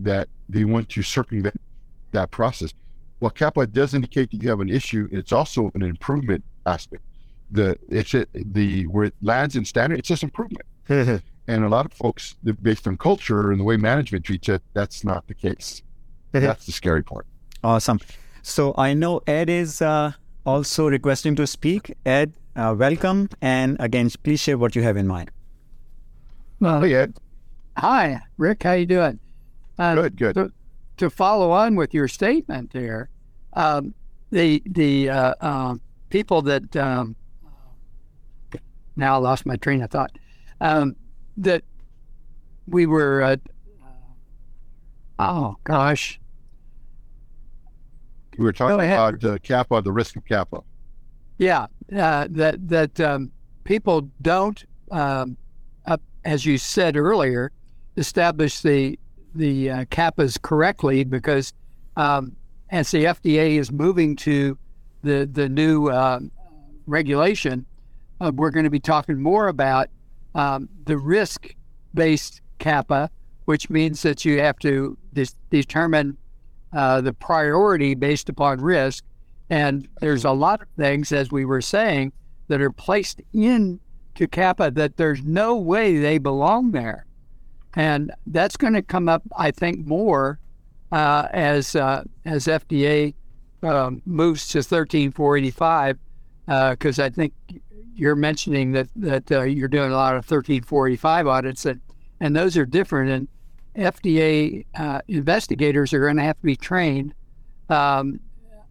that 0.00 0.28
they 0.48 0.64
want 0.64 0.88
to 0.90 1.02
circumvent 1.02 1.60
that 2.12 2.30
process. 2.30 2.72
Well, 3.20 3.30
CAPA 3.30 3.72
does 3.72 3.94
indicate 3.94 4.30
that 4.30 4.42
you 4.42 4.48
have 4.48 4.60
an 4.60 4.68
issue. 4.68 5.08
It's 5.10 5.32
also 5.32 5.70
an 5.74 5.82
improvement 5.82 6.44
aspect. 6.66 7.02
The 7.50 7.78
it's 7.88 8.14
it, 8.14 8.28
the 8.34 8.86
where 8.86 9.06
it 9.06 9.14
lands 9.22 9.56
in 9.56 9.64
standard. 9.64 9.98
It's 9.98 10.08
just 10.08 10.22
improvement. 10.22 10.66
And 11.48 11.64
a 11.64 11.68
lot 11.68 11.86
of 11.86 11.94
folks, 11.94 12.34
based 12.62 12.86
on 12.86 12.98
culture 12.98 13.50
and 13.50 13.58
the 13.58 13.64
way 13.64 13.78
management 13.78 14.26
treats 14.26 14.50
it, 14.50 14.62
that's 14.74 15.02
not 15.02 15.26
the 15.26 15.34
case. 15.34 15.82
that's 16.32 16.66
the 16.66 16.72
scary 16.72 17.02
part. 17.02 17.26
Awesome. 17.64 18.00
So 18.42 18.74
I 18.76 18.92
know 18.92 19.22
Ed 19.26 19.48
is 19.48 19.80
uh, 19.80 20.12
also 20.44 20.88
requesting 20.88 21.34
to 21.36 21.46
speak. 21.46 21.94
Ed, 22.04 22.34
uh, 22.54 22.74
welcome. 22.78 23.30
And 23.40 23.78
again, 23.80 24.10
please 24.22 24.40
share 24.40 24.58
what 24.58 24.76
you 24.76 24.82
have 24.82 24.98
in 24.98 25.06
mind. 25.06 25.30
Well, 26.60 26.82
hey, 26.82 26.94
Ed. 26.94 27.14
Hi, 27.78 28.20
Rick. 28.36 28.64
How 28.64 28.72
you 28.72 28.86
doing? 28.86 29.18
Uh, 29.78 29.94
good, 29.94 30.16
good. 30.16 30.34
To, 30.34 30.52
to, 30.98 31.08
follow 31.08 31.52
on 31.52 31.76
with 31.76 31.94
your 31.94 32.08
statement 32.08 32.72
there, 32.72 33.08
um, 33.52 33.94
the 34.30 34.60
the 34.66 35.08
uh, 35.08 35.34
um, 35.40 35.80
people 36.10 36.42
that 36.42 36.74
um, 36.76 37.14
now 38.96 39.14
I 39.14 39.18
lost 39.18 39.46
my 39.46 39.56
train 39.56 39.80
of 39.82 39.90
thought. 39.90 40.18
Um, 40.60 40.96
that 41.38 41.62
we 42.66 42.86
were, 42.86 43.22
uh, 43.22 43.36
oh 45.18 45.56
gosh. 45.64 46.20
We 48.36 48.44
were 48.44 48.52
talking 48.52 48.74
about 48.74 49.24
uh, 49.24 49.38
CAPA, 49.38 49.82
the 49.82 49.92
risk 49.92 50.16
of 50.16 50.24
CAPA. 50.24 50.62
Yeah, 51.38 51.66
uh, 51.96 52.26
that 52.30 52.68
that 52.68 53.00
um, 53.00 53.32
people 53.64 54.10
don't, 54.22 54.64
um, 54.90 55.36
uh, 55.86 55.96
as 56.24 56.44
you 56.44 56.58
said 56.58 56.96
earlier, 56.96 57.52
establish 57.96 58.60
the 58.60 58.98
the 59.34 59.70
uh, 59.70 59.84
CAPAs 59.86 60.40
correctly 60.40 61.04
because 61.04 61.52
um, 61.96 62.36
as 62.70 62.90
the 62.90 63.04
FDA 63.04 63.58
is 63.58 63.72
moving 63.72 64.16
to 64.16 64.58
the 65.02 65.28
the 65.30 65.48
new 65.48 65.88
uh, 65.88 66.20
regulation, 66.86 67.66
uh, 68.20 68.32
we're 68.34 68.50
going 68.50 68.64
to 68.64 68.70
be 68.70 68.80
talking 68.80 69.20
more 69.20 69.48
about 69.48 69.88
um, 70.34 70.68
the 70.84 70.98
risk 70.98 71.54
based 71.94 72.40
CAPA, 72.58 73.10
which 73.44 73.70
means 73.70 74.02
that 74.02 74.24
you 74.24 74.40
have 74.40 74.58
to 74.60 74.96
dis- 75.12 75.36
determine 75.50 76.16
uh, 76.72 77.00
the 77.00 77.12
priority 77.12 77.94
based 77.94 78.28
upon 78.28 78.60
risk. 78.60 79.04
And 79.50 79.88
there's 80.00 80.24
a 80.24 80.32
lot 80.32 80.60
of 80.60 80.68
things, 80.76 81.12
as 81.12 81.32
we 81.32 81.44
were 81.44 81.62
saying, 81.62 82.12
that 82.48 82.60
are 82.60 82.70
placed 82.70 83.22
in 83.32 83.80
to 84.16 84.26
CAPA 84.26 84.72
that 84.72 84.96
there's 84.96 85.22
no 85.22 85.56
way 85.56 85.98
they 85.98 86.18
belong 86.18 86.72
there. 86.72 87.06
And 87.74 88.12
that's 88.26 88.56
going 88.56 88.74
to 88.74 88.82
come 88.82 89.08
up, 89.08 89.22
I 89.36 89.50
think, 89.50 89.86
more 89.86 90.40
uh, 90.90 91.28
as 91.32 91.76
uh, 91.76 92.02
as 92.24 92.46
FDA 92.46 93.14
um, 93.62 94.02
moves 94.06 94.48
to 94.48 94.62
13485, 94.62 95.98
because 96.70 96.98
uh, 96.98 97.04
I 97.04 97.10
think 97.10 97.32
you're 97.98 98.14
mentioning 98.14 98.72
that 98.72 98.88
that 98.96 99.32
uh, 99.32 99.42
you're 99.42 99.68
doing 99.68 99.90
a 99.90 99.96
lot 99.96 100.14
of 100.14 100.24
13485 100.24 101.26
audits, 101.26 101.66
and 101.66 101.80
and 102.20 102.34
those 102.34 102.56
are 102.56 102.64
different. 102.64 103.10
And 103.10 103.28
FDA 103.76 104.64
uh, 104.78 105.00
investigators 105.08 105.92
are 105.92 106.00
going 106.00 106.16
to 106.16 106.22
have 106.22 106.38
to 106.38 106.46
be 106.46 106.56
trained 106.56 107.14
um, 107.68 108.20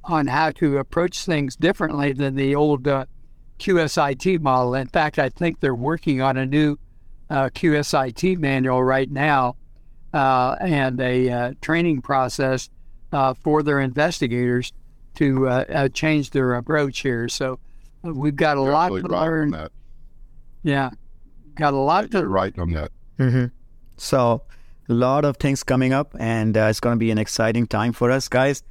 on 0.03 0.27
how 0.27 0.51
to 0.51 0.77
approach 0.77 1.25
things 1.25 1.55
differently 1.55 2.13
than 2.13 2.35
the 2.35 2.55
old 2.55 2.87
uh, 2.87 3.05
QSIT 3.59 4.39
model. 4.39 4.75
In 4.75 4.87
fact, 4.87 5.19
I 5.19 5.29
think 5.29 5.59
they're 5.59 5.75
working 5.75 6.21
on 6.21 6.37
a 6.37 6.45
new 6.45 6.77
uh, 7.29 7.49
QSIT 7.49 8.37
manual 8.37 8.81
right 8.81 9.11
now 9.11 9.57
uh, 10.13 10.55
and 10.61 10.99
a 11.01 11.29
uh, 11.29 11.53
training 11.61 12.01
process 12.01 12.69
uh, 13.11 13.33
for 13.33 13.61
their 13.61 13.81
investigators 13.81 14.71
to 15.15 15.89
change 15.93 16.29
their 16.29 16.53
approach 16.53 16.99
here. 16.99 17.27
So 17.27 17.59
we've 18.15 18.35
got 18.35 18.57
a 18.57 18.61
You're 18.61 18.71
lot 18.71 18.89
to 18.89 18.95
absolutely 18.95 19.15
right 19.17 19.21
on 19.21 19.27
learn. 19.27 19.51
that. 19.51 19.71
Yeah, 20.63 20.89
got 21.55 21.73
a 21.73 21.77
lot 21.77 22.11
You're 22.11 22.23
to. 22.23 22.27
right 22.27 22.57
on 22.59 22.71
that. 22.71 22.91
Mm-hmm. 23.19 23.45
So, 23.97 24.43
a 24.89 24.93
lot 24.93 25.25
of 25.25 25.37
things 25.37 25.63
coming 25.63 25.93
up, 25.93 26.15
and 26.19 26.55
uh, 26.57 26.67
it's 26.69 26.79
going 26.79 26.95
to 26.95 26.99
be 26.99 27.11
an 27.11 27.17
exciting 27.17 27.67
time 27.67 27.93
for 27.93 28.11
us, 28.11 28.27
guys. 28.27 28.63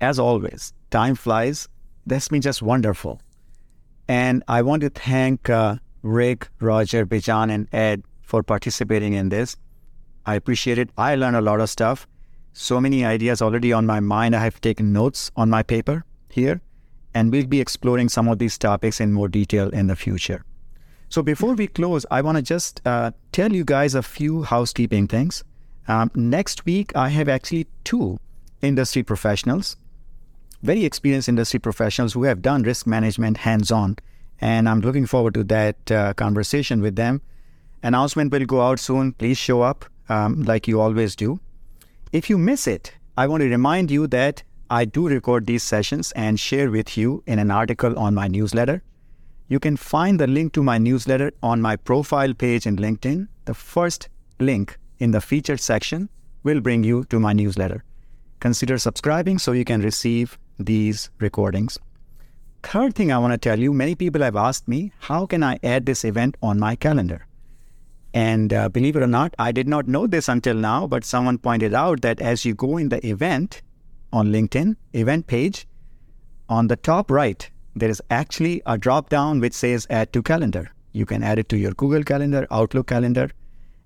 As 0.00 0.18
always, 0.18 0.72
time 0.90 1.14
flies. 1.14 1.68
That's 2.06 2.28
been 2.28 2.40
just 2.42 2.62
wonderful. 2.62 3.20
And 4.08 4.42
I 4.48 4.62
want 4.62 4.82
to 4.82 4.90
thank 4.90 5.48
uh, 5.48 5.76
Rick, 6.02 6.48
Roger, 6.60 7.06
Bijan, 7.06 7.50
and 7.50 7.68
Ed 7.72 8.02
for 8.22 8.42
participating 8.42 9.12
in 9.12 9.28
this. 9.28 9.56
I 10.26 10.34
appreciate 10.34 10.78
it. 10.78 10.90
I 10.98 11.14
learned 11.14 11.36
a 11.36 11.40
lot 11.40 11.60
of 11.60 11.70
stuff. 11.70 12.08
So 12.52 12.80
many 12.80 13.04
ideas 13.04 13.40
already 13.40 13.72
on 13.72 13.86
my 13.86 14.00
mind. 14.00 14.34
I 14.34 14.40
have 14.40 14.60
taken 14.60 14.92
notes 14.92 15.30
on 15.36 15.48
my 15.48 15.62
paper 15.62 16.04
here, 16.28 16.60
and 17.14 17.30
we'll 17.32 17.46
be 17.46 17.60
exploring 17.60 18.08
some 18.08 18.28
of 18.28 18.38
these 18.38 18.58
topics 18.58 19.00
in 19.00 19.12
more 19.12 19.28
detail 19.28 19.68
in 19.70 19.86
the 19.86 19.96
future. 19.96 20.44
So 21.08 21.22
before 21.22 21.54
we 21.54 21.66
close, 21.66 22.06
I 22.10 22.22
want 22.22 22.36
to 22.36 22.42
just 22.42 22.80
uh, 22.86 23.10
tell 23.32 23.52
you 23.52 23.64
guys 23.64 23.94
a 23.94 24.02
few 24.02 24.44
housekeeping 24.44 25.08
things. 25.08 25.44
Um, 25.86 26.10
next 26.14 26.64
week, 26.64 26.96
I 26.96 27.10
have 27.10 27.28
actually 27.28 27.66
two 27.84 28.18
industry 28.62 29.02
professionals, 29.02 29.76
very 30.62 30.84
experienced 30.84 31.28
industry 31.28 31.60
professionals 31.60 32.14
who 32.14 32.22
have 32.22 32.40
done 32.40 32.62
risk 32.62 32.86
management 32.86 33.36
hands 33.38 33.70
on. 33.70 33.96
And 34.40 34.68
I'm 34.68 34.80
looking 34.80 35.06
forward 35.06 35.34
to 35.34 35.44
that 35.44 35.90
uh, 35.90 36.14
conversation 36.14 36.80
with 36.80 36.96
them. 36.96 37.20
Announcement 37.82 38.32
will 38.32 38.46
go 38.46 38.62
out 38.62 38.80
soon. 38.80 39.12
Please 39.12 39.36
show 39.36 39.60
up 39.60 39.84
um, 40.08 40.44
like 40.44 40.66
you 40.66 40.80
always 40.80 41.14
do. 41.14 41.40
If 42.12 42.30
you 42.30 42.38
miss 42.38 42.66
it, 42.66 42.94
I 43.16 43.26
want 43.26 43.42
to 43.42 43.48
remind 43.48 43.90
you 43.90 44.06
that 44.06 44.42
I 44.72 44.86
do 44.86 45.06
record 45.06 45.44
these 45.46 45.62
sessions 45.62 46.12
and 46.12 46.40
share 46.40 46.70
with 46.70 46.96
you 46.96 47.22
in 47.26 47.38
an 47.38 47.50
article 47.50 47.98
on 47.98 48.14
my 48.14 48.26
newsletter. 48.26 48.82
You 49.46 49.60
can 49.60 49.76
find 49.76 50.18
the 50.18 50.26
link 50.26 50.54
to 50.54 50.62
my 50.62 50.78
newsletter 50.78 51.30
on 51.42 51.60
my 51.60 51.76
profile 51.76 52.32
page 52.32 52.66
in 52.66 52.76
LinkedIn. 52.76 53.28
The 53.44 53.52
first 53.52 54.08
link 54.40 54.78
in 54.98 55.10
the 55.10 55.20
featured 55.20 55.60
section 55.60 56.08
will 56.42 56.62
bring 56.62 56.84
you 56.84 57.04
to 57.10 57.20
my 57.20 57.34
newsletter. 57.34 57.84
Consider 58.40 58.78
subscribing 58.78 59.38
so 59.38 59.52
you 59.52 59.66
can 59.66 59.82
receive 59.82 60.38
these 60.58 61.10
recordings. 61.18 61.78
Third 62.62 62.94
thing 62.94 63.12
I 63.12 63.18
want 63.18 63.34
to 63.34 63.38
tell 63.38 63.60
you 63.60 63.74
many 63.74 63.94
people 63.94 64.22
have 64.22 64.36
asked 64.36 64.68
me, 64.68 64.94
how 65.00 65.26
can 65.26 65.42
I 65.42 65.58
add 65.62 65.84
this 65.84 66.02
event 66.02 66.38
on 66.42 66.58
my 66.58 66.76
calendar? 66.76 67.26
And 68.14 68.54
uh, 68.54 68.70
believe 68.70 68.96
it 68.96 69.02
or 69.02 69.06
not, 69.06 69.34
I 69.38 69.52
did 69.52 69.68
not 69.68 69.86
know 69.86 70.06
this 70.06 70.30
until 70.30 70.54
now, 70.54 70.86
but 70.86 71.04
someone 71.04 71.36
pointed 71.36 71.74
out 71.74 72.00
that 72.00 72.22
as 72.22 72.46
you 72.46 72.54
go 72.54 72.78
in 72.78 72.88
the 72.88 73.06
event 73.06 73.60
on 74.12 74.28
LinkedIn, 74.28 74.76
event 74.92 75.26
page, 75.26 75.66
on 76.48 76.66
the 76.66 76.76
top 76.76 77.10
right, 77.10 77.50
there 77.74 77.88
is 77.88 78.02
actually 78.10 78.60
a 78.66 78.76
drop 78.76 79.08
down 79.08 79.40
which 79.40 79.54
says 79.54 79.86
add 79.88 80.12
to 80.12 80.22
calendar. 80.22 80.70
You 80.92 81.06
can 81.06 81.22
add 81.22 81.38
it 81.38 81.48
to 81.48 81.56
your 81.56 81.72
Google 81.72 82.02
Calendar, 82.02 82.46
Outlook 82.50 82.88
Calendar, 82.88 83.30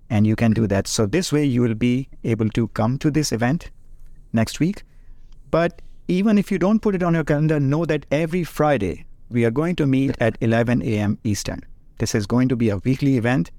and 0.09 0.27
you 0.27 0.35
can 0.35 0.51
do 0.51 0.67
that. 0.67 0.87
So 0.87 1.05
this 1.05 1.31
way 1.31 1.45
you 1.45 1.61
will 1.61 1.75
be 1.75 2.09
able 2.23 2.49
to 2.49 2.67
come 2.69 2.97
to 2.99 3.09
this 3.09 3.31
event 3.31 3.71
next 4.33 4.59
week. 4.59 4.83
But 5.49 5.81
even 6.09 6.37
if 6.37 6.51
you 6.51 6.59
don't 6.59 6.81
put 6.81 6.95
it 6.95 7.03
on 7.03 7.13
your 7.13 7.23
calendar, 7.23 7.59
know 7.59 7.85
that 7.85 8.05
every 8.11 8.43
Friday 8.43 9.05
we 9.29 9.45
are 9.45 9.51
going 9.51 9.75
to 9.77 9.85
meet 9.85 10.17
at 10.19 10.37
11 10.41 10.81
a.m. 10.81 11.19
Eastern. 11.23 11.61
This 11.99 12.13
is 12.13 12.27
going 12.27 12.49
to 12.49 12.55
be 12.55 12.69
a 12.69 12.77
weekly 12.77 13.17
event, 13.17 13.51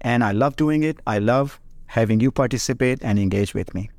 and 0.00 0.24
I 0.24 0.32
love 0.32 0.56
doing 0.56 0.82
it. 0.82 0.98
I 1.06 1.18
love 1.18 1.60
having 1.86 2.20
you 2.20 2.30
participate 2.30 2.98
and 3.02 3.18
engage 3.18 3.54
with 3.54 3.74
me. 3.74 3.90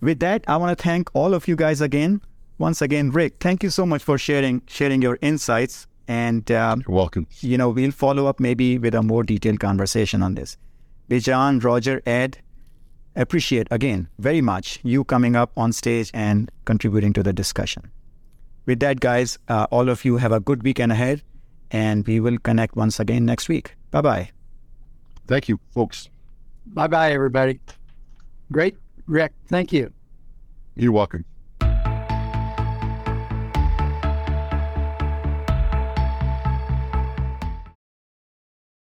With 0.00 0.20
that, 0.20 0.44
I 0.48 0.56
want 0.56 0.76
to 0.76 0.82
thank 0.82 1.10
all 1.14 1.34
of 1.34 1.46
you 1.46 1.56
guys 1.56 1.80
again. 1.80 2.20
Once 2.58 2.82
again, 2.82 3.10
Rick, 3.10 3.34
thank 3.40 3.62
you 3.62 3.70
so 3.70 3.84
much 3.86 4.02
for 4.02 4.18
sharing 4.18 4.62
sharing 4.66 5.02
your 5.02 5.18
insights. 5.22 5.86
And 6.08 6.50
um, 6.50 6.82
You're 6.88 6.96
welcome. 6.96 7.26
you 7.40 7.56
know, 7.56 7.68
we'll 7.68 7.92
follow 7.92 8.26
up 8.26 8.40
maybe 8.40 8.78
with 8.78 8.94
a 8.94 9.02
more 9.02 9.22
detailed 9.22 9.60
conversation 9.60 10.22
on 10.22 10.34
this. 10.34 10.56
Bijan, 11.08 11.62
Roger, 11.62 12.02
Ed, 12.06 12.38
appreciate 13.16 13.68
again 13.70 14.08
very 14.18 14.40
much 14.40 14.80
you 14.82 15.04
coming 15.04 15.36
up 15.36 15.52
on 15.56 15.72
stage 15.72 16.10
and 16.14 16.50
contributing 16.64 17.12
to 17.12 17.22
the 17.22 17.32
discussion. 17.32 17.90
With 18.66 18.80
that, 18.80 19.00
guys, 19.00 19.38
uh, 19.48 19.66
all 19.70 19.88
of 19.88 20.04
you 20.04 20.16
have 20.18 20.32
a 20.32 20.40
good 20.40 20.62
weekend 20.62 20.92
ahead, 20.92 21.22
and 21.70 22.06
we 22.06 22.20
will 22.20 22.38
connect 22.38 22.76
once 22.76 22.98
again 23.00 23.24
next 23.24 23.48
week. 23.48 23.74
Bye 23.90 24.00
bye. 24.02 24.30
Thank 25.26 25.48
you, 25.48 25.60
folks. 25.72 26.08
Bye 26.66 26.86
bye, 26.88 27.12
everybody. 27.12 27.60
Great, 28.52 28.76
Rick. 29.10 29.32
Thank 29.48 29.72
you. 29.72 29.92
You're 30.76 30.92
welcome. 30.92 31.24